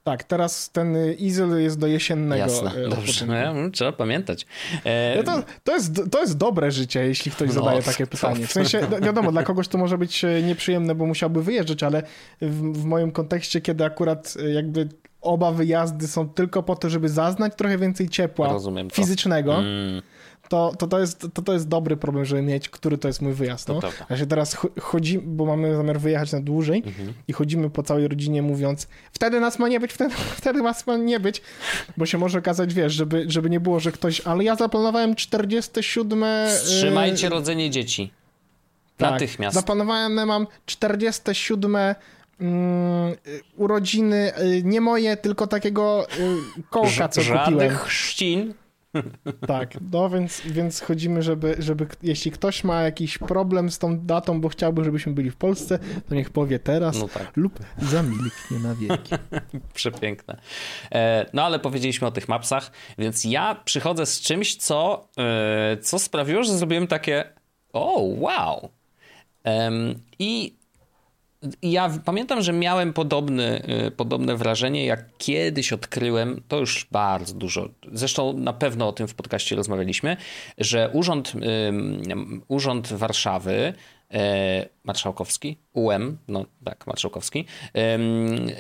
Tak, 0.04 0.24
teraz 0.24 0.72
ten 0.72 0.98
Easel 1.22 1.62
jest 1.62 1.80
do 1.80 1.88
jesiennego. 1.88 2.39
Jasne, 2.39 2.72
e, 2.72 2.89
dobrze. 2.89 3.26
No, 3.26 3.69
trzeba 3.69 3.91
pamiętać. 3.91 4.46
E... 4.86 5.15
No 5.17 5.24
to, 5.24 5.43
to, 5.63 5.76
jest, 5.76 6.12
to 6.12 6.22
jest 6.22 6.38
dobre 6.38 6.72
życie, 6.72 7.06
jeśli 7.06 7.32
ktoś 7.32 7.48
no, 7.48 7.54
zadaje 7.54 7.82
takie 7.84 8.08
pytanie. 8.08 8.48
W 8.48 8.52
sensie, 8.52 8.88
wiadomo, 9.02 9.32
dla 9.32 9.43
kogoś 9.43 9.67
to 9.67 9.78
może 9.78 9.98
być 9.98 10.26
e, 10.26 10.41
nieprzyjemne, 10.41 10.96
bo 10.96 11.06
musiałby 11.06 11.43
wyjeżdżać, 11.43 11.84
ale 11.84 12.04
w, 12.41 12.82
w 12.82 12.86
moim 12.86 13.12
kontekście, 13.12 13.62
kiedy 13.62 13.86
akurat 13.86 14.34
e, 14.39 14.50
jakby 14.50 14.89
oba 15.22 15.52
wyjazdy 15.52 16.08
są 16.08 16.30
tylko 16.30 16.63
po 16.63 16.76
to, 16.76 16.89
żeby 16.89 17.10
zaznać 17.10 17.54
trochę 17.56 17.78
więcej 17.78 18.10
ciepła 18.10 18.60
fizycznego, 18.91 19.56
mm 19.56 20.02
to, 20.49 20.73
to, 20.77 20.88
to, 20.88 20.99
jest, 20.99 21.27
to, 21.34 21.41
to 21.41 21.53
jest 21.53 21.67
dobry 21.67 21.97
problem, 21.97 22.25
żeby 22.25 22.41
mieć, 22.41 22.69
który 22.69 22.97
to 22.97 23.08
jest 23.08 23.21
mój 23.21 23.34
wyjazd. 23.34 23.67
No? 23.67 23.79
Ja 24.10 24.17
się 24.17 24.25
teraz 24.25 24.58
chodzimy, 24.82 25.23
bo 25.25 25.45
mamy 25.45 25.75
zamiar 25.75 25.99
wyjechać 25.99 26.32
na 26.32 26.41
dłużej 26.41 26.84
mhm. 26.86 27.13
i 27.27 27.34
chodzimy 27.34 27.69
po 27.69 27.84
całej 27.84 28.08
rodzinie 28.08 28.41
mówiąc, 28.41 28.88
wtedy 29.12 29.39
nas 29.39 29.60
ma 29.60 29.67
nie 29.67 29.79
być, 29.79 29.93
wtedy, 29.93 30.15
wtedy 30.41 30.62
nas 30.62 30.88
ma 30.88 30.97
nie 30.97 31.19
być, 31.19 31.41
bo 31.97 32.06
się 32.06 32.17
może 32.17 32.39
okazać, 32.39 32.73
wiesz, 32.73 32.93
żeby, 32.93 33.25
żeby 33.27 33.49
nie 33.49 33.60
było, 33.60 33.79
że 33.79 33.91
ktoś, 33.91 34.21
ale 34.21 34.43
ja 34.43 34.56
zaplanowałem 34.56 35.15
47... 35.15 36.23
Wstrzymajcie 36.49 37.23
yy... 37.27 37.29
rodzenie 37.29 37.69
dzieci. 37.69 38.12
Tak, 38.97 39.12
Natychmiast. 39.12 39.56
Zaplanowałem, 39.56 40.27
mam 40.27 40.47
47 40.65 41.75
mm, 42.39 43.15
urodziny, 43.58 44.32
y, 44.39 44.62
nie 44.63 44.82
moje, 44.82 45.17
tylko 45.17 45.47
takiego 45.47 46.08
y, 46.58 46.63
kołka, 46.69 47.10
co 47.10 47.21
Żadnych 47.21 47.45
kupiłem. 47.45 47.69
Żadnych 47.69 47.88
chrzcin. 47.88 48.53
Tak, 49.47 49.77
no 49.91 50.10
więc, 50.10 50.41
więc 50.45 50.82
chodzimy, 50.82 51.21
żeby, 51.21 51.56
żeby 51.60 51.88
jeśli 52.03 52.32
ktoś 52.32 52.63
ma 52.63 52.82
jakiś 52.82 53.17
problem 53.17 53.71
z 53.71 53.79
tą 53.79 53.99
datą, 53.99 54.41
bo 54.41 54.49
chciałby, 54.49 54.84
żebyśmy 54.84 55.13
byli 55.13 55.32
w 55.32 55.36
Polsce, 55.36 55.79
to 56.10 56.15
niech 56.15 56.29
powie 56.29 56.60
teraz 56.60 56.99
no 56.99 57.08
tak. 57.08 57.38
lub 57.38 57.60
zamilknie 57.77 58.60
na 58.60 58.75
wieki. 58.75 59.15
Przepiękne. 59.73 60.38
E, 60.91 61.25
no 61.34 61.43
ale 61.43 61.60
powiedzieliśmy 61.60 62.08
o 62.08 62.12
tych 62.12 62.29
mapsach, 62.29 62.71
więc 62.97 63.23
ja 63.23 63.56
przychodzę 63.65 64.06
z 64.06 64.21
czymś, 64.21 64.56
co, 64.56 65.08
e, 65.17 65.77
co 65.77 65.99
sprawiło, 65.99 66.43
że 66.43 66.58
zrobiłem 66.58 66.88
takie 66.88 67.34
o, 67.73 68.01
wow. 68.01 68.69
I 70.19 70.56
ja 71.62 71.89
pamiętam, 72.06 72.41
że 72.41 72.53
miałem 72.53 72.93
podobny, 72.93 73.62
y, 73.88 73.91
podobne 73.91 74.36
wrażenie, 74.36 74.86
jak 74.86 75.17
kiedyś 75.17 75.73
odkryłem, 75.73 76.41
to 76.47 76.60
już 76.60 76.88
bardzo 76.91 77.34
dużo, 77.34 77.69
zresztą 77.91 78.34
na 78.34 78.53
pewno 78.53 78.88
o 78.88 78.91
tym 78.91 79.08
w 79.08 79.15
podcaście 79.15 79.56
rozmawialiśmy, 79.56 80.17
że 80.58 80.89
Urząd, 80.93 81.34
Urząd 82.47 82.93
Warszawy, 82.93 83.73
e, 84.12 84.69
Marszałkowski, 84.84 85.58
UM, 85.73 86.17
no 86.27 86.45
tak, 86.65 86.88
Marszałkowski, 86.88 87.45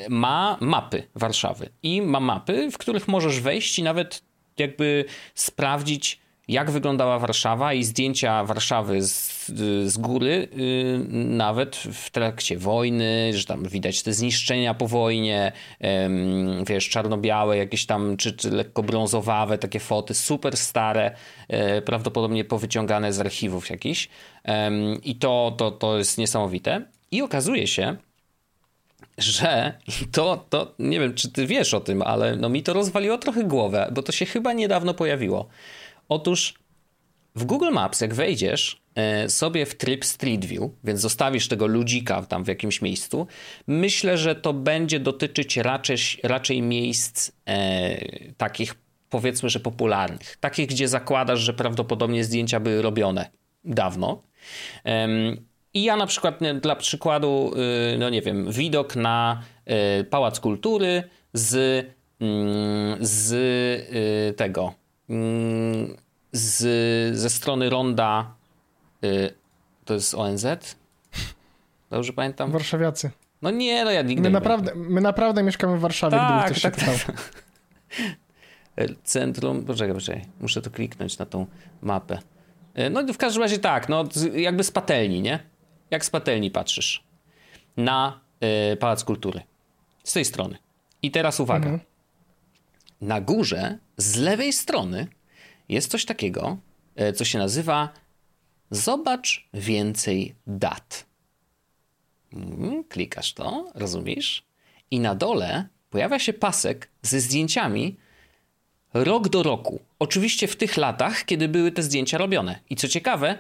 ma 0.09 0.57
mapy 0.61 1.03
Warszawy 1.15 1.69
i 1.83 2.01
ma 2.01 2.19
mapy, 2.19 2.71
w 2.71 2.77
których 2.77 3.07
możesz 3.07 3.39
wejść 3.39 3.79
i 3.79 3.83
nawet 3.83 4.23
jakby 4.57 5.05
sprawdzić, 5.35 6.22
jak 6.47 6.71
wyglądała 6.71 7.19
Warszawa 7.19 7.73
i 7.73 7.83
zdjęcia 7.83 8.43
Warszawy 8.43 9.01
z, 9.01 9.45
z 9.85 9.97
góry, 9.97 10.47
yy, 10.55 10.99
nawet 11.11 11.75
w 11.75 12.09
trakcie 12.09 12.57
wojny, 12.57 13.31
że 13.33 13.45
tam 13.45 13.63
widać 13.63 14.03
te 14.03 14.13
zniszczenia 14.13 14.73
po 14.73 14.87
wojnie, 14.87 15.51
yy, 15.79 15.89
wiesz, 16.67 16.89
czarno-białe, 16.89 17.57
jakieś 17.57 17.85
tam, 17.85 18.17
czy, 18.17 18.33
czy 18.33 18.51
lekko 18.51 18.83
brązowawe 18.83 19.57
takie 19.57 19.79
foty, 19.79 20.13
super 20.13 20.57
stare, 20.57 21.15
yy, 21.49 21.81
prawdopodobnie 21.81 22.45
powyciągane 22.45 23.13
z 23.13 23.19
archiwów 23.19 23.69
jakichś. 23.69 24.09
I 25.03 25.15
to, 25.15 25.55
to, 25.57 25.71
to 25.71 25.97
jest 25.97 26.17
niesamowite. 26.17 26.85
I 27.11 27.21
okazuje 27.21 27.67
się, 27.67 27.95
że 29.17 29.73
to, 30.11 30.45
to, 30.49 30.73
nie 30.79 30.99
wiem, 30.99 31.13
czy 31.13 31.31
ty 31.31 31.47
wiesz 31.47 31.73
o 31.73 31.79
tym, 31.79 32.01
ale 32.01 32.35
no 32.35 32.49
mi 32.49 32.63
to 32.63 32.73
rozwaliło 32.73 33.17
trochę 33.17 33.43
głowę, 33.43 33.89
bo 33.91 34.03
to 34.03 34.11
się 34.11 34.25
chyba 34.25 34.53
niedawno 34.53 34.93
pojawiło 34.93 35.49
Otóż 36.09 36.53
w 37.35 37.45
Google 37.45 37.71
Maps, 37.71 38.01
jak 38.01 38.13
wejdziesz 38.13 38.81
e, 38.95 39.29
sobie 39.29 39.65
w 39.65 39.75
tryb 39.75 40.05
Street 40.05 40.45
View, 40.45 40.71
więc 40.83 40.99
zostawisz 40.99 41.47
tego 41.47 41.67
ludzika 41.67 42.25
tam 42.25 42.43
w 42.43 42.47
jakimś 42.47 42.81
miejscu, 42.81 43.27
myślę, 43.67 44.17
że 44.17 44.35
to 44.35 44.53
będzie 44.53 44.99
dotyczyć 44.99 45.57
raczej, 45.57 45.97
raczej 46.23 46.61
miejsc 46.61 47.31
e, 47.45 48.33
takich 48.37 48.75
powiedzmy, 49.13 49.49
że 49.49 49.59
popularnych. 49.59 50.37
Takich, 50.37 50.67
gdzie 50.67 50.87
zakładasz, 50.87 51.39
że 51.39 51.53
prawdopodobnie 51.53 52.23
zdjęcia 52.23 52.59
były 52.59 52.81
robione 52.81 53.29
dawno. 53.63 54.23
I 55.73 55.83
ja 55.83 55.95
na 55.95 56.05
przykład 56.05 56.39
dla 56.61 56.75
przykładu, 56.75 57.53
y, 57.93 57.97
no 57.97 58.09
nie 58.09 58.21
wiem, 58.21 58.51
widok 58.51 58.95
na 58.95 59.41
y, 59.99 60.03
Pałac 60.03 60.39
Kultury 60.39 61.03
z, 61.33 61.85
mm, 62.19 62.97
z 63.01 63.33
y, 63.33 64.33
tego 64.33 64.73
z, 66.31 67.17
ze 67.17 67.29
strony 67.29 67.69
ronda 67.69 68.35
y, 69.03 69.33
to 69.85 69.93
jest 69.93 70.15
ONZ? 70.15 70.45
Dobrze 71.89 72.13
pamiętam? 72.13 72.51
Warszawiacy. 72.51 73.11
No 73.41 73.51
nie, 73.51 73.85
no 73.85 73.91
ja 73.91 74.01
nigdy 74.01 74.23
my 74.23 74.29
naprawdę, 74.29 74.75
my 74.75 75.01
naprawdę 75.01 75.43
mieszkamy 75.43 75.77
w 75.77 75.79
Warszawie, 75.79 76.17
tak, 76.17 76.29
gdyby 76.29 76.45
ktoś 76.45 76.61
tak, 76.61 76.79
się 76.79 77.05
tak. 77.07 77.31
Centrum, 79.03 79.65
poczekaj, 79.65 79.93
poczekaj, 79.93 80.25
muszę 80.41 80.61
to 80.61 80.69
kliknąć 80.69 81.17
na 81.17 81.25
tą 81.25 81.45
mapę. 81.81 82.19
Y, 82.79 82.89
no 82.89 83.13
w 83.13 83.17
każdym 83.17 83.43
razie 83.43 83.59
tak, 83.59 83.89
no 83.89 84.03
jakby 84.35 84.63
z 84.63 84.71
patelni, 84.71 85.21
nie? 85.21 85.39
Jak 85.91 86.05
z 86.05 86.09
patelni 86.09 86.51
patrzysz 86.51 87.03
na 87.77 88.19
y, 88.73 88.77
Pałac 88.77 89.03
Kultury. 89.03 89.41
Z 90.03 90.13
tej 90.13 90.25
strony. 90.25 90.57
I 91.01 91.11
teraz 91.11 91.39
uwaga. 91.39 91.65
Mhm 91.65 91.92
na 93.03 93.21
górze 93.21 93.77
z 93.97 94.15
lewej 94.15 94.53
strony 94.53 95.07
jest 95.69 95.91
coś 95.91 96.05
takiego, 96.05 96.57
e, 96.95 97.13
co 97.13 97.25
się 97.25 97.39
nazywa 97.39 97.89
Zobacz 98.71 99.47
więcej 99.53 100.35
dat. 100.47 101.05
Mm, 102.33 102.83
klikasz 102.83 103.33
to, 103.33 103.71
rozumiesz? 103.75 104.43
I 104.91 104.99
na 104.99 105.15
dole 105.15 105.67
pojawia 105.89 106.19
się 106.19 106.33
pasek 106.33 106.89
ze 107.01 107.19
zdjęciami 107.19 107.97
rok 108.93 109.29
do 109.29 109.43
roku. 109.43 109.79
Oczywiście 109.99 110.47
w 110.47 110.55
tych 110.55 110.77
latach, 110.77 111.25
kiedy 111.25 111.47
były 111.47 111.71
te 111.71 111.83
zdjęcia 111.83 112.17
robione. 112.17 112.59
I 112.69 112.75
co 112.75 112.87
ciekawe, 112.87 113.37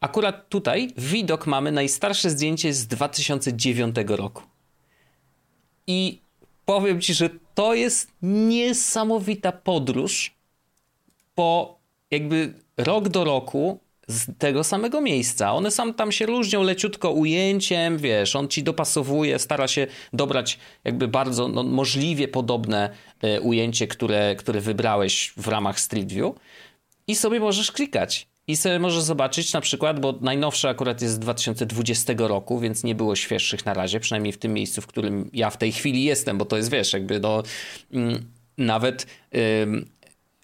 akurat 0.00 0.48
tutaj 0.48 0.92
widok 0.96 1.46
mamy 1.46 1.72
najstarsze 1.72 2.30
zdjęcie 2.30 2.74
z 2.74 2.86
2009 2.86 3.96
roku. 4.06 4.42
I 5.86 6.20
powiem 6.66 7.00
ci, 7.00 7.14
że 7.14 7.30
to 7.54 7.74
jest 7.74 8.12
niesamowita 8.22 9.52
podróż 9.52 10.34
po 11.34 11.78
jakby 12.10 12.54
rok 12.76 13.08
do 13.08 13.24
roku 13.24 13.80
z 14.08 14.38
tego 14.38 14.64
samego 14.64 15.00
miejsca. 15.00 15.52
One 15.52 15.70
sam 15.70 15.94
tam 15.94 16.12
się 16.12 16.26
różnią 16.26 16.62
leciutko 16.62 17.10
ujęciem, 17.10 17.98
wiesz, 17.98 18.36
on 18.36 18.48
ci 18.48 18.62
dopasowuje, 18.62 19.38
stara 19.38 19.68
się 19.68 19.86
dobrać 20.12 20.58
jakby 20.84 21.08
bardzo 21.08 21.48
no, 21.48 21.62
możliwie 21.62 22.28
podobne 22.28 22.90
e, 23.22 23.40
ujęcie, 23.40 23.86
które, 23.86 24.36
które 24.36 24.60
wybrałeś 24.60 25.32
w 25.36 25.48
ramach 25.48 25.80
Street 25.80 26.12
View 26.12 26.34
i 27.06 27.16
sobie 27.16 27.40
możesz 27.40 27.72
klikać. 27.72 28.28
I 28.48 28.56
sobie 28.56 28.78
możesz 28.78 29.02
zobaczyć 29.02 29.52
na 29.52 29.60
przykład, 29.60 30.00
bo 30.00 30.18
najnowsze 30.20 30.68
akurat 30.68 31.02
jest 31.02 31.14
z 31.14 31.18
2020 31.18 32.12
roku, 32.18 32.58
więc 32.58 32.84
nie 32.84 32.94
było 32.94 33.16
świeższych 33.16 33.66
na 33.66 33.74
razie, 33.74 34.00
przynajmniej 34.00 34.32
w 34.32 34.38
tym 34.38 34.52
miejscu, 34.52 34.80
w 34.82 34.86
którym 34.86 35.30
ja 35.32 35.50
w 35.50 35.56
tej 35.56 35.72
chwili 35.72 36.04
jestem, 36.04 36.38
bo 36.38 36.44
to 36.44 36.56
jest, 36.56 36.70
wiesz, 36.70 36.92
jakby 36.92 37.20
no, 37.20 37.42
mm, 37.92 38.24
nawet 38.58 39.06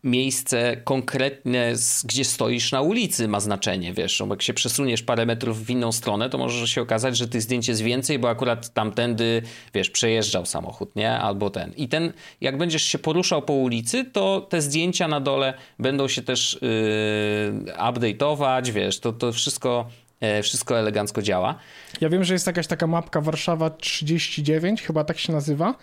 miejsce 0.05 0.77
konkretne, 0.85 1.73
gdzie 2.05 2.25
stoisz 2.25 2.73
na 2.73 2.81
ulicy 2.81 3.29
ma 3.29 3.41
znaczenie, 3.41 3.93
wiesz, 3.93 4.23
bo 4.27 4.35
jak 4.35 4.43
się 4.43 4.55
przesuniesz 4.55 5.03
parę 5.03 5.27
metrów 5.27 5.65
w 5.65 5.71
inną 5.71 5.93
stronę, 5.93 6.31
to 6.31 6.39
może 6.39 6.69
się 6.69 6.83
okazać, 6.83 7.17
że 7.17 7.29
tych 7.29 7.43
zdjęć 7.43 7.69
jest 7.69 7.81
więcej, 7.81 8.19
bo 8.19 8.29
akurat 8.31 8.73
tamtędy, 8.73 9.43
wiesz, 9.75 9.91
przejeżdżał 9.91 10.47
samochód, 10.47 10.97
nie? 10.97 11.13
Albo 11.13 11.51
ten. 11.51 11.73
I 11.77 11.89
ten, 11.89 12.13
jak 12.41 12.59
będziesz 12.59 12.83
się 12.83 12.99
poruszał 12.99 13.43
po 13.43 13.53
ulicy, 13.53 14.05
to 14.05 14.41
te 14.41 14.63
zdjęcia 14.63 15.09
na 15.09 15.21
dole 15.21 15.55
będą 15.79 16.09
się 16.09 16.23
też 16.23 16.59
yy, 16.63 17.73
update'ować, 17.73 18.71
wiesz, 18.71 19.01
to, 19.01 19.13
to 19.13 19.33
wszystko 19.33 19.87
yy, 20.21 20.43
wszystko 20.43 20.79
elegancko 20.79 21.23
działa. 21.23 21.55
Ja 22.01 22.09
wiem, 22.09 22.25
że 22.25 22.35
jest 22.35 22.47
jakaś 22.47 22.67
taka 22.67 22.87
mapka 22.87 23.21
Warszawa 23.21 23.71
39, 23.71 24.83
chyba 24.83 25.05
tak 25.05 25.19
się 25.19 25.33
nazywa. 25.33 25.75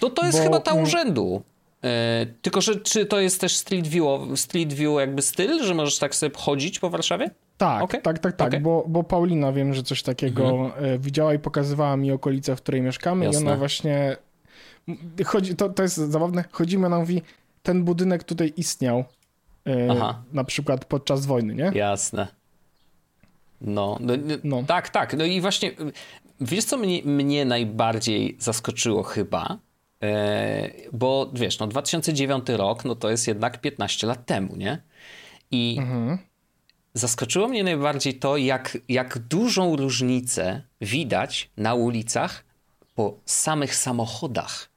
To 0.00 0.10
to 0.10 0.26
jest 0.26 0.38
bo... 0.38 0.44
chyba 0.44 0.60
ta 0.60 0.74
urzędu. 0.74 1.42
E, 1.84 2.26
tylko, 2.42 2.60
że 2.60 2.76
czy 2.76 3.06
to 3.06 3.20
jest 3.20 3.40
też 3.40 3.56
Street 3.56 3.86
View, 3.86 4.40
Street 4.40 4.72
View 4.72 4.98
jakby 5.00 5.22
styl, 5.22 5.64
że 5.64 5.74
możesz 5.74 5.98
tak 5.98 6.14
sobie 6.14 6.36
chodzić 6.36 6.78
po 6.78 6.90
Warszawie? 6.90 7.30
Tak, 7.58 7.82
okay. 7.82 8.02
tak, 8.02 8.18
tak, 8.18 8.36
tak, 8.36 8.48
okay. 8.48 8.60
bo, 8.60 8.84
bo 8.88 9.04
Paulina 9.04 9.52
wiem, 9.52 9.74
że 9.74 9.82
coś 9.82 10.02
takiego 10.02 10.48
mhm. 10.50 10.84
E, 10.84 10.98
widziała 10.98 11.34
i 11.34 11.38
pokazywała 11.38 11.96
mi 11.96 12.12
okolice, 12.12 12.56
w 12.56 12.62
której 12.62 12.82
mieszkamy 12.82 13.24
Jasne. 13.24 13.40
i 13.40 13.44
ona 13.44 13.56
właśnie 13.56 14.16
chodzi, 15.26 15.56
to, 15.56 15.68
to 15.68 15.82
jest 15.82 15.96
zabawne, 15.96 16.44
chodzimy, 16.50 16.86
ona 16.86 16.98
mówi, 16.98 17.22
ten 17.62 17.84
budynek 17.84 18.24
tutaj 18.24 18.52
istniał 18.56 19.04
e, 19.66 19.88
Aha. 19.90 20.22
na 20.32 20.44
przykład 20.44 20.84
podczas 20.84 21.26
wojny, 21.26 21.54
nie? 21.54 21.70
Jasne. 21.74 22.28
No, 23.60 23.98
no, 24.00 24.14
no, 24.44 24.62
tak, 24.62 24.88
tak. 24.88 25.16
No 25.16 25.24
i 25.24 25.40
właśnie, 25.40 25.70
wiesz 26.40 26.64
co 26.64 26.76
mnie, 26.76 27.02
mnie 27.04 27.44
najbardziej 27.44 28.36
zaskoczyło 28.38 29.02
chyba? 29.02 29.58
Bo 30.92 31.30
wiesz, 31.34 31.58
no 31.58 31.66
2009 31.66 32.48
rok, 32.48 32.84
no 32.84 32.94
to 32.94 33.10
jest 33.10 33.28
jednak 33.28 33.60
15 33.60 34.06
lat 34.06 34.26
temu, 34.26 34.56
nie? 34.56 34.82
I 35.50 35.76
mhm. 35.78 36.18
zaskoczyło 36.94 37.48
mnie 37.48 37.64
najbardziej 37.64 38.18
to, 38.18 38.36
jak, 38.36 38.78
jak 38.88 39.18
dużą 39.18 39.76
różnicę 39.76 40.62
widać 40.80 41.50
na 41.56 41.74
ulicach 41.74 42.44
po 42.94 43.18
samych 43.24 43.76
samochodach. 43.76 44.70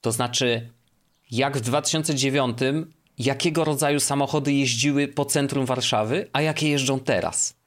To 0.00 0.12
znaczy, 0.12 0.70
jak 1.30 1.56
w 1.56 1.60
2009, 1.60 2.58
jakiego 3.18 3.64
rodzaju 3.64 4.00
samochody 4.00 4.52
jeździły 4.52 5.08
po 5.08 5.24
centrum 5.24 5.66
Warszawy, 5.66 6.28
a 6.32 6.42
jakie 6.42 6.68
jeżdżą 6.68 7.00
teraz. 7.00 7.57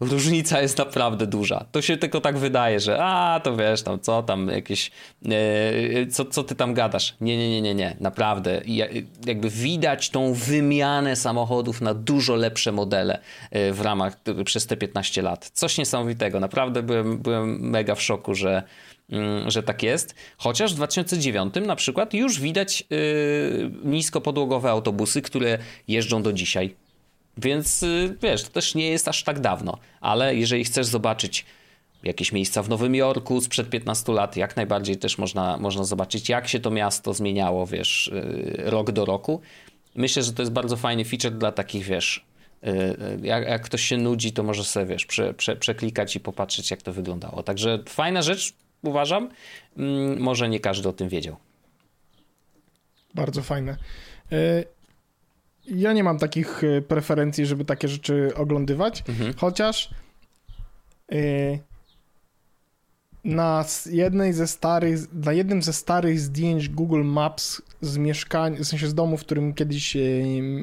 Różnica 0.00 0.60
jest 0.62 0.78
naprawdę 0.78 1.26
duża. 1.26 1.64
To 1.72 1.82
się 1.82 1.96
tylko 1.96 2.20
tak 2.20 2.38
wydaje, 2.38 2.80
że 2.80 2.98
a, 3.00 3.40
to 3.44 3.56
wiesz, 3.56 3.82
tam 3.82 4.00
co 4.00 4.22
tam 4.22 4.48
jakieś, 4.48 4.90
e, 5.24 6.06
co, 6.06 6.24
co 6.24 6.44
ty 6.44 6.54
tam 6.54 6.74
gadasz. 6.74 7.14
Nie, 7.20 7.36
nie, 7.38 7.50
nie, 7.50 7.62
nie, 7.62 7.74
nie, 7.74 7.96
naprawdę. 8.00 8.62
jakby 9.26 9.50
widać 9.50 10.10
tą 10.10 10.32
wymianę 10.32 11.16
samochodów 11.16 11.80
na 11.80 11.94
dużo 11.94 12.34
lepsze 12.34 12.72
modele 12.72 13.18
e, 13.50 13.72
w 13.72 13.80
ramach 13.80 14.16
przez 14.44 14.66
te 14.66 14.76
15 14.76 15.22
lat. 15.22 15.50
Coś 15.54 15.78
niesamowitego. 15.78 16.40
Naprawdę 16.40 16.82
byłem, 16.82 17.18
byłem 17.18 17.60
mega 17.60 17.94
w 17.94 18.02
szoku, 18.02 18.34
że, 18.34 18.62
mm, 19.10 19.50
że 19.50 19.62
tak 19.62 19.82
jest. 19.82 20.14
Chociaż 20.36 20.72
w 20.72 20.76
2009 20.76 21.54
na 21.66 21.76
przykład 21.76 22.14
już 22.14 22.40
widać 22.40 22.84
yy, 22.90 23.70
niskopodłogowe 23.84 24.70
autobusy, 24.70 25.22
które 25.22 25.58
jeżdżą 25.88 26.22
do 26.22 26.32
dzisiaj 26.32 26.85
więc 27.36 27.82
y, 27.82 28.16
wiesz, 28.22 28.42
to 28.42 28.50
też 28.50 28.74
nie 28.74 28.90
jest 28.90 29.08
aż 29.08 29.24
tak 29.24 29.40
dawno, 29.40 29.78
ale 30.00 30.36
jeżeli 30.36 30.64
chcesz 30.64 30.86
zobaczyć 30.86 31.44
jakieś 32.02 32.32
miejsca 32.32 32.62
w 32.62 32.68
Nowym 32.68 32.94
Jorku 32.94 33.40
sprzed 33.40 33.70
15 33.70 34.12
lat, 34.12 34.36
jak 34.36 34.56
najbardziej 34.56 34.96
też 34.96 35.18
można, 35.18 35.56
można 35.56 35.84
zobaczyć, 35.84 36.28
jak 36.28 36.48
się 36.48 36.60
to 36.60 36.70
miasto 36.70 37.14
zmieniało, 37.14 37.66
wiesz, 37.66 38.08
y, 38.08 38.54
rok 38.64 38.90
do 38.90 39.04
roku. 39.04 39.40
Myślę, 39.94 40.22
że 40.22 40.32
to 40.32 40.42
jest 40.42 40.52
bardzo 40.52 40.76
fajny 40.76 41.04
feature 41.04 41.32
dla 41.32 41.52
takich, 41.52 41.84
wiesz, 41.84 42.24
y, 42.64 42.96
jak, 43.22 43.48
jak 43.48 43.62
ktoś 43.62 43.82
się 43.82 43.96
nudzi, 43.96 44.32
to 44.32 44.42
może 44.42 44.64
sobie, 44.64 44.86
wiesz, 44.86 45.06
prze, 45.06 45.34
prze, 45.34 45.56
przeklikać 45.56 46.16
i 46.16 46.20
popatrzeć, 46.20 46.70
jak 46.70 46.82
to 46.82 46.92
wyglądało. 46.92 47.42
Także 47.42 47.78
fajna 47.88 48.22
rzecz, 48.22 48.52
uważam. 48.82 49.30
Mm, 49.76 50.20
może 50.20 50.48
nie 50.48 50.60
każdy 50.60 50.88
o 50.88 50.92
tym 50.92 51.08
wiedział. 51.08 51.36
Bardzo 53.14 53.42
fajne. 53.42 53.76
Ja 55.68 55.92
nie 55.92 56.04
mam 56.04 56.18
takich 56.18 56.64
e, 56.64 56.82
preferencji, 56.82 57.46
żeby 57.46 57.64
takie 57.64 57.88
rzeczy 57.88 58.30
oglądywać, 58.34 59.04
mhm. 59.08 59.34
chociaż 59.36 59.90
yy, 61.10 61.58
na 63.24 63.64
jednej 63.86 64.32
ze 64.32 64.46
starych, 64.46 64.98
na 65.12 65.32
jednym 65.32 65.62
ze 65.62 65.72
starych 65.72 66.20
zdjęć 66.20 66.68
Google 66.68 67.04
Maps 67.04 67.62
z 67.80 67.98
mieszkania, 67.98 68.58
w 68.58 68.64
sensie 68.64 68.86
z 68.86 68.94
domu, 68.94 69.16
w 69.16 69.20
którym 69.20 69.54
kiedyś 69.54 69.94
yy, 69.94 70.02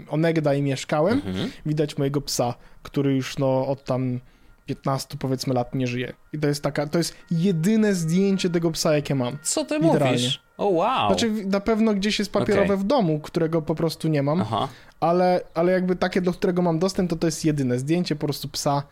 onegdaj 0.09 0.61
mieszkałem, 0.61 1.21
mhm. 1.25 1.49
widać 1.65 1.97
mojego 1.97 2.21
psa, 2.21 2.53
który 2.83 3.15
już 3.15 3.37
no 3.37 3.67
od 3.67 3.83
tam 3.83 4.19
15 4.65 5.17
powiedzmy 5.17 5.53
lat 5.53 5.75
nie 5.75 5.87
żyje. 5.87 6.13
I 6.33 6.39
to 6.39 6.47
jest 6.47 6.63
taka, 6.63 6.87
to 6.87 6.97
jest 6.97 7.15
jedyne 7.31 7.95
zdjęcie 7.95 8.49
tego 8.49 8.71
psa, 8.71 8.95
jakie 8.95 9.15
mam. 9.15 9.37
Co 9.43 9.65
ty 9.65 9.79
mówisz? 9.79 10.42
O 10.57 10.67
oh, 10.67 10.75
wow. 10.75 11.09
Znaczy 11.09 11.31
na 11.31 11.59
pewno 11.59 11.93
gdzieś 11.93 12.19
jest 12.19 12.31
papierowe 12.31 12.65
okay. 12.65 12.77
w 12.77 12.83
domu, 12.83 13.19
którego 13.19 13.61
po 13.61 13.75
prostu 13.75 14.07
nie 14.07 14.23
mam, 14.23 14.41
Aha. 14.41 14.67
ale, 14.99 15.41
ale 15.53 15.71
jakby 15.71 15.95
takie, 15.95 16.21
do 16.21 16.33
którego 16.33 16.61
mam 16.61 16.79
dostęp, 16.79 17.09
to 17.09 17.15
to 17.15 17.27
jest 17.27 17.45
jedyne 17.45 17.79
zdjęcie 17.79 18.15
po 18.15 18.25
prostu 18.25 18.49
psa, 18.49 18.83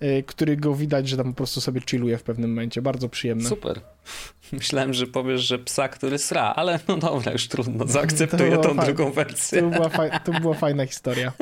yy, 0.00 0.22
którego 0.22 0.74
widać, 0.74 1.08
że 1.08 1.16
tam 1.16 1.26
po 1.26 1.36
prostu 1.36 1.60
sobie 1.60 1.80
chilluje 1.90 2.18
w 2.18 2.22
pewnym 2.22 2.50
momencie. 2.50 2.82
Bardzo 2.82 3.08
przyjemne. 3.08 3.48
Super. 3.48 3.80
Myślałem, 4.52 4.94
że 4.94 5.06
powiesz, 5.06 5.40
że 5.40 5.58
psa, 5.58 5.88
który 5.88 6.18
sra, 6.18 6.52
ale 6.56 6.80
no 6.88 6.96
dobra, 6.96 7.32
już 7.32 7.48
trudno, 7.48 7.86
zaakceptuję 7.98 8.58
tą 8.58 8.76
drugą 8.76 9.12
wersję. 9.12 9.62
To 9.62 9.68
była, 9.68 9.90
to 10.24 10.32
była 10.40 10.54
fajna 10.54 10.86
historia. 10.86 11.32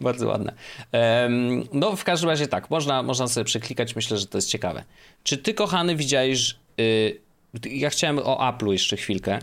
Bardzo 0.00 0.28
ładne. 0.28 0.52
Um, 0.92 1.64
no 1.72 1.96
w 1.96 2.04
każdym 2.04 2.30
razie 2.30 2.48
tak, 2.48 2.70
można, 2.70 3.02
można 3.02 3.28
sobie 3.28 3.44
przeklikać, 3.44 3.96
myślę, 3.96 4.18
że 4.18 4.26
to 4.26 4.38
jest 4.38 4.48
ciekawe. 4.48 4.84
Czy 5.22 5.38
ty, 5.38 5.54
kochany, 5.54 5.96
widziałeś... 5.96 6.56
Yy, 6.78 7.31
ja 7.70 7.90
chciałem 7.90 8.18
o 8.18 8.52
Apple'u 8.52 8.72
jeszcze 8.72 8.96
chwilkę, 8.96 9.38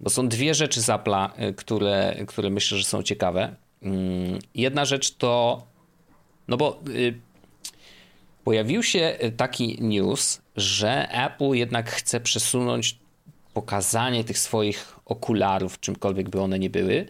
bo 0.00 0.10
są 0.10 0.28
dwie 0.28 0.54
rzeczy 0.54 0.80
z 0.80 0.86
Apple'a, 0.86 1.42
y, 1.42 1.54
które, 1.54 2.16
które 2.26 2.50
myślę, 2.50 2.78
że 2.78 2.84
są 2.84 3.02
ciekawe. 3.02 3.56
Mm, 3.82 4.38
jedna 4.54 4.84
rzecz 4.84 5.14
to, 5.14 5.62
no 6.48 6.56
bo 6.56 6.80
y, 6.88 7.14
pojawił 8.44 8.82
się 8.82 9.18
taki 9.36 9.78
news, 9.80 10.40
że 10.56 11.08
Apple 11.10 11.52
jednak 11.52 11.90
chce 11.90 12.20
przesunąć 12.20 12.98
pokazanie 13.54 14.24
tych 14.24 14.38
swoich 14.38 14.96
okularów, 15.04 15.80
czymkolwiek 15.80 16.28
by 16.28 16.40
one 16.40 16.58
nie 16.58 16.70
były, 16.70 17.08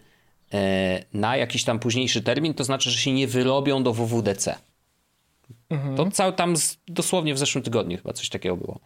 na 1.12 1.36
jakiś 1.36 1.64
tam 1.64 1.78
późniejszy 1.78 2.22
termin, 2.22 2.54
to 2.54 2.64
znaczy, 2.64 2.90
że 2.90 2.98
się 2.98 3.12
nie 3.12 3.26
wyrobią 3.28 3.82
do 3.82 3.92
WWDC. 3.92 4.58
Mhm. 5.74 5.96
To 5.96 6.10
cały 6.10 6.32
tam 6.32 6.56
z, 6.56 6.78
dosłownie 6.88 7.34
w 7.34 7.38
zeszłym 7.38 7.64
tygodniu 7.64 7.96
chyba 7.96 8.12
coś 8.12 8.28
takiego 8.28 8.56
było. 8.56 8.80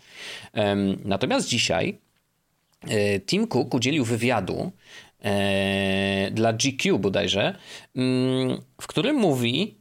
Um, 0.55 0.99
natomiast 1.05 1.49
dzisiaj 1.49 1.99
e, 2.89 3.21
Tim 3.21 3.47
Cook 3.47 3.75
udzielił 3.75 4.05
wywiadu 4.05 4.73
e, 5.25 6.31
dla 6.31 6.53
GQ 6.53 6.99
bodajże, 6.99 7.55
mm, 7.97 8.61
w 8.81 8.87
którym 8.87 9.17
mówi, 9.17 9.75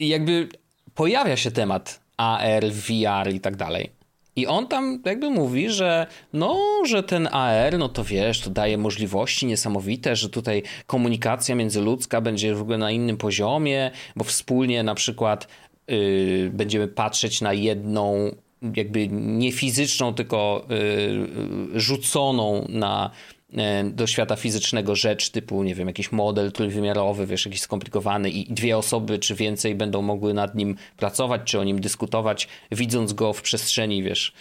jakby 0.00 0.48
pojawia 0.94 1.36
się 1.36 1.50
temat 1.50 2.00
AR, 2.16 2.70
VR 2.70 3.32
i 3.34 3.40
tak 3.40 3.56
dalej. 3.56 3.98
I 4.38 4.46
on 4.46 4.68
tam 4.68 5.02
jakby 5.04 5.30
mówi, 5.30 5.70
że 5.70 6.06
no, 6.32 6.58
że 6.86 7.02
ten 7.02 7.28
AR, 7.32 7.78
no 7.78 7.88
to 7.88 8.04
wiesz, 8.04 8.40
to 8.40 8.50
daje 8.50 8.78
możliwości 8.78 9.46
niesamowite, 9.46 10.16
że 10.16 10.28
tutaj 10.28 10.62
komunikacja 10.86 11.54
międzyludzka 11.54 12.20
będzie 12.20 12.54
w 12.54 12.62
ogóle 12.62 12.78
na 12.78 12.90
innym 12.90 13.16
poziomie, 13.16 13.90
bo 14.16 14.24
wspólnie 14.24 14.82
na 14.82 14.94
przykład 14.94 15.48
yy, 15.88 16.50
będziemy 16.54 16.88
patrzeć 16.88 17.40
na 17.40 17.52
jedną 17.52 18.34
jakby 18.76 19.08
nie 19.10 19.52
fizyczną, 19.52 20.14
tylko 20.14 20.66
yy, 20.68 21.80
rzuconą 21.80 22.66
na 22.68 23.10
E, 23.56 23.84
do 23.84 24.06
świata 24.06 24.36
fizycznego 24.36 24.96
rzecz 24.96 25.30
typu, 25.30 25.62
nie 25.62 25.74
wiem, 25.74 25.88
jakiś 25.88 26.12
model 26.12 26.52
trójwymiarowy, 26.52 27.26
wiesz, 27.26 27.46
jakiś 27.46 27.60
skomplikowany 27.60 28.30
i 28.30 28.54
dwie 28.54 28.78
osoby 28.78 29.18
czy 29.18 29.34
więcej 29.34 29.74
będą 29.74 30.02
mogły 30.02 30.34
nad 30.34 30.54
nim 30.54 30.76
pracować, 30.96 31.40
czy 31.44 31.60
o 31.60 31.64
nim 31.64 31.80
dyskutować, 31.80 32.48
widząc 32.72 33.12
go 33.12 33.32
w 33.32 33.42
przestrzeni, 33.42 34.02
wiesz, 34.02 34.32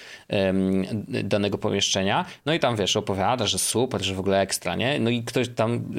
danego 1.23 1.57
pomieszczenia. 1.57 2.25
No 2.45 2.53
i 2.53 2.59
tam, 2.59 2.75
wiesz, 2.75 2.97
opowiada, 2.97 3.47
że 3.47 3.59
super, 3.59 4.03
że 4.03 4.15
w 4.15 4.19
ogóle 4.19 4.39
ekstra, 4.41 4.75
nie? 4.75 4.99
No 4.99 5.09
i 5.09 5.23
ktoś 5.23 5.49
tam, 5.49 5.93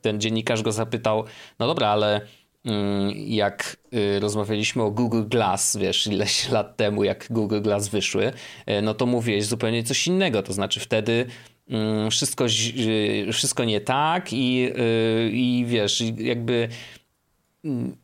ten 0.00 0.20
dziennikarz 0.20 0.62
go 0.62 0.72
zapytał, 0.72 1.24
no 1.58 1.66
dobra, 1.66 1.88
ale 1.88 2.20
jak 3.14 3.76
y, 3.94 4.20
rozmawialiśmy 4.20 4.82
o 4.82 4.90
Google 4.90 5.22
Glass, 5.24 5.76
wiesz, 5.76 6.06
ileś 6.06 6.48
lat 6.50 6.76
temu, 6.76 7.04
jak 7.04 7.26
Google 7.30 7.60
Glass 7.60 7.88
wyszły, 7.88 8.32
y, 8.70 8.82
no 8.82 8.94
to 8.94 9.06
mówiłeś 9.06 9.44
zupełnie 9.44 9.82
coś 9.82 10.06
innego. 10.06 10.42
To 10.42 10.52
znaczy 10.52 10.80
wtedy 10.80 11.26
mm, 11.68 12.10
wszystko, 12.10 12.46
wszystko 13.32 13.64
nie 13.64 13.80
tak 13.80 14.32
i, 14.32 14.72
i 15.32 15.64
wiesz, 15.68 16.02
jakby 16.18 16.68
mm, 17.64 17.96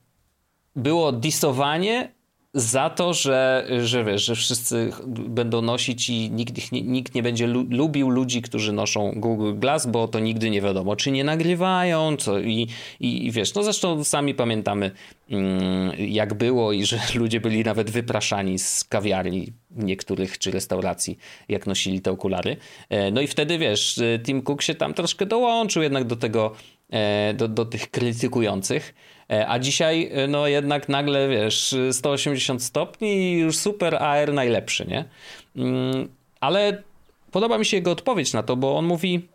było 0.76 1.12
disowanie 1.12 2.13
za 2.54 2.90
to, 2.90 3.14
że, 3.14 3.66
że 3.84 4.04
wiesz, 4.04 4.24
że 4.24 4.34
wszyscy 4.34 4.90
będą 5.06 5.62
nosić 5.62 6.08
i 6.08 6.30
nikt, 6.30 6.72
nikt 6.72 7.14
nie 7.14 7.22
będzie 7.22 7.46
lu 7.46 7.66
lubił 7.70 8.10
ludzi, 8.10 8.42
którzy 8.42 8.72
noszą 8.72 9.12
Google 9.16 9.54
Glass, 9.54 9.86
bo 9.86 10.08
to 10.08 10.18
nigdy 10.18 10.50
nie 10.50 10.60
wiadomo, 10.60 10.96
czy 10.96 11.10
nie 11.10 11.24
nagrywają, 11.24 12.16
co 12.16 12.40
i, 12.40 12.68
i, 13.00 13.30
wiesz, 13.30 13.54
no 13.54 13.62
zresztą 13.62 14.04
sami 14.04 14.34
pamiętamy 14.34 14.90
mm, 15.30 15.92
jak 15.98 16.34
było 16.34 16.72
i 16.72 16.84
że 16.84 16.98
ludzie 17.14 17.40
byli 17.40 17.64
nawet 17.64 17.90
wypraszani 17.90 18.58
z 18.58 18.84
kawiarni 18.84 19.52
niektórych 19.70 20.38
czy 20.38 20.50
restauracji, 20.50 21.18
jak 21.48 21.66
nosili 21.66 22.00
te 22.00 22.10
okulary. 22.10 22.56
E, 22.88 23.10
no 23.10 23.20
i 23.20 23.26
wtedy 23.26 23.58
wiesz, 23.58 24.00
Tim 24.24 24.42
Cook 24.42 24.62
się 24.62 24.74
tam 24.74 24.94
troszkę 24.94 25.26
dołączył 25.26 25.82
jednak 25.82 26.04
do 26.04 26.16
tego, 26.16 26.52
e, 26.90 27.34
do, 27.34 27.48
do 27.48 27.64
tych 27.64 27.90
krytykujących. 27.90 28.94
E, 29.30 29.48
a 29.48 29.58
dzisiaj, 29.58 30.10
e, 30.12 30.26
no 30.26 30.46
jednak 30.46 30.88
nagle, 30.88 31.28
wiesz, 31.28 31.74
180 31.92 32.62
stopni 32.62 33.08
i 33.08 33.32
już 33.32 33.58
super 33.58 33.94
AR 33.94 34.32
najlepszy, 34.32 34.86
nie? 34.86 35.04
Mm, 35.56 36.08
ale 36.40 36.82
podoba 37.30 37.58
mi 37.58 37.66
się 37.66 37.76
jego 37.76 37.90
odpowiedź 37.90 38.32
na 38.32 38.42
to, 38.42 38.56
bo 38.56 38.78
on 38.78 38.84
mówi, 38.84 39.28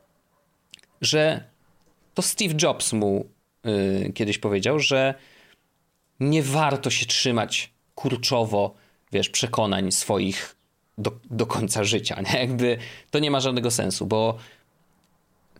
że 1.01 1.43
to 2.13 2.21
Steve 2.21 2.53
Jobs 2.61 2.93
mu 2.93 3.25
y, 3.65 4.11
kiedyś 4.13 4.37
powiedział, 4.37 4.79
że 4.79 5.13
nie 6.19 6.43
warto 6.43 6.89
się 6.89 7.05
trzymać 7.05 7.73
kurczowo, 7.95 8.75
wiesz, 9.11 9.29
przekonań 9.29 9.91
swoich 9.91 10.55
do, 10.97 11.11
do 11.29 11.45
końca 11.45 11.83
życia, 11.83 12.21
nie? 12.21 12.39
Jakby 12.39 12.77
to 13.11 13.19
nie 13.19 13.31
ma 13.31 13.39
żadnego 13.39 13.71
sensu, 13.71 14.05
bo 14.05 14.37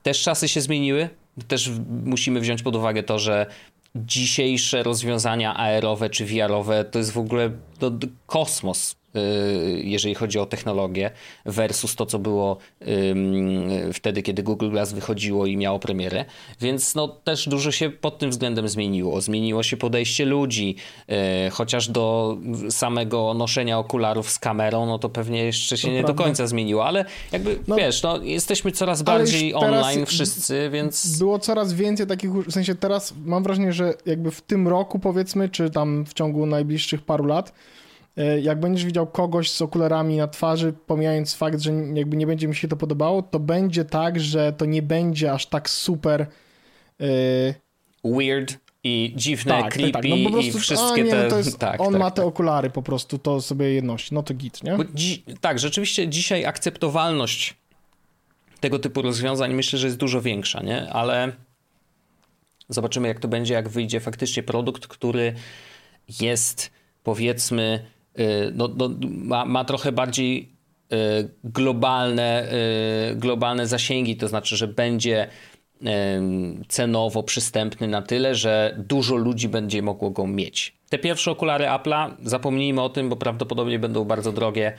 też 0.04 0.22
czasy 0.22 0.48
się 0.48 0.62
zmieniły, 0.62 1.10
też 1.48 1.72
musimy 2.06 2.40
wziąć 2.40 2.64
pod 2.64 2.76
uwagę 2.76 3.04
to, 3.04 3.20
że 3.20 3.46
dzisiejsze 4.06 4.84
rozwiązania 4.84 5.54
AR-owe 5.56 6.10
czy 6.10 6.26
VR-owe 6.26 6.86
to 6.86 7.00
jest 7.00 7.12
w 7.12 7.18
ogóle 7.18 7.52
to, 7.80 7.91
kosmos 8.26 8.99
jeżeli 9.84 10.16
chodzi 10.16 10.39
o 10.39 10.45
technologię, 10.45 11.12
versus 11.45 11.95
to, 11.95 12.05
co 12.05 12.20
było 12.20 12.57
wtedy, 13.93 14.22
kiedy 14.22 14.43
Google 14.43 14.70
Glass 14.70 14.93
wychodziło 14.93 15.45
i 15.45 15.57
miało 15.57 15.80
premierę. 15.80 16.26
Więc 16.62 16.95
no, 16.95 17.07
też 17.07 17.49
dużo 17.49 17.72
się 17.72 17.89
pod 17.89 18.20
tym 18.20 18.30
względem 18.30 18.70
zmieniło. 18.70 19.22
Zmieniło 19.22 19.64
się 19.64 19.78
podejście 19.78 20.26
ludzi, 20.26 20.76
y, 21.47 21.49
chociaż 21.49 21.89
do 21.89 22.38
samego 22.70 23.34
noszenia 23.34 23.80
okularów 23.80 24.30
z 24.30 24.39
kamerą, 24.39 24.86
no 24.86 24.99
to 24.99 25.10
pewnie 25.10 25.43
jeszcze 25.43 25.78
się 25.78 25.88
to 25.88 25.93
nie 25.93 25.99
prawda. 25.99 26.14
do 26.18 26.24
końca 26.24 26.47
zmieniło, 26.47 26.86
ale 26.86 27.05
jakby 27.32 27.60
no, 27.68 27.76
wiesz, 27.76 28.03
no, 28.03 28.24
jesteśmy 28.24 28.72
coraz 28.72 29.01
bardziej 29.01 29.53
online 29.53 30.05
wszyscy, 30.05 30.70
więc... 30.74 31.18
Było 31.20 31.39
coraz 31.39 31.74
więcej 31.74 32.07
takich, 32.07 32.32
w 32.32 32.51
sensie 32.51 32.76
teraz 32.76 33.14
mam 33.26 33.43
wrażenie, 33.43 33.74
że 33.74 33.93
jakby 34.05 34.32
w 34.32 34.41
tym 34.41 34.68
roku 34.68 34.99
powiedzmy, 34.99 35.49
czy 35.49 35.70
tam 35.70 36.05
w 36.05 36.14
ciągu 36.14 36.45
najbliższych 36.45 37.01
paru 37.01 37.26
lat, 37.26 37.53
jak 38.42 38.60
będziesz 38.60 38.86
widział 38.86 39.08
kogoś 39.08 39.52
z 39.52 39.62
okularami 39.62 40.18
na 40.18 40.28
twarzy, 40.28 40.74
pomijając 40.88 41.36
fakt, 41.36 41.60
że 41.60 41.72
jakby 41.94 42.18
nie 42.18 42.28
będzie 42.28 42.48
mi 42.48 42.56
się 42.56 42.68
to 42.68 42.76
podobało, 42.76 43.22
to 43.22 43.40
będzie 43.40 43.86
tak, 43.86 44.20
że 44.20 44.54
to 44.54 44.66
nie 44.66 44.82
będzie 44.82 45.32
aż 45.32 45.46
tak 45.46 45.70
super 45.70 46.28
yy... 47.00 47.54
weird 48.04 48.58
i 48.84 49.14
dziwne, 49.16 49.62
tak, 49.62 49.74
creepy 49.74 49.92
tak, 49.92 50.02
tak. 50.02 50.12
No 50.12 50.18
po 50.24 50.32
prostu, 50.32 50.58
i 50.58 50.62
wszystkie 50.62 51.04
nie, 51.04 51.16
no 51.16 51.22
te... 51.22 51.30
No 51.30 51.38
jest, 51.38 51.60
tak, 51.60 51.82
on 51.82 51.92
tak, 51.92 52.00
ma 52.00 52.12
te 52.12 52.16
tak. 52.16 52.26
okulary 52.26 52.70
po 52.70 52.82
prostu, 52.82 53.18
to 53.18 53.42
sobie 53.42 53.74
jedności, 53.74 54.14
no 54.14 54.24
to 54.24 54.34
git, 54.34 54.64
nie? 54.64 54.78
Dzi... 54.96 55.24
tak, 55.42 55.60
rzeczywiście 55.60 56.08
dzisiaj 56.08 56.46
akceptowalność 56.46 57.58
tego 58.60 58.80
typu 58.80 59.02
rozwiązań 59.02 59.54
myślę, 59.54 59.80
że 59.80 59.88
jest 59.88 59.98
dużo 59.98 60.22
większa, 60.22 60.64
nie? 60.64 60.90
Ale 60.94 61.32
zobaczymy 62.70 63.08
jak 63.08 63.20
to 63.20 63.28
będzie, 63.28 63.54
jak 63.54 63.70
wyjdzie 63.70 64.00
faktycznie 64.00 64.44
produkt, 64.44 64.88
który 64.88 65.34
jest 66.22 66.72
powiedzmy 67.04 67.86
no, 68.53 68.70
no, 68.78 68.89
ma, 69.01 69.45
ma 69.45 69.66
trochę 69.66 69.91
bardziej 69.91 70.49
y, 70.93 71.30
globalne, 71.43 72.51
y, 73.12 73.16
globalne 73.16 73.68
zasięgi, 73.68 74.18
to 74.18 74.28
znaczy, 74.28 74.57
że 74.57 74.68
będzie 74.68 75.28
cenowo 76.68 77.24
przystępny 77.24 77.88
na 77.88 78.01
tyle, 78.01 78.36
że 78.36 78.76
dużo 78.78 79.16
ludzi 79.16 79.49
będzie 79.49 79.82
mogło 79.82 80.10
go 80.10 80.28
mieć. 80.28 80.78
Te 80.89 80.97
pierwsze 80.97 81.32
okulary 81.32 81.66
Apple'a, 81.66 82.12
zapomnijmy 82.24 82.82
o 82.82 82.89
tym, 82.89 83.10
bo 83.10 83.16
prawdopodobnie 83.16 83.80
będą 83.80 84.05
bardzo 84.05 84.32
drogie 84.32 84.74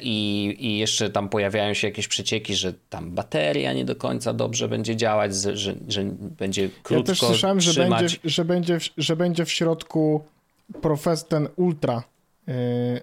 i, 0.00 0.56
i 0.58 0.78
jeszcze 0.78 1.10
tam 1.10 1.28
pojawiają 1.28 1.74
się 1.74 1.88
jakieś 1.88 2.08
przecieki, 2.08 2.54
że 2.54 2.72
tam 2.88 3.10
bateria 3.10 3.72
nie 3.72 3.84
do 3.84 3.96
końca 3.96 4.32
dobrze 4.32 4.68
będzie 4.68 4.96
działać, 4.96 5.36
że, 5.36 5.56
że 5.88 6.04
będzie 6.38 6.68
krótko 6.82 6.94
Ja 6.94 7.02
też 7.02 7.18
słyszałem, 7.18 7.60
że 7.60 7.88
będzie, 7.88 8.16
że, 8.24 8.44
będzie, 8.44 8.78
że 8.96 9.16
będzie 9.16 9.44
w 9.44 9.52
środku 9.52 10.24
profes 10.82 11.24
ten 11.24 11.48
Ultra. 11.56 11.96
E, 11.96 12.13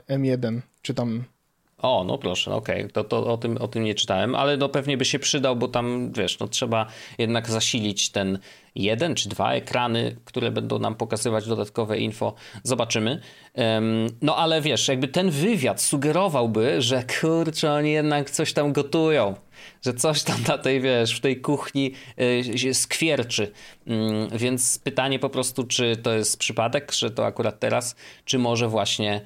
M1, 0.10 0.62
czy 0.82 0.94
tam 0.94 1.24
o, 1.82 2.04
no 2.04 2.18
proszę, 2.18 2.56
okej, 2.56 2.80
okay. 2.80 2.92
to, 2.92 3.04
to 3.04 3.34
o, 3.34 3.38
tym, 3.38 3.58
o 3.58 3.68
tym 3.68 3.84
nie 3.84 3.96
czytałem, 3.96 4.36
ale 4.36 4.58
no 4.58 4.70
pewnie 4.70 4.98
by 4.98 5.06
się 5.06 5.20
przydał, 5.20 5.56
bo 5.56 5.68
tam, 5.68 6.12
wiesz, 6.12 6.40
no 6.40 6.48
trzeba 6.48 6.86
jednak 7.18 7.50
zasilić 7.50 8.10
ten 8.10 8.40
jeden 8.76 9.16
czy 9.16 9.30
dwa 9.30 9.54
ekrany, 9.54 10.16
które 10.26 10.52
będą 10.52 10.80
nam 10.80 10.96
pokazywać 10.96 11.48
dodatkowe 11.48 11.98
info. 11.98 12.34
Zobaczymy. 12.64 13.22
Um, 13.56 14.08
no 14.22 14.36
ale 14.36 14.62
wiesz, 14.62 14.88
jakby 14.88 15.08
ten 15.08 15.30
wywiad 15.30 15.82
sugerowałby, 15.82 16.82
że 16.82 17.04
kurczę, 17.22 17.74
oni 17.74 17.92
jednak 17.92 18.30
coś 18.30 18.54
tam 18.54 18.74
gotują, 18.74 19.36
że 19.82 19.94
coś 19.94 20.24
tam 20.24 20.38
na 20.48 20.58
tej, 20.58 20.82
wiesz, 20.82 21.18
w 21.18 21.20
tej 21.20 21.42
kuchni 21.42 21.92
y, 22.22 22.58
się 22.60 22.74
skwierczy. 22.74 23.52
Um, 23.88 24.30
więc 24.34 24.80
pytanie 24.80 25.20
po 25.20 25.30
prostu, 25.30 25.64
czy 25.64 25.98
to 25.98 26.14
jest 26.14 26.40
przypadek, 26.40 26.92
że 26.92 27.12
to 27.12 27.26
akurat 27.26 27.60
teraz, 27.60 27.96
czy 28.26 28.40
może 28.40 28.68
właśnie 28.68 29.22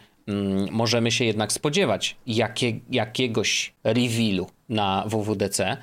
możemy 0.71 1.11
się 1.11 1.25
jednak 1.25 1.51
spodziewać 1.51 2.15
jakie, 2.27 2.79
jakiegoś 2.89 3.73
revealu 3.83 4.49
na 4.69 5.03
WWDC. 5.07 5.77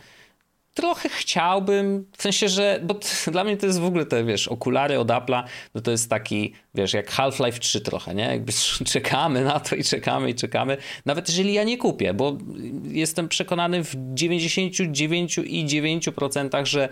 Trochę 0.74 1.08
chciałbym, 1.08 2.06
w 2.16 2.22
sensie, 2.22 2.48
że, 2.48 2.80
bo 2.82 2.94
dla 3.32 3.44
mnie 3.44 3.56
to 3.56 3.66
jest 3.66 3.80
w 3.80 3.84
ogóle 3.84 4.06
te, 4.06 4.24
wiesz, 4.24 4.48
okulary 4.48 4.98
od 4.98 5.08
Apple'a, 5.08 5.42
no 5.74 5.80
to 5.80 5.90
jest 5.90 6.10
taki, 6.10 6.52
wiesz, 6.74 6.92
jak 6.92 7.10
Half-Life 7.10 7.58
3 7.58 7.80
trochę, 7.80 8.14
nie? 8.14 8.24
Jakby 8.24 8.52
czekamy 8.92 9.44
na 9.44 9.60
to 9.60 9.76
i 9.76 9.84
czekamy 9.84 10.30
i 10.30 10.34
czekamy, 10.34 10.76
nawet 11.06 11.28
jeżeli 11.28 11.52
ja 11.52 11.64
nie 11.64 11.78
kupię, 11.78 12.14
bo 12.14 12.38
jestem 12.84 13.28
przekonany 13.28 13.84
w 13.84 13.96
99,9%, 14.14 16.66
że 16.66 16.88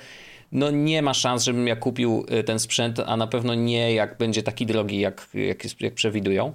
no 0.53 0.71
nie 0.71 1.03
ma 1.03 1.15
szans, 1.15 1.45
żebym 1.45 1.67
ja 1.67 1.77
kupił 1.77 2.27
y, 2.41 2.45
ten 2.45 2.59
sprzęt, 2.59 3.01
a 3.07 3.17
na 3.17 3.27
pewno 3.27 3.55
nie 3.55 3.95
jak 3.95 4.19
będzie 4.19 4.43
taki 4.43 4.67
drogi, 4.67 5.01
jak, 5.01 5.29
jak, 5.35 5.81
jak 5.81 5.95
przewidują. 5.95 6.53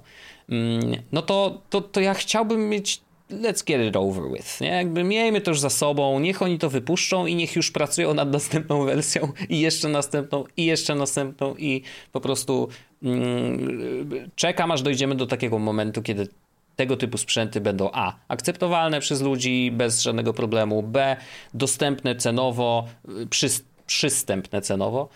Mm, 0.48 1.02
no 1.12 1.22
to, 1.22 1.60
to, 1.70 1.80
to 1.80 2.00
ja 2.00 2.14
chciałbym 2.14 2.68
mieć 2.68 3.00
let's 3.30 3.64
get 3.64 3.88
it 3.88 3.96
over 3.96 4.32
with, 4.32 4.60
nie? 4.60 4.68
Jakby 4.68 5.04
miejmy 5.04 5.40
to 5.40 5.50
już 5.50 5.60
za 5.60 5.70
sobą, 5.70 6.20
niech 6.20 6.42
oni 6.42 6.58
to 6.58 6.70
wypuszczą 6.70 7.26
i 7.26 7.34
niech 7.34 7.56
już 7.56 7.70
pracują 7.70 8.14
nad 8.14 8.30
następną 8.30 8.84
wersją 8.84 9.32
i 9.48 9.60
jeszcze 9.60 9.88
następną 9.88 10.44
i 10.56 10.64
jeszcze 10.64 10.94
następną 10.94 11.54
i 11.54 11.82
po 12.12 12.20
prostu 12.20 12.68
mm, 13.02 14.30
czekam 14.34 14.70
aż 14.70 14.82
dojdziemy 14.82 15.14
do 15.14 15.26
takiego 15.26 15.58
momentu, 15.58 16.02
kiedy 16.02 16.28
tego 16.76 16.96
typu 16.96 17.18
sprzęty 17.18 17.60
będą 17.60 17.90
A. 17.92 18.12
akceptowalne 18.28 19.00
przez 19.00 19.22
ludzi 19.22 19.70
bez 19.72 20.02
żadnego 20.02 20.32
problemu, 20.32 20.82
B. 20.82 21.16
dostępne 21.54 22.16
cenowo, 22.16 22.86
przy, 23.30 23.46
przystępne 23.86 24.60
cenowo, 24.60 25.08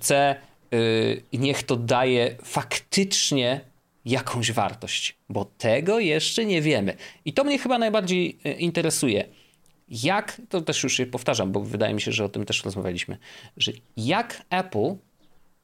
C. 0.00 0.36
Y, 0.74 1.22
niech 1.32 1.62
to 1.62 1.76
daje 1.76 2.36
faktycznie 2.44 3.60
jakąś 4.08 4.52
wartość, 4.52 5.16
bo 5.28 5.44
tego 5.44 5.98
jeszcze 5.98 6.44
nie 6.44 6.62
wiemy. 6.62 6.96
I 7.24 7.32
to 7.32 7.44
mnie 7.44 7.58
chyba 7.58 7.78
najbardziej 7.78 8.38
e, 8.44 8.52
interesuje. 8.52 9.24
Jak, 9.88 10.42
to 10.48 10.60
też 10.60 10.82
już 10.82 10.96
się 10.96 11.06
powtarzam, 11.06 11.52
bo 11.52 11.60
wydaje 11.60 11.94
mi 11.94 12.00
się, 12.00 12.12
że 12.12 12.24
o 12.24 12.28
tym 12.28 12.44
też 12.44 12.64
rozmawialiśmy, 12.64 13.18
że 13.56 13.72
jak 13.96 14.42
Apple 14.50 14.96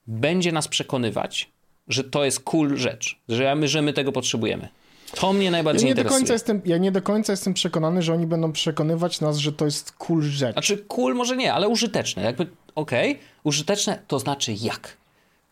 będzie 0.07 0.53
nas 0.53 0.69
przekonywać, 0.69 1.51
że 1.89 2.05
to 2.05 2.25
jest 2.25 2.41
cool 2.41 2.77
rzecz, 2.77 3.19
że 3.29 3.55
my, 3.55 3.69
że 3.69 3.83
my 3.83 3.93
tego 3.93 4.13
potrzebujemy. 4.13 4.69
To 5.15 5.33
mnie 5.33 5.51
najbardziej 5.51 5.87
ja 5.87 5.91
interesuje. 5.91 6.13
Do 6.13 6.19
końca 6.19 6.33
jestem, 6.33 6.63
ja 6.65 6.79
nie 6.79 6.93
do 6.93 7.03
końca 7.03 7.33
jestem 7.33 7.55
przekonany, 7.55 8.03
że 8.03 8.13
oni 8.15 8.27
będą 8.27 8.53
przekonywać 8.53 9.21
nas, 9.21 9.37
że 9.37 9.53
to 9.53 9.65
jest 9.65 9.93
cool 9.93 10.23
rzecz. 10.23 10.53
Znaczy 10.53 10.85
cool 10.89 11.15
może 11.15 11.37
nie, 11.37 11.53
ale 11.53 11.69
użyteczne. 11.69 12.23
Jakby, 12.23 12.47
okej, 12.75 13.11
okay, 13.11 13.25
użyteczne 13.45 14.03
to 14.09 14.19
znaczy 14.19 14.55
jak? 14.61 14.97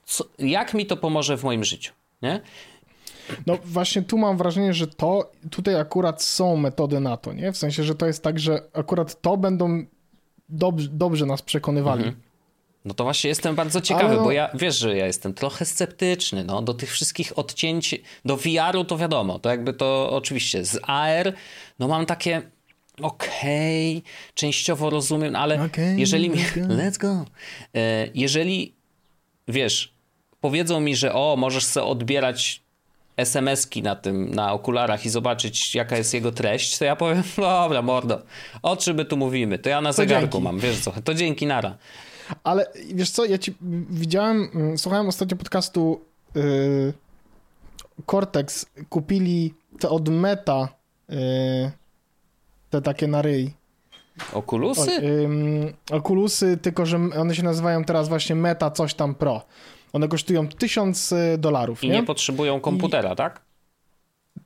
Co, 0.04 0.24
jak 0.38 0.74
mi 0.74 0.86
to 0.86 0.96
pomoże 0.96 1.36
w 1.36 1.44
moim 1.44 1.64
życiu? 1.64 1.92
Nie? 2.22 2.40
No 3.46 3.58
właśnie 3.64 4.02
tu 4.02 4.18
mam 4.18 4.36
wrażenie, 4.36 4.74
że 4.74 4.86
to 4.86 5.32
tutaj 5.50 5.80
akurat 5.80 6.22
są 6.22 6.56
metody 6.56 7.00
na 7.00 7.16
to, 7.16 7.32
nie? 7.32 7.52
W 7.52 7.56
sensie, 7.56 7.84
że 7.84 7.94
to 7.94 8.06
jest 8.06 8.22
tak, 8.22 8.38
że 8.38 8.62
akurat 8.72 9.20
to 9.20 9.36
będą 9.36 9.84
dobrze, 10.48 10.88
dobrze 10.88 11.26
nas 11.26 11.42
przekonywali. 11.42 12.04
Mhm. 12.04 12.22
No 12.84 12.94
to 12.94 13.04
właśnie 13.04 13.28
jestem 13.28 13.54
bardzo 13.54 13.80
ciekawy, 13.80 14.16
no... 14.16 14.24
bo 14.24 14.32
ja 14.32 14.50
wiesz, 14.54 14.78
że 14.78 14.96
ja 14.96 15.06
jestem 15.06 15.34
trochę 15.34 15.64
sceptyczny 15.64 16.44
no, 16.44 16.62
do 16.62 16.74
tych 16.74 16.90
wszystkich 16.90 17.38
odcięć. 17.38 17.94
Do 18.24 18.36
VR-u 18.36 18.84
to 18.84 18.98
wiadomo, 18.98 19.38
to 19.38 19.50
jakby 19.50 19.72
to 19.72 20.10
oczywiście. 20.10 20.64
Z 20.64 20.80
AR, 20.82 21.32
no 21.78 21.88
mam 21.88 22.06
takie. 22.06 22.42
Okej, 23.02 23.98
okay, 23.98 24.10
częściowo 24.34 24.90
rozumiem, 24.90 25.36
ale 25.36 25.64
okay, 25.64 25.94
jeżeli 25.98 26.30
mi. 26.30 26.36
Let's 26.36 26.58
go. 26.68 26.74
Let's 26.74 26.98
go. 26.98 27.24
E, 27.74 28.08
jeżeli 28.14 28.74
wiesz, 29.48 29.94
powiedzą 30.40 30.80
mi, 30.80 30.96
że 30.96 31.14
o, 31.14 31.36
możesz 31.38 31.64
sobie 31.64 31.86
odbierać 31.86 32.61
SMS-ki 33.16 33.82
na 33.82 33.96
tym, 33.96 34.34
na 34.34 34.52
okularach 34.52 35.06
i 35.06 35.10
zobaczyć, 35.10 35.74
jaka 35.74 35.96
jest 35.96 36.14
jego 36.14 36.32
treść, 36.32 36.78
to 36.78 36.84
ja 36.84 36.96
powiem, 36.96 37.22
dobra, 37.36 37.82
mordo, 37.82 38.22
o 38.62 38.76
czym 38.76 38.96
my 38.96 39.04
tu 39.04 39.16
mówimy? 39.16 39.58
To 39.58 39.68
ja 39.68 39.80
na 39.80 39.90
to 39.90 39.96
zegarku 39.96 40.32
dzięki. 40.32 40.44
mam, 40.44 40.58
wiesz 40.58 40.80
co, 40.80 40.92
to 41.04 41.14
dzięki, 41.14 41.46
nara. 41.46 41.76
Ale 42.44 42.66
wiesz 42.94 43.10
co, 43.10 43.24
ja 43.24 43.38
ci 43.38 43.54
widziałem, 43.90 44.50
mm, 44.54 44.78
słuchałem 44.78 45.08
ostatnio 45.08 45.36
podcastu 45.36 46.00
yy, 46.34 46.92
Cortex, 48.06 48.66
kupili 48.88 49.54
te 49.80 49.88
od 49.88 50.08
Meta, 50.08 50.68
yy, 51.08 51.16
te 52.70 52.82
takie 52.82 53.06
na 53.06 53.22
ryj. 53.22 53.52
Okulusy? 54.32 54.90
O, 55.90 55.96
okulusy, 55.96 56.58
tylko 56.62 56.86
że 56.86 56.96
one 56.96 57.34
się 57.34 57.42
nazywają 57.42 57.84
teraz 57.84 58.08
właśnie 58.08 58.36
Meta 58.36 58.70
coś 58.70 58.94
tam 58.94 59.14
Pro. 59.14 59.42
One 59.92 60.08
kosztują 60.08 60.48
1000 60.48 61.12
y, 61.12 61.38
dolarów. 61.38 61.84
I 61.84 61.88
nie? 61.88 61.94
nie 61.94 62.02
potrzebują 62.02 62.60
komputera, 62.60 63.12
I... 63.12 63.16
tak? 63.16 63.40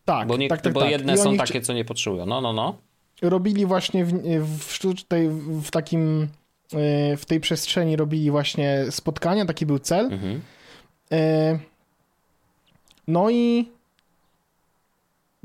Tak, 0.04 0.28
bo, 0.28 0.36
nie, 0.36 0.48
tak, 0.48 0.60
tak, 0.60 0.72
bo 0.72 0.80
tak. 0.80 0.90
jedne 0.90 1.18
są 1.18 1.36
takie, 1.36 1.60
co 1.60 1.72
nie 1.72 1.84
potrzebują. 1.84 2.26
No, 2.26 2.40
no, 2.40 2.52
no. 2.52 2.76
Robili 3.22 3.66
właśnie 3.66 4.04
w, 4.04 4.58
w 4.58 4.72
sztucznej, 4.72 5.28
w 5.62 5.70
takim, 5.70 6.22
y, 6.22 7.16
w 7.16 7.24
tej 7.26 7.40
przestrzeni 7.40 7.96
robili 7.96 8.30
właśnie 8.30 8.84
spotkania, 8.90 9.46
taki 9.46 9.66
był 9.66 9.78
cel. 9.78 10.12
Mhm. 10.12 10.42
Y, 11.12 11.58
no 13.08 13.30
i 13.30 13.68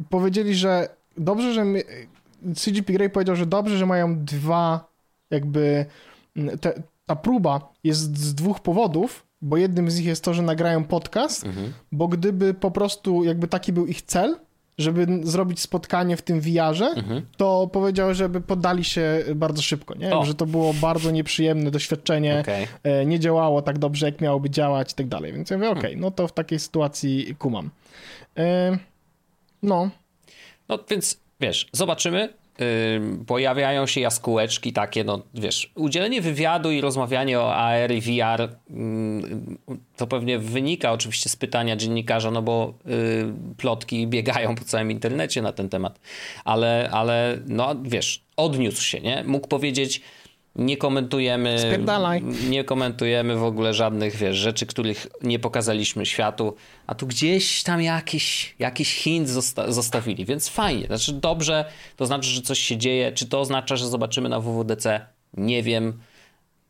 powiedzieli, 0.09 0.55
że 0.55 0.89
dobrze, 1.17 1.53
że 1.53 1.65
my, 1.65 1.83
CGP 2.55 2.93
Grey 2.93 3.09
powiedział, 3.09 3.35
że 3.35 3.45
dobrze, 3.45 3.77
że 3.77 3.85
mają 3.85 4.25
dwa 4.25 4.87
jakby 5.29 5.85
te, 6.61 6.83
ta 7.05 7.15
próba 7.15 7.73
jest 7.83 8.17
z 8.17 8.35
dwóch 8.35 8.59
powodów, 8.59 9.23
bo 9.41 9.57
jednym 9.57 9.91
z 9.91 9.97
nich 9.97 10.05
jest 10.05 10.23
to, 10.23 10.33
że 10.33 10.41
nagrają 10.41 10.83
podcast, 10.83 11.45
mhm. 11.45 11.73
bo 11.91 12.07
gdyby 12.07 12.53
po 12.53 12.71
prostu 12.71 13.23
jakby 13.23 13.47
taki 13.47 13.73
był 13.73 13.85
ich 13.87 14.01
cel, 14.01 14.37
żeby 14.77 15.07
zrobić 15.23 15.59
spotkanie 15.59 16.17
w 16.17 16.21
tym 16.21 16.41
VR-ze, 16.41 16.85
mhm. 16.85 17.25
to 17.37 17.69
powiedział, 17.73 18.13
żeby 18.13 18.41
poddali 18.41 18.83
się 18.83 19.23
bardzo 19.35 19.61
szybko, 19.61 19.95
nie? 19.95 20.25
że 20.25 20.35
to 20.35 20.45
było 20.45 20.73
bardzo 20.73 21.11
nieprzyjemne 21.11 21.71
doświadczenie, 21.71 22.39
okay. 22.39 22.67
E, 22.83 23.05
nie 23.05 23.19
działało 23.19 23.61
tak 23.61 23.79
dobrze, 23.79 24.05
jak 24.05 24.21
miałoby 24.21 24.49
działać 24.49 24.91
i 24.91 24.95
tak 24.95 25.07
dalej. 25.07 25.33
Więc 25.33 25.49
ja 25.49 25.57
mówię, 25.57 25.69
okej, 25.69 25.81
okay, 25.81 25.95
no 25.95 26.11
to 26.11 26.27
w 26.27 26.33
takiej 26.33 26.59
sytuacji 26.59 27.35
kumam. 27.35 27.69
E, 28.37 28.77
no. 29.63 29.89
No 30.69 30.79
więc 30.89 31.19
wiesz, 31.39 31.69
zobaczymy 31.73 32.33
pojawiają 33.27 33.87
się 33.87 34.01
jaskółeczki 34.01 34.73
takie, 34.73 35.03
no 35.03 35.21
wiesz, 35.33 35.71
udzielenie 35.75 36.21
wywiadu 36.21 36.71
i 36.71 36.81
rozmawianie 36.81 37.39
o 37.39 37.55
AR 37.55 37.91
i 37.91 38.01
VR 38.01 38.49
to 39.97 40.07
pewnie 40.07 40.39
wynika 40.39 40.91
oczywiście 40.91 41.29
z 41.29 41.35
pytania 41.35 41.75
dziennikarza, 41.75 42.31
no 42.31 42.41
bo 42.41 42.73
y, 42.87 43.57
plotki 43.57 44.07
biegają 44.07 44.55
po 44.55 44.63
całym 44.63 44.91
internecie 44.91 45.41
na 45.41 45.53
ten 45.53 45.69
temat, 45.69 45.99
ale, 46.45 46.89
ale 46.91 47.37
no 47.47 47.75
wiesz, 47.83 48.23
odniósł 48.37 48.83
się, 48.83 48.99
nie? 48.99 49.23
Mógł 49.27 49.47
powiedzieć 49.47 50.01
nie 50.55 50.77
komentujemy, 50.77 51.59
Spierdalaj. 51.59 52.23
nie 52.49 52.63
komentujemy 52.63 53.35
w 53.35 53.43
ogóle 53.43 53.73
żadnych 53.73 54.15
wiesz, 54.15 54.37
rzeczy, 54.37 54.65
których 54.65 55.07
nie 55.21 55.39
pokazaliśmy 55.39 56.05
światu, 56.05 56.55
a 56.87 56.95
tu 56.95 57.07
gdzieś 57.07 57.63
tam 57.63 57.81
jakiś, 57.81 58.55
jakiś 58.59 58.95
hint 58.95 59.29
zosta 59.29 59.71
zostawili, 59.71 60.25
więc 60.25 60.49
fajnie. 60.49 60.85
Znaczy 60.87 61.13
dobrze, 61.13 61.65
to 61.95 62.05
znaczy, 62.05 62.29
że 62.29 62.41
coś 62.41 62.59
się 62.59 62.77
dzieje. 62.77 63.11
Czy 63.11 63.27
to 63.27 63.39
oznacza, 63.39 63.75
że 63.75 63.87
zobaczymy 63.87 64.29
na 64.29 64.39
WWDC? 64.39 65.05
Nie 65.33 65.63
wiem. 65.63 65.99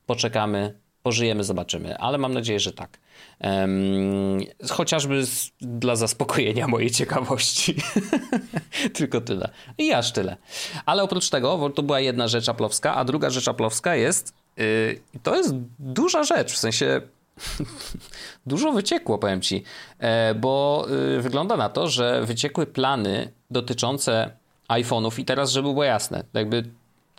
Poczekamy, 0.06 0.74
pożyjemy, 1.04 1.44
zobaczymy, 1.44 1.98
ale 1.98 2.18
mam 2.18 2.34
nadzieję, 2.34 2.60
że 2.60 2.74
tak. 2.74 3.00
Um, 3.40 4.40
chociażby 4.70 5.26
z, 5.26 5.52
dla 5.62 5.96
zaspokojenia 5.96 6.68
mojej 6.68 6.92
ciekawości. 6.92 7.76
Tylko 8.94 9.22
tyle. 9.22 9.50
I 9.78 9.94
aż 9.94 10.12
tyle. 10.12 10.38
Ale 10.86 11.04
oprócz 11.04 11.30
tego, 11.30 11.70
to 11.70 11.84
była 11.84 12.00
jedna 12.00 12.28
rzecz 12.28 12.50
aplowska, 12.50 12.96
a 12.96 13.06
druga 13.06 13.30
rzecz 13.30 13.48
aplowska 13.48 13.96
jest, 13.96 14.34
yy, 14.58 15.02
to 15.24 15.36
jest 15.36 15.54
duża 15.80 16.24
rzecz, 16.24 16.54
w 16.54 16.58
sensie 16.58 17.02
dużo 18.46 18.72
wyciekło, 18.72 19.18
powiem 19.18 19.42
ci, 19.42 19.64
e, 20.00 20.36
bo 20.36 20.86
yy, 20.90 21.22
wygląda 21.22 21.58
na 21.58 21.70
to, 21.70 21.88
że 21.88 22.26
wyciekły 22.26 22.66
plany 22.66 23.32
dotyczące 23.52 24.32
iPhone'ów 24.70 25.20
i 25.20 25.26
teraz, 25.26 25.52
żeby 25.52 25.70
było 25.70 25.84
jasne, 25.84 26.24
jakby 26.34 26.64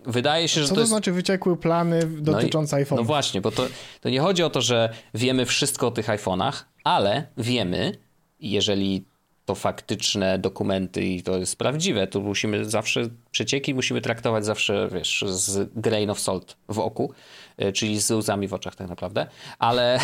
Wydaje 0.06 0.48
się, 0.48 0.60
że 0.60 0.66
Co 0.66 0.70
to, 0.70 0.74
to 0.74 0.80
jest... 0.80 0.90
znaczy 0.90 1.12
wyciekły 1.12 1.56
plany 1.56 2.06
dotyczące 2.06 2.84
no? 2.90 2.96
No 2.96 3.04
właśnie, 3.04 3.40
bo 3.40 3.50
to, 3.50 3.66
to 4.00 4.10
nie 4.10 4.20
chodzi 4.20 4.42
o 4.42 4.50
to, 4.50 4.60
że 4.60 4.92
wiemy 5.14 5.46
wszystko 5.46 5.86
o 5.86 5.90
tych 5.90 6.06
iPhone'ach, 6.06 6.52
ale 6.84 7.26
wiemy, 7.36 7.98
jeżeli 8.40 9.04
to 9.44 9.54
faktyczne 9.54 10.38
dokumenty 10.38 11.04
i 11.04 11.22
to 11.22 11.38
jest 11.38 11.56
prawdziwe, 11.56 12.06
to 12.06 12.20
musimy 12.20 12.70
zawsze, 12.70 13.08
przecieki 13.30 13.74
musimy 13.74 14.00
traktować 14.00 14.44
zawsze, 14.44 14.88
wiesz, 14.92 15.24
z 15.28 15.70
grain 15.76 16.10
of 16.10 16.20
salt 16.20 16.56
w 16.68 16.78
oku, 16.78 17.12
e, 17.56 17.72
czyli 17.72 18.00
z 18.00 18.10
łzami 18.10 18.48
w 18.48 18.54
oczach 18.54 18.76
tak 18.76 18.88
naprawdę, 18.88 19.26
ale... 19.58 19.98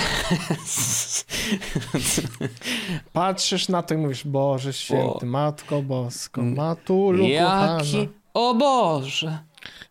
Patrzysz 3.12 3.68
na 3.68 3.82
to 3.82 3.94
i 3.94 3.96
mówisz, 3.96 4.24
Boże 4.24 4.72
święty, 4.72 5.18
Bo... 5.20 5.26
Matko 5.26 5.82
Bosko, 5.82 6.42
Matulu 6.42 7.28
Jaki... 7.28 8.09
O 8.34 8.55
Boże! 8.55 9.38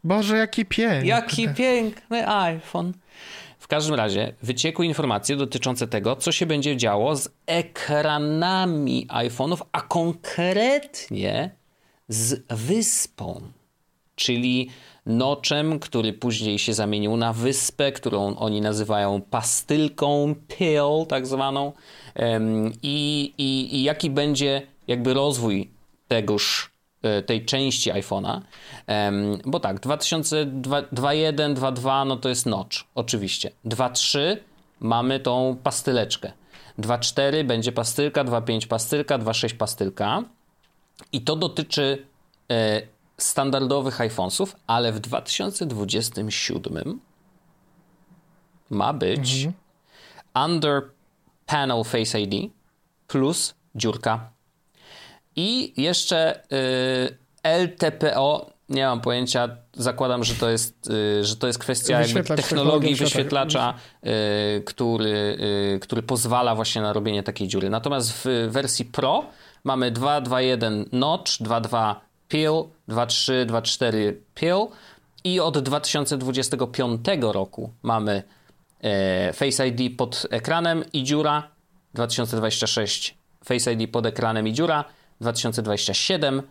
Boże, 0.03 0.37
jaki 0.37 0.65
piękny. 0.65 1.07
Jaki 1.07 1.49
piękny 1.49 2.27
iPhone. 2.29 2.93
W 3.59 3.67
każdym 3.67 3.95
razie 3.95 4.33
wyciekły 4.43 4.85
informacje 4.85 5.35
dotyczące 5.35 5.87
tego, 5.87 6.15
co 6.15 6.31
się 6.31 6.45
będzie 6.45 6.77
działo 6.77 7.15
z 7.15 7.29
ekranami 7.45 9.07
iPhone'ów, 9.07 9.57
a 9.71 9.81
konkretnie 9.81 11.51
z 12.07 12.43
wyspą, 12.49 13.41
czyli 14.15 14.69
noczem, 15.05 15.79
który 15.79 16.13
później 16.13 16.59
się 16.59 16.73
zamienił 16.73 17.17
na 17.17 17.33
wyspę, 17.33 17.91
którą 17.91 18.35
oni 18.35 18.61
nazywają 18.61 19.21
pastylką, 19.21 20.35
pill 20.47 21.05
tak 21.09 21.27
zwaną. 21.27 21.73
I, 22.83 23.33
i, 23.37 23.75
i 23.75 23.83
jaki 23.83 24.09
będzie 24.09 24.61
jakby 24.87 25.13
rozwój 25.13 25.71
tegoż 26.07 26.76
tej 27.25 27.45
części 27.45 27.91
iPhone'a, 27.91 28.41
bo 29.45 29.59
tak, 29.59 29.79
2021, 29.79 31.55
2.2 31.55 32.07
no 32.07 32.17
to 32.17 32.29
jest 32.29 32.45
notch, 32.45 32.77
oczywiście. 32.95 33.51
2.3 33.65 34.37
mamy 34.79 35.19
tą 35.19 35.57
pastyleczkę. 35.63 36.31
2.4 36.79 37.43
będzie 37.43 37.71
pastylka, 37.71 38.25
2.5 38.25 38.67
pastylka, 38.67 39.19
2.6 39.19 39.55
pastylka 39.55 40.23
i 41.11 41.21
to 41.21 41.35
dotyczy 41.35 42.05
e, 42.51 42.81
standardowych 43.17 43.99
iPhone'sów, 43.99 44.55
ale 44.67 44.91
w 44.91 44.99
2027 44.99 46.99
ma 48.69 48.93
być 48.93 49.45
mhm. 49.45 49.53
Under 50.51 50.81
Panel 51.45 51.83
Face 51.83 52.21
ID 52.21 52.51
plus 53.07 53.55
dziurka 53.75 54.36
i 55.37 55.81
jeszcze 55.81 56.43
y, 56.53 57.17
LTPO, 57.43 58.51
nie 58.69 58.85
mam 58.85 59.01
pojęcia, 59.01 59.49
zakładam, 59.73 60.23
że 60.23 60.33
to 60.33 60.49
jest, 60.49 60.89
y, 60.89 61.23
że 61.23 61.35
to 61.35 61.47
jest 61.47 61.59
kwestia 61.59 61.99
technologii 62.35 62.95
wyświetlacza, 62.95 63.73
y, 64.05 64.63
który, 64.65 65.37
który 65.81 66.03
pozwala 66.03 66.55
właśnie 66.55 66.81
na 66.81 66.93
robienie 66.93 67.23
takiej 67.23 67.47
dziury. 67.47 67.69
Natomiast 67.69 68.11
w 68.11 68.47
wersji 68.49 68.85
Pro 68.85 69.25
mamy 69.63 69.91
2.2.1 69.91 70.85
Notch, 70.91 71.31
2.2 71.31 71.95
Pill, 72.27 72.51
2.3, 72.89 73.45
2.4 73.45 74.13
Pill 74.35 74.67
i 75.23 75.39
od 75.39 75.57
2025 75.57 77.05
roku 77.21 77.73
mamy 77.83 78.23
e, 78.81 79.33
Face 79.33 79.67
ID 79.67 79.97
pod 79.97 80.27
ekranem 80.29 80.83
i 80.93 81.03
dziura, 81.03 81.47
2026 81.93 83.17
Face 83.45 83.73
ID 83.73 83.91
pod 83.91 84.05
ekranem 84.05 84.47
i 84.47 84.53
dziura, 84.53 84.85
2027, 85.21 86.41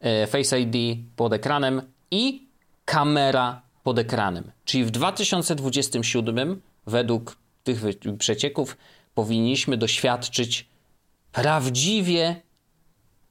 e, 0.00 0.26
Face 0.26 0.60
ID 0.60 0.98
pod 1.16 1.32
ekranem 1.32 1.82
i 2.10 2.46
kamera 2.84 3.62
pod 3.82 3.98
ekranem. 3.98 4.50
Czyli 4.64 4.84
w 4.84 4.90
2027, 4.90 6.60
według 6.86 7.36
tych 7.64 7.80
przecieków, 8.18 8.76
powinniśmy 9.14 9.76
doświadczyć 9.76 10.68
prawdziwie 11.32 12.42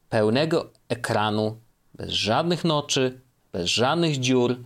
pełnego 0.09 0.69
ekranu, 0.89 1.57
bez 1.93 2.09
żadnych 2.09 2.63
noczy, 2.63 3.21
bez 3.53 3.65
żadnych 3.65 4.19
dziur, 4.19 4.57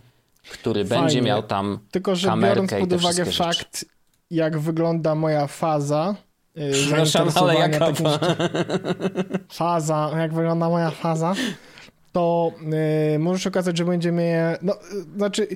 który 0.52 0.84
Fajnie. 0.84 1.02
będzie 1.02 1.22
miał 1.22 1.42
tam 1.42 1.78
Tylko, 1.90 2.16
że 2.16 2.36
biorąc 2.42 2.70
pod 2.70 2.92
uwagę 2.92 3.24
fakt, 3.24 3.84
jak 4.30 4.58
wygląda 4.58 5.14
moja 5.14 5.46
faza. 5.46 6.14
Yy, 6.54 6.72
Przepraszam, 6.72 7.28
ale 7.34 7.54
jaka 7.54 7.78
takim... 7.78 8.06
faza, 9.52 10.10
jak 10.18 10.34
wygląda 10.34 10.68
moja 10.68 10.90
faza, 10.90 11.34
to 12.12 12.52
yy, 13.12 13.18
może 13.18 13.40
się 13.40 13.48
okazać, 13.48 13.78
że 13.78 13.84
będziemy. 13.84 14.56
No, 14.62 14.74
yy, 14.94 15.02
znaczy, 15.16 15.46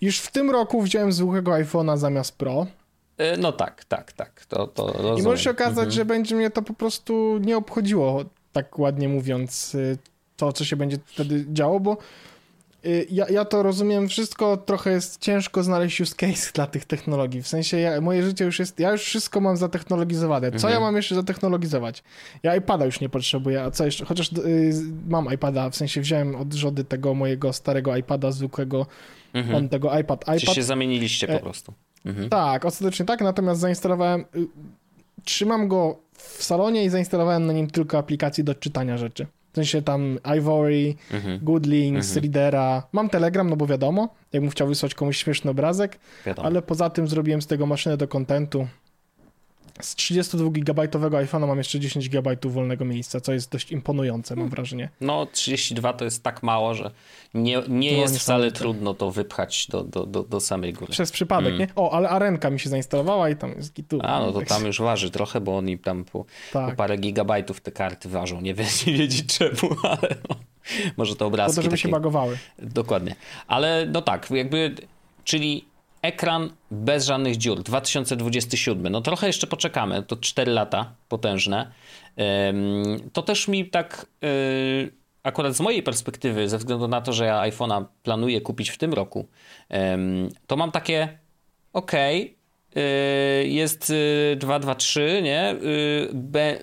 już 0.00 0.18
w 0.18 0.30
tym 0.30 0.50
roku 0.50 0.82
wziąłem 0.82 1.12
zwykłego 1.12 1.52
iPhone'a 1.52 1.96
zamiast 1.96 2.38
Pro. 2.38 2.66
Yy, 3.18 3.36
no 3.38 3.52
tak, 3.52 3.84
tak, 3.84 4.12
tak. 4.12 4.46
To, 4.46 4.66
to 4.66 4.92
rozumiem. 4.92 5.18
I 5.18 5.22
może 5.22 5.42
się 5.42 5.50
okazać, 5.50 5.78
mhm. 5.78 5.90
że 5.90 6.04
będzie 6.04 6.36
mnie 6.36 6.50
to 6.50 6.62
po 6.62 6.74
prostu 6.74 7.38
nie 7.38 7.56
obchodziło, 7.56 8.24
tak 8.52 8.78
ładnie 8.78 9.08
mówiąc, 9.08 9.74
yy, 9.74 9.98
to, 10.36 10.52
co 10.52 10.64
się 10.64 10.76
będzie 10.76 10.98
wtedy 11.06 11.46
działo, 11.48 11.80
bo 11.80 11.96
Y, 11.96 12.00
ja, 13.10 13.28
ja 13.28 13.44
to 13.44 13.62
rozumiem, 13.62 14.08
wszystko 14.08 14.56
trochę 14.56 14.90
jest 14.90 15.20
ciężko 15.20 15.62
znaleźć 15.62 16.00
use 16.00 16.14
case 16.14 16.52
dla 16.54 16.66
tych 16.66 16.84
technologii. 16.84 17.42
W 17.42 17.48
sensie 17.48 17.78
ja, 17.78 18.00
moje 18.00 18.22
życie 18.22 18.44
już 18.44 18.58
jest, 18.58 18.80
ja 18.80 18.92
już 18.92 19.02
wszystko 19.02 19.40
mam 19.40 19.56
zatechnologizowane. 19.56 20.50
Co 20.50 20.54
mhm. 20.54 20.74
ja 20.74 20.80
mam 20.80 20.96
jeszcze 20.96 21.14
zatechnologizować? 21.14 22.02
Ja 22.42 22.56
iPada 22.56 22.84
już 22.84 23.00
nie 23.00 23.08
potrzebuję, 23.08 23.62
a 23.62 23.70
co 23.70 23.84
jeszcze? 23.84 24.04
Chociaż 24.04 24.32
y, 24.32 24.72
mam 25.08 25.34
iPada, 25.34 25.70
w 25.70 25.76
sensie 25.76 26.00
wziąłem 26.00 26.36
od 26.36 26.54
żody 26.54 26.84
tego 26.84 27.14
mojego 27.14 27.52
starego 27.52 27.96
iPada 27.96 28.32
zwykłego, 28.32 28.86
mhm. 29.34 29.56
on 29.56 29.68
tego 29.68 29.98
iPad. 29.98 30.22
iPad. 30.22 30.40
Czy 30.40 30.46
się 30.46 30.62
zamieniliście 30.62 31.26
po 31.26 31.32
e, 31.32 31.40
prostu? 31.40 31.72
Mhm. 32.06 32.28
Tak, 32.28 32.64
ostatecznie 32.64 33.06
tak, 33.06 33.20
natomiast 33.20 33.60
zainstalowałem, 33.60 34.20
y, 34.20 34.46
trzymam 35.24 35.68
go 35.68 35.98
w 36.12 36.42
salonie 36.42 36.84
i 36.84 36.88
zainstalowałem 36.88 37.46
na 37.46 37.52
nim 37.52 37.70
tylko 37.70 37.98
aplikacje 37.98 38.44
do 38.44 38.54
czytania 38.54 38.98
rzeczy. 38.98 39.26
Sensie 39.58 39.82
tam 39.82 40.18
Ivory, 40.38 40.94
mhm. 41.10 41.38
Goodlinks, 41.42 42.08
mhm. 42.08 42.22
Readera. 42.22 42.82
Mam 42.92 43.08
Telegram, 43.10 43.50
no 43.50 43.56
bo 43.56 43.66
wiadomo, 43.66 44.08
jakbym 44.32 44.50
chciał 44.50 44.68
wysłać 44.68 44.94
komuś 44.94 45.16
śmieszny 45.16 45.50
obrazek, 45.50 45.98
wiadomo. 46.26 46.46
ale 46.46 46.62
poza 46.62 46.90
tym 46.90 47.08
zrobiłem 47.08 47.42
z 47.42 47.46
tego 47.46 47.66
maszynę 47.66 47.96
do 47.96 48.08
kontentu. 48.08 48.66
Z 49.80 49.96
32-gigabajtowego 49.96 51.24
iPhone'a 51.24 51.46
mam 51.46 51.58
jeszcze 51.58 51.80
10 51.80 52.08
GB 52.08 52.36
wolnego 52.44 52.84
miejsca, 52.84 53.20
co 53.20 53.32
jest 53.32 53.52
dość 53.52 53.72
imponujące, 53.72 54.36
mam 54.36 54.48
wrażenie. 54.48 54.88
No, 55.00 55.26
32 55.26 55.92
to 55.92 56.04
jest 56.04 56.22
tak 56.22 56.42
mało, 56.42 56.74
że 56.74 56.90
nie, 57.34 57.62
nie 57.68 57.92
no, 57.92 57.98
jest 57.98 58.18
wcale 58.18 58.52
trudno 58.52 58.94
to 58.94 59.10
wypchać 59.10 59.66
do, 59.66 59.84
do, 59.84 60.06
do, 60.06 60.22
do 60.22 60.40
samej 60.40 60.72
góry. 60.72 60.92
Przez 60.92 61.10
przypadek, 61.10 61.54
mm. 61.54 61.58
nie? 61.58 61.68
O, 61.76 61.92
ale 61.92 62.08
Arenka 62.08 62.50
mi 62.50 62.60
się 62.60 62.68
zainstalowała 62.68 63.30
i 63.30 63.36
tam 63.36 63.50
jest 63.50 63.74
gitu. 63.74 63.98
A, 64.02 64.20
no 64.20 64.32
to 64.32 64.42
tam 64.42 64.66
już 64.66 64.80
waży 64.80 65.10
trochę, 65.10 65.40
bo 65.40 65.56
oni 65.56 65.78
tam 65.78 66.04
po, 66.04 66.24
tak. 66.52 66.70
po 66.70 66.76
parę 66.76 66.96
gigabajtów 66.96 67.60
te 67.60 67.72
karty 67.72 68.08
ważą. 68.08 68.40
Nie, 68.40 68.54
nie 68.86 68.92
wiedzieć 68.92 69.38
czemu, 69.38 69.74
ale 70.00 70.14
no, 70.28 70.36
może 70.96 71.16
to 71.16 71.26
obrazki. 71.26 71.52
Po 71.52 71.56
to, 71.56 71.62
żeby 71.62 71.76
takie... 71.76 71.82
się 71.82 71.88
bagowały. 71.88 72.38
Dokładnie. 72.58 73.14
Ale 73.46 73.86
no 73.92 74.02
tak, 74.02 74.30
jakby, 74.30 74.74
czyli 75.24 75.67
ekran 76.02 76.50
bez 76.70 77.06
żadnych 77.06 77.36
dziur, 77.36 77.62
2027. 77.62 78.88
No 78.88 79.00
trochę 79.00 79.26
jeszcze 79.26 79.46
poczekamy, 79.46 80.02
to 80.02 80.16
4 80.16 80.52
lata 80.52 80.92
potężne. 81.08 81.70
To 83.12 83.22
też 83.22 83.48
mi 83.48 83.70
tak, 83.70 84.06
y, 84.24 84.92
akurat 85.22 85.54
z 85.54 85.60
mojej 85.60 85.82
perspektywy, 85.82 86.48
ze 86.48 86.58
względu 86.58 86.88
na 86.88 87.00
to, 87.00 87.12
że 87.12 87.24
ja 87.24 87.40
iPhone'a 87.40 87.84
planuję 88.02 88.40
kupić 88.40 88.70
w 88.70 88.78
tym 88.78 88.92
roku, 88.92 89.28
to 90.46 90.56
mam 90.56 90.70
takie, 90.70 91.18
ok, 91.72 91.92
jest 93.44 93.92
223, 94.36 95.20
nie? 95.22 95.54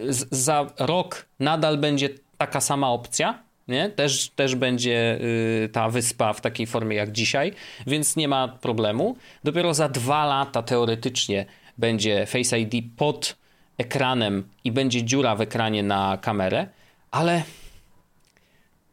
Y, 0.09 0.27
za 0.31 0.67
rok 0.79 1.25
nadal 1.39 1.77
będzie 1.77 2.09
taka 2.37 2.61
sama 2.61 2.89
opcja, 2.89 3.44
nie? 3.67 3.89
Też, 3.89 4.29
też 4.29 4.55
będzie 4.55 5.19
y, 5.65 5.69
ta 5.71 5.89
wyspa 5.89 6.33
w 6.33 6.41
takiej 6.41 6.67
formie 6.67 6.95
jak 6.95 7.11
dzisiaj, 7.11 7.53
więc 7.87 8.15
nie 8.15 8.27
ma 8.27 8.47
problemu. 8.47 9.17
Dopiero 9.43 9.73
za 9.73 9.89
dwa 9.89 10.25
lata 10.25 10.63
teoretycznie 10.63 11.45
będzie 11.77 12.25
Face 12.25 12.59
ID 12.59 12.85
pod 12.97 13.35
ekranem 13.77 14.49
i 14.63 14.71
będzie 14.71 15.03
dziura 15.03 15.35
w 15.35 15.41
ekranie 15.41 15.83
na 15.83 16.17
kamerę, 16.17 16.67
ale 17.11 17.43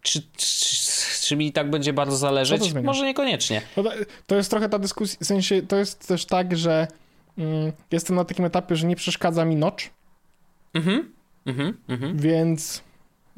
czy, 0.02 0.22
czy, 0.36 0.76
czy 1.22 1.36
mi 1.36 1.52
tak 1.52 1.70
będzie 1.70 1.92
bardzo 1.92 2.16
zależeć? 2.16 2.74
Może 2.82 3.04
niekoniecznie. 3.04 3.62
No 3.76 3.82
to 4.26 4.36
jest 4.36 4.50
trochę 4.50 4.68
ta 4.68 4.78
dyskusja, 4.78 5.18
w 5.20 5.26
sensie 5.26 5.62
to 5.62 5.76
jest 5.76 6.08
też 6.08 6.24
tak, 6.24 6.56
że 6.56 6.88
mm, 7.38 7.72
jestem 7.90 8.16
na 8.16 8.24
takim 8.24 8.44
etapie, 8.44 8.76
że 8.76 8.86
nie 8.86 8.96
przeszkadza 8.96 9.44
mi 9.44 9.56
nocz. 9.56 9.90
Mhm, 10.74 11.12
mhm, 11.46 11.76
mhm. 11.88 12.18
Więc 12.18 12.82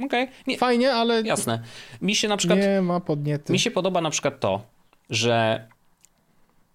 Okay. 0.05 0.29
Nie, 0.47 0.59
Fajnie, 0.59 0.93
ale. 0.93 1.23
Jasne. 1.23 1.63
Mi 2.03 2.15
się 2.15 2.29
na 2.29 2.37
przykład. 2.37 2.59
Nie 2.59 2.81
ma 2.83 3.01
podniety. 3.01 3.53
Mi 3.53 3.59
się 3.59 3.71
podoba 3.71 4.01
na 4.01 4.11
przykład 4.11 4.41
to, 4.41 4.63
że 5.11 5.67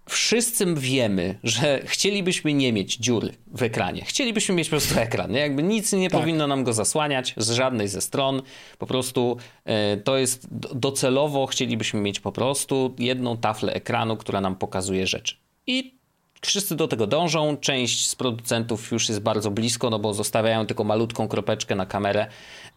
wszyscy 0.09 0.65
wiemy, 0.75 1.39
że 1.43 1.81
chcielibyśmy 1.85 2.53
nie 2.53 2.73
mieć 2.73 2.95
dziury 2.95 3.33
w 3.47 3.63
ekranie. 3.63 4.05
Chcielibyśmy 4.05 4.55
mieć 4.55 4.67
po 4.67 4.71
prostu 4.71 4.99
ekran. 4.99 5.31
Nie? 5.31 5.39
Jakby 5.39 5.63
nic 5.63 5.93
nie 5.93 6.09
tak. 6.09 6.19
powinno 6.19 6.47
nam 6.47 6.63
go 6.63 6.73
zasłaniać 6.73 7.33
z 7.37 7.51
żadnej 7.51 7.87
ze 7.87 8.01
stron. 8.01 8.41
Po 8.77 8.87
prostu 8.87 9.37
e, 9.65 9.97
to 9.97 10.17
jest 10.17 10.47
docelowo 10.75 11.45
chcielibyśmy 11.45 12.01
mieć 12.01 12.19
po 12.19 12.31
prostu 12.31 12.95
jedną 12.99 13.37
taflę 13.37 13.73
ekranu, 13.73 14.17
która 14.17 14.41
nam 14.41 14.55
pokazuje 14.55 15.07
rzeczy. 15.07 15.35
I 15.67 15.98
Wszyscy 16.41 16.75
do 16.75 16.87
tego 16.87 17.07
dążą. 17.07 17.57
Część 17.57 18.09
z 18.09 18.15
producentów 18.15 18.91
już 18.91 19.09
jest 19.09 19.21
bardzo 19.21 19.51
blisko, 19.51 19.89
no 19.89 19.99
bo 19.99 20.13
zostawiają 20.13 20.65
tylko 20.65 20.83
malutką 20.83 21.27
kropeczkę 21.27 21.75
na 21.75 21.85
kamerę. 21.85 22.27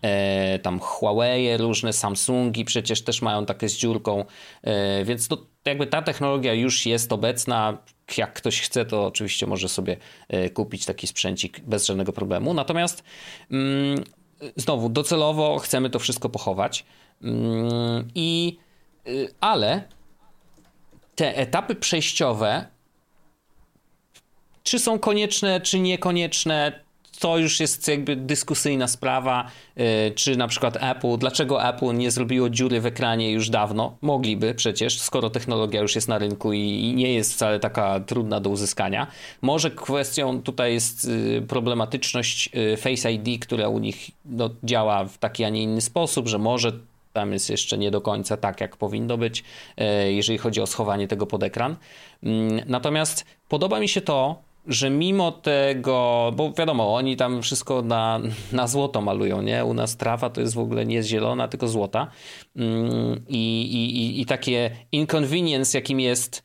E, 0.02 0.58
tam 0.58 0.80
Huawei, 0.80 1.56
różne 1.56 1.92
Samsungi 1.92 2.64
przecież 2.64 3.02
też 3.02 3.22
mają 3.22 3.46
takie 3.46 3.68
z 3.68 3.76
dziurką, 3.76 4.24
e, 4.62 5.04
więc 5.04 5.28
to 5.28 5.46
jakby 5.64 5.86
ta 5.86 6.02
technologia 6.02 6.54
już 6.54 6.86
jest 6.86 7.12
obecna. 7.12 7.78
Jak 8.16 8.32
ktoś 8.32 8.60
chce, 8.60 8.84
to 8.84 9.06
oczywiście 9.06 9.46
może 9.46 9.68
sobie 9.68 9.96
e, 10.28 10.50
kupić 10.50 10.84
taki 10.84 11.06
sprzęcik 11.06 11.60
bez 11.60 11.86
żadnego 11.86 12.12
problemu. 12.12 12.54
Natomiast 12.54 13.04
mm, 13.50 14.04
znowu 14.56 14.88
docelowo 14.88 15.58
chcemy 15.58 15.90
to 15.90 15.98
wszystko 15.98 16.28
pochować. 16.28 16.84
Mm, 17.22 18.08
I 18.14 18.58
y, 19.08 19.28
ale 19.40 19.82
te 21.14 21.36
etapy 21.36 21.74
przejściowe 21.74 22.66
czy 24.62 24.78
są 24.78 24.98
konieczne, 24.98 25.60
czy 25.60 25.80
niekonieczne, 25.80 26.72
to 27.22 27.38
już 27.38 27.60
jest 27.60 27.88
jakby 27.88 28.16
dyskusyjna 28.16 28.88
sprawa, 28.88 29.50
y, 29.78 30.12
czy 30.14 30.36
na 30.36 30.48
przykład 30.48 30.76
Apple, 30.80 31.18
dlaczego 31.18 31.68
Apple 31.68 31.94
nie 31.94 32.10
zrobiło 32.10 32.50
dziury 32.50 32.80
w 32.80 32.86
ekranie 32.86 33.32
już 33.32 33.50
dawno? 33.50 33.96
Mogliby 34.00 34.54
przecież, 34.54 35.00
skoro 35.00 35.30
technologia 35.30 35.80
już 35.80 35.94
jest 35.94 36.08
na 36.08 36.18
rynku 36.18 36.52
i 36.52 36.92
nie 36.96 37.14
jest 37.14 37.34
wcale 37.34 37.60
taka 37.60 38.00
trudna 38.00 38.40
do 38.40 38.50
uzyskania. 38.50 39.06
Może 39.42 39.70
kwestią 39.70 40.42
tutaj 40.42 40.72
jest 40.72 41.04
y, 41.04 41.42
problematyczność 41.48 42.50
y, 42.54 42.76
Face 42.76 43.12
ID, 43.12 43.44
która 43.44 43.68
u 43.68 43.78
nich 43.78 44.10
no, 44.24 44.50
działa 44.64 45.04
w 45.04 45.18
taki, 45.18 45.44
a 45.44 45.48
nie 45.48 45.62
inny 45.62 45.80
sposób, 45.80 46.28
że 46.28 46.38
może 46.38 46.72
tam 47.12 47.32
jest 47.32 47.50
jeszcze 47.50 47.78
nie 47.78 47.90
do 47.90 48.00
końca 48.00 48.36
tak, 48.36 48.60
jak 48.60 48.76
powinno 48.76 49.18
być, 49.18 49.44
jeżeli 50.08 50.38
chodzi 50.38 50.60
o 50.60 50.66
schowanie 50.66 51.08
tego 51.08 51.26
pod 51.26 51.42
ekran. 51.42 51.76
Mm, 52.22 52.60
natomiast 52.66 53.24
podoba 53.48 53.80
mi 53.80 53.88
się 53.88 54.00
to, 54.00 54.42
że 54.66 54.90
mimo 54.90 55.32
tego, 55.32 56.30
bo 56.36 56.52
wiadomo, 56.52 56.94
oni 56.94 57.16
tam 57.16 57.42
wszystko 57.42 57.82
na, 57.82 58.20
na 58.52 58.66
złoto 58.66 59.00
malują, 59.00 59.42
nie? 59.42 59.64
U 59.64 59.74
nas 59.74 59.96
trawa 59.96 60.30
to 60.30 60.40
jest 60.40 60.54
w 60.54 60.58
ogóle 60.58 60.86
nie 60.86 61.02
zielona, 61.02 61.48
tylko 61.48 61.68
złota. 61.68 62.06
Mm, 62.56 63.24
I, 63.28 63.62
i, 63.62 64.20
i 64.20 64.26
takie 64.26 64.70
inconvenience, 64.92 65.78
jakim 65.78 66.00
jest 66.00 66.42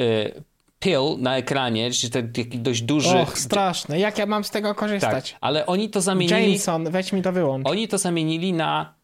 y, 0.00 0.42
pill 0.78 1.16
na 1.18 1.36
ekranie, 1.36 1.90
czyli 1.90 2.12
taki 2.12 2.58
dość 2.58 2.82
duży... 2.82 3.18
Och, 3.18 3.38
straszne. 3.38 3.98
Jak 3.98 4.18
ja 4.18 4.26
mam 4.26 4.44
z 4.44 4.50
tego 4.50 4.74
korzystać? 4.74 5.30
Tak, 5.30 5.38
ale 5.40 5.66
oni 5.66 5.90
to 5.90 6.00
zamienili... 6.00 6.42
Jameson, 6.42 6.90
weź 6.90 7.12
mi 7.12 7.22
to 7.22 7.32
wyłącz. 7.32 7.68
Oni 7.68 7.88
to 7.88 7.98
zamienili 7.98 8.52
na 8.52 8.99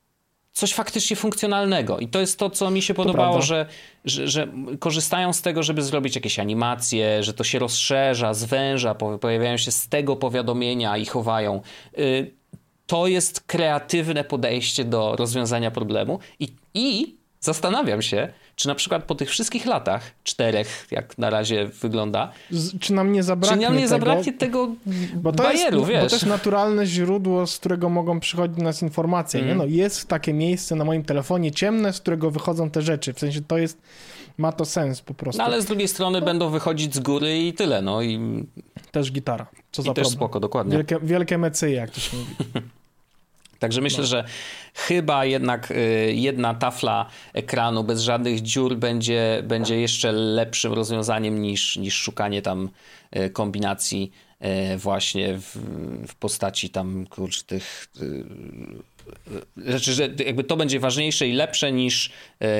coś 0.56 0.74
faktycznie 0.74 1.16
funkcjonalnego. 1.16 1.98
I 1.98 2.08
to 2.08 2.20
jest 2.20 2.38
to, 2.38 2.50
co 2.50 2.70
mi 2.70 2.82
się 2.82 2.94
podobało, 2.94 3.42
że, 3.42 3.66
że, 4.04 4.28
że, 4.28 4.48
korzystają 4.78 5.32
z 5.32 5.42
tego, 5.42 5.62
żeby 5.62 5.82
zrobić 5.82 6.14
jakieś 6.14 6.38
animacje, 6.38 7.22
że 7.22 7.34
to 7.34 7.44
się 7.44 7.58
rozszerza, 7.58 8.34
zwęża, 8.34 8.94
pojawiają 8.94 9.56
się 9.56 9.72
z 9.72 9.88
tego 9.88 10.16
powiadomienia 10.16 10.96
i 10.96 11.06
chowają. 11.06 11.62
Y, 11.98 12.34
to 12.86 13.06
jest 13.06 13.40
kreatywne 13.40 14.24
podejście 14.24 14.84
do 14.84 15.16
rozwiązania 15.16 15.70
problemu 15.70 16.18
i, 16.40 16.48
i 16.74 17.16
zastanawiam 17.40 18.02
się, 18.02 18.32
czy 18.56 18.68
na 18.68 18.74
przykład 18.74 19.04
po 19.04 19.14
tych 19.14 19.30
wszystkich 19.30 19.66
latach, 19.66 20.02
czterech, 20.24 20.86
jak 20.90 21.18
na 21.18 21.30
razie 21.30 21.66
wygląda, 21.66 22.32
Z, 22.50 22.78
czy 22.80 22.92
nam 22.92 23.12
nie 23.12 23.22
zabraknie, 23.22 23.56
czy 23.56 23.62
nam 23.62 23.78
nie 23.78 23.88
zabraknie 23.88 24.32
tego, 24.32 24.68
bo 25.14 25.32
to 25.32 25.42
bajeru, 25.42 25.78
jest, 25.78 25.90
wiesz? 25.90 26.02
Bo 26.02 26.08
to 26.08 26.14
jest 26.14 26.26
naturalne 26.26 26.86
źródło, 26.86 27.46
z 27.46 27.58
którego 27.58 27.88
mogą 27.88 28.20
przychodzić 28.20 28.56
do 28.56 28.62
nas 28.62 28.82
informacje. 28.82 29.40
Mm. 29.40 29.50
Nie? 29.50 29.58
No, 29.58 29.64
jest 29.66 30.08
takie 30.08 30.32
miejsce 30.32 30.76
na 30.76 30.84
moim 30.84 31.04
telefonie 31.04 31.52
ciemne, 31.52 31.92
z 31.92 32.00
którego 32.00 32.30
wychodzą 32.30 32.70
te 32.70 32.82
rzeczy. 32.82 33.12
W 33.12 33.18
sensie 33.18 33.40
to 33.40 33.58
jest, 33.58 33.78
ma 34.38 34.52
to 34.52 34.64
sens 34.64 35.00
po 35.00 35.14
prostu. 35.14 35.38
No, 35.38 35.44
ale 35.44 35.62
z 35.62 35.64
drugiej 35.64 35.88
strony 35.88 36.20
no. 36.20 36.26
będą 36.26 36.50
wychodzić 36.50 36.94
z 36.94 36.98
góry 36.98 37.38
i 37.38 37.52
tyle. 37.52 37.82
No 37.82 38.02
i... 38.02 38.44
Też 38.92 39.12
gitara. 39.12 39.46
Co 39.72 39.82
I 39.82 39.84
za 39.84 39.94
też 39.94 40.02
problem. 40.02 40.18
spoko, 40.18 40.40
dokładnie. 40.40 40.76
Wielkie, 40.76 40.98
wielkie 41.02 41.38
mecyje, 41.38 41.76
jak 41.76 41.90
to 41.90 42.00
się 42.00 42.16
mówi. 42.16 42.36
Także 43.58 43.80
myślę, 43.80 44.00
no. 44.00 44.06
że 44.06 44.24
chyba 44.74 45.24
jednak 45.24 45.70
y, 45.70 46.12
jedna 46.14 46.54
tafla 46.54 47.06
ekranu 47.32 47.84
bez 47.84 48.00
żadnych 48.00 48.42
dziur 48.42 48.76
będzie, 48.76 49.42
będzie 49.44 49.80
jeszcze 49.80 50.12
lepszym 50.12 50.72
rozwiązaniem 50.72 51.42
niż, 51.42 51.76
niż 51.76 51.94
szukanie 51.94 52.42
tam 52.42 52.70
y, 53.16 53.30
kombinacji 53.30 54.12
y, 54.74 54.78
właśnie 54.78 55.38
w, 55.38 55.58
w 56.08 56.14
postaci 56.14 56.70
tam 56.70 57.06
kurczę 57.06 57.44
tych 57.44 57.86
rzeczy, 59.56 59.92
że 59.92 60.08
jakby 60.26 60.44
to 60.44 60.56
będzie 60.56 60.80
ważniejsze 60.80 61.28
i 61.28 61.32
lepsze 61.32 61.72
niż, 61.72 62.10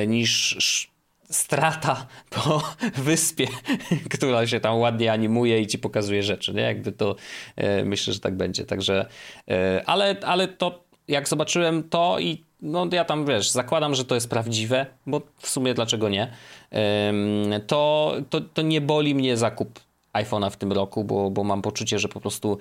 niż 0.07 0.91
strata 1.31 2.07
po 2.31 2.75
wyspie, 3.09 3.47
która 4.15 4.47
się 4.47 4.61
tam 4.61 4.79
ładnie 4.79 5.13
animuje 5.13 5.61
i 5.61 5.67
ci 5.67 5.79
pokazuje 5.79 6.23
rzeczy, 6.23 6.55
nie? 6.55 6.63
Jakby 6.63 6.93
to 6.93 7.17
myślę, 7.85 8.13
że 8.13 8.21
tak 8.21 8.37
będzie. 8.37 8.65
Także, 8.65 9.07
ale, 9.87 10.17
ale 10.23 10.49
to 10.49 10.86
jak 11.09 11.29
zobaczyłem 11.29 11.89
to 11.89 12.19
i 12.21 12.45
no 12.63 12.87
ja 12.93 13.05
tam 13.05 13.27
wiesz, 13.27 13.51
zakładam, 13.51 13.95
że 13.95 14.05
to 14.05 14.15
jest 14.15 14.31
prawdziwe, 14.31 14.87
bo 15.07 15.21
w 15.39 15.49
sumie 15.49 15.75
dlaczego 15.75 16.09
nie, 16.09 16.33
to, 17.67 18.15
to, 18.31 18.41
to 18.41 18.63
nie 18.63 18.81
boli 18.81 19.15
mnie 19.15 19.37
zakup 19.37 19.81
iPhone'a 20.13 20.51
w 20.51 20.57
tym 20.57 20.73
roku, 20.73 21.05
bo, 21.05 21.31
bo 21.31 21.45
mam 21.45 21.63
poczucie, 21.63 21.99
że 21.99 22.09
po 22.09 22.21
prostu 22.21 22.59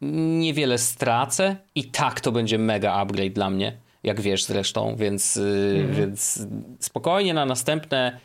niewiele 0.00 0.78
stracę 0.78 1.56
i 1.74 1.84
tak 1.84 2.20
to 2.20 2.32
będzie 2.32 2.58
mega 2.58 2.92
upgrade 2.92 3.32
dla 3.32 3.50
mnie, 3.50 3.76
jak 4.02 4.20
wiesz 4.20 4.44
zresztą, 4.44 4.96
więc, 4.96 5.36
y, 5.36 5.74
mhm. 5.76 5.94
więc 5.94 6.46
spokojnie 6.80 7.34
na 7.34 7.46
następne 7.46 8.20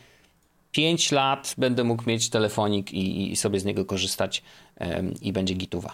5 0.71 1.11
lat 1.11 1.55
będę 1.57 1.83
mógł 1.83 2.09
mieć 2.09 2.29
telefonik 2.29 2.93
i, 2.93 3.31
i 3.31 3.35
sobie 3.35 3.59
z 3.59 3.65
niego 3.65 3.85
korzystać 3.85 4.43
i 5.21 5.33
będzie 5.33 5.53
gituwa. 5.53 5.93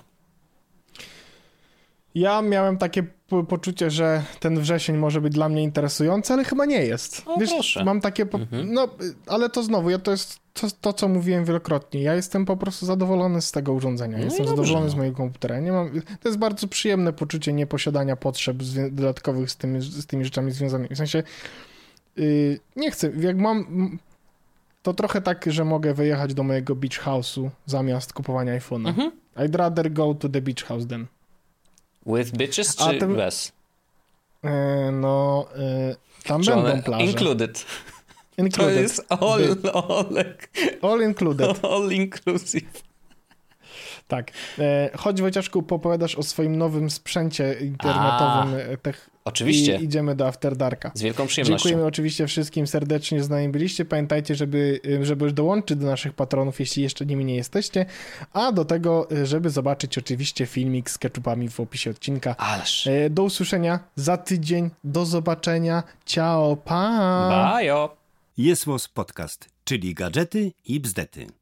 Ja 2.16 2.42
miałem 2.42 2.78
takie 2.78 3.04
poczucie, 3.48 3.92
że 3.92 4.24
ten 4.40 4.60
wrzesień 4.60 4.98
może 4.98 5.22
być 5.22 5.34
dla 5.34 5.50
mnie 5.50 5.64
interesujący, 5.64 6.34
ale 6.34 6.44
chyba 6.44 6.66
nie 6.66 6.86
jest. 6.86 7.24
O, 7.26 7.38
Wiesz, 7.38 7.54
proszę. 7.54 7.84
mam 7.84 8.02
takie. 8.02 8.24
Mhm. 8.24 8.74
No, 8.74 8.88
ale 9.28 9.50
to 9.50 9.64
znowu, 9.64 9.90
ja 9.90 10.00
to 10.00 10.12
jest 10.12 10.40
to, 10.54 10.68
to, 10.82 10.94
co 10.94 11.08
mówiłem 11.08 11.46
wielokrotnie. 11.46 12.02
Ja 12.02 12.16
jestem 12.16 12.46
po 12.46 12.58
prostu 12.58 12.86
zadowolony 12.86 13.42
z 13.42 13.52
tego 13.52 13.74
urządzenia. 13.74 14.18
No 14.18 14.24
jestem 14.24 14.48
zadowolony 14.48 14.86
no. 14.86 14.92
z 14.92 14.96
mojego 14.96 15.18
komputera. 15.18 15.60
Nie 15.60 15.72
mam, 15.72 16.02
to 16.20 16.30
jest 16.30 16.40
bardzo 16.40 16.68
przyjemne 16.68 17.14
poczucie 17.14 17.54
nieposiadania 17.54 18.16
potrzeb 18.16 18.58
dodatkowych 18.92 19.52
z 19.52 19.58
tymi, 19.58 19.82
z 19.82 20.06
tymi 20.06 20.26
rzeczami 20.26 20.52
związanymi. 20.52 20.96
W 20.96 20.98
sensie. 20.98 21.24
Yy, 22.16 22.60
nie 22.76 22.92
chcę. 22.92 23.12
Jak 23.20 23.38
mam. 23.38 23.90
To 24.82 24.94
trochę 24.94 25.22
tak, 25.22 25.46
że 25.48 25.66
mogę 25.66 25.94
wyjechać 25.94 26.34
do 26.34 26.44
mojego 26.44 26.76
beach 26.76 27.06
house'u 27.06 27.50
zamiast 27.66 28.14
kupowania 28.14 28.60
iPhone'a. 28.60 28.88
Mhm. 28.88 29.12
I'd 29.36 29.56
rather 29.56 29.94
go 29.94 30.14
to 30.14 30.30
the 30.30 30.42
beach 30.42 30.64
house 30.64 30.88
then. 30.88 31.08
With 32.10 32.32
bitches 32.32 32.76
czy 32.76 33.00
tym, 33.00 33.16
bez? 33.16 33.52
E, 34.44 34.92
no, 34.92 35.48
e, 35.56 35.96
tam 36.24 36.42
czy 36.42 36.52
będą 36.52 36.82
plaże. 36.82 37.06
Included. 37.06 37.66
included. 38.38 38.76
To 38.76 38.82
jest 38.82 39.06
all, 39.10 39.42
all, 39.74 40.24
all 40.82 41.02
included. 41.02 41.66
All 41.66 41.92
inclusive. 41.92 42.89
Tak. 44.10 44.32
E, 44.60 44.90
chodź 44.98 45.22
Wojciaszku, 45.22 45.64
popowiadasz 45.64 46.16
o 46.16 46.24
swoim 46.24 46.58
nowym 46.58 46.90
sprzęcie 46.90 47.54
internetowym. 47.54 48.56
A, 48.74 48.78
tech... 48.78 49.10
Oczywiście. 49.26 49.78
I 49.78 49.84
idziemy 49.84 50.16
do 50.16 50.28
After 50.28 50.56
Darka. 50.56 50.92
Z 50.94 51.02
wielką 51.02 51.28
przyjemnością. 51.28 51.64
Dziękujemy 51.64 51.88
oczywiście 51.88 52.28
wszystkim 52.28 52.68
serdecznie, 52.68 53.18
że 53.18 53.24
z 53.24 53.30
nami 53.30 53.50
byliście. 53.50 53.86
Pamiętajcie, 53.86 54.36
żeby, 54.36 54.80
żeby 55.02 55.26
już 55.26 55.34
dołączyć 55.34 55.78
do 55.78 55.86
naszych 55.86 56.14
patronów, 56.14 56.60
jeśli 56.60 56.84
jeszcze 56.84 57.06
nimi 57.06 57.26
nie 57.26 57.36
jesteście. 57.36 57.86
A 58.34 58.52
do 58.52 58.66
tego, 58.66 59.08
żeby 59.24 59.50
zobaczyć 59.50 59.98
oczywiście 59.98 60.46
filmik 60.46 60.90
z 60.90 60.98
ketchupami 60.98 61.50
w 61.50 61.60
opisie 61.60 61.90
odcinka. 61.90 62.36
Ależ. 62.38 62.88
E, 62.88 63.10
do 63.10 63.24
usłyszenia 63.24 63.80
za 63.96 64.18
tydzień. 64.18 64.70
Do 64.84 65.06
zobaczenia. 65.06 65.84
Ciao, 66.06 66.56
pa! 66.56 66.90
Bajo! 67.30 67.98
Jest 68.38 68.66
Podcast, 68.94 69.50
czyli 69.64 69.94
gadżety 69.94 70.52
i 70.66 70.80
bzdety. 70.80 71.39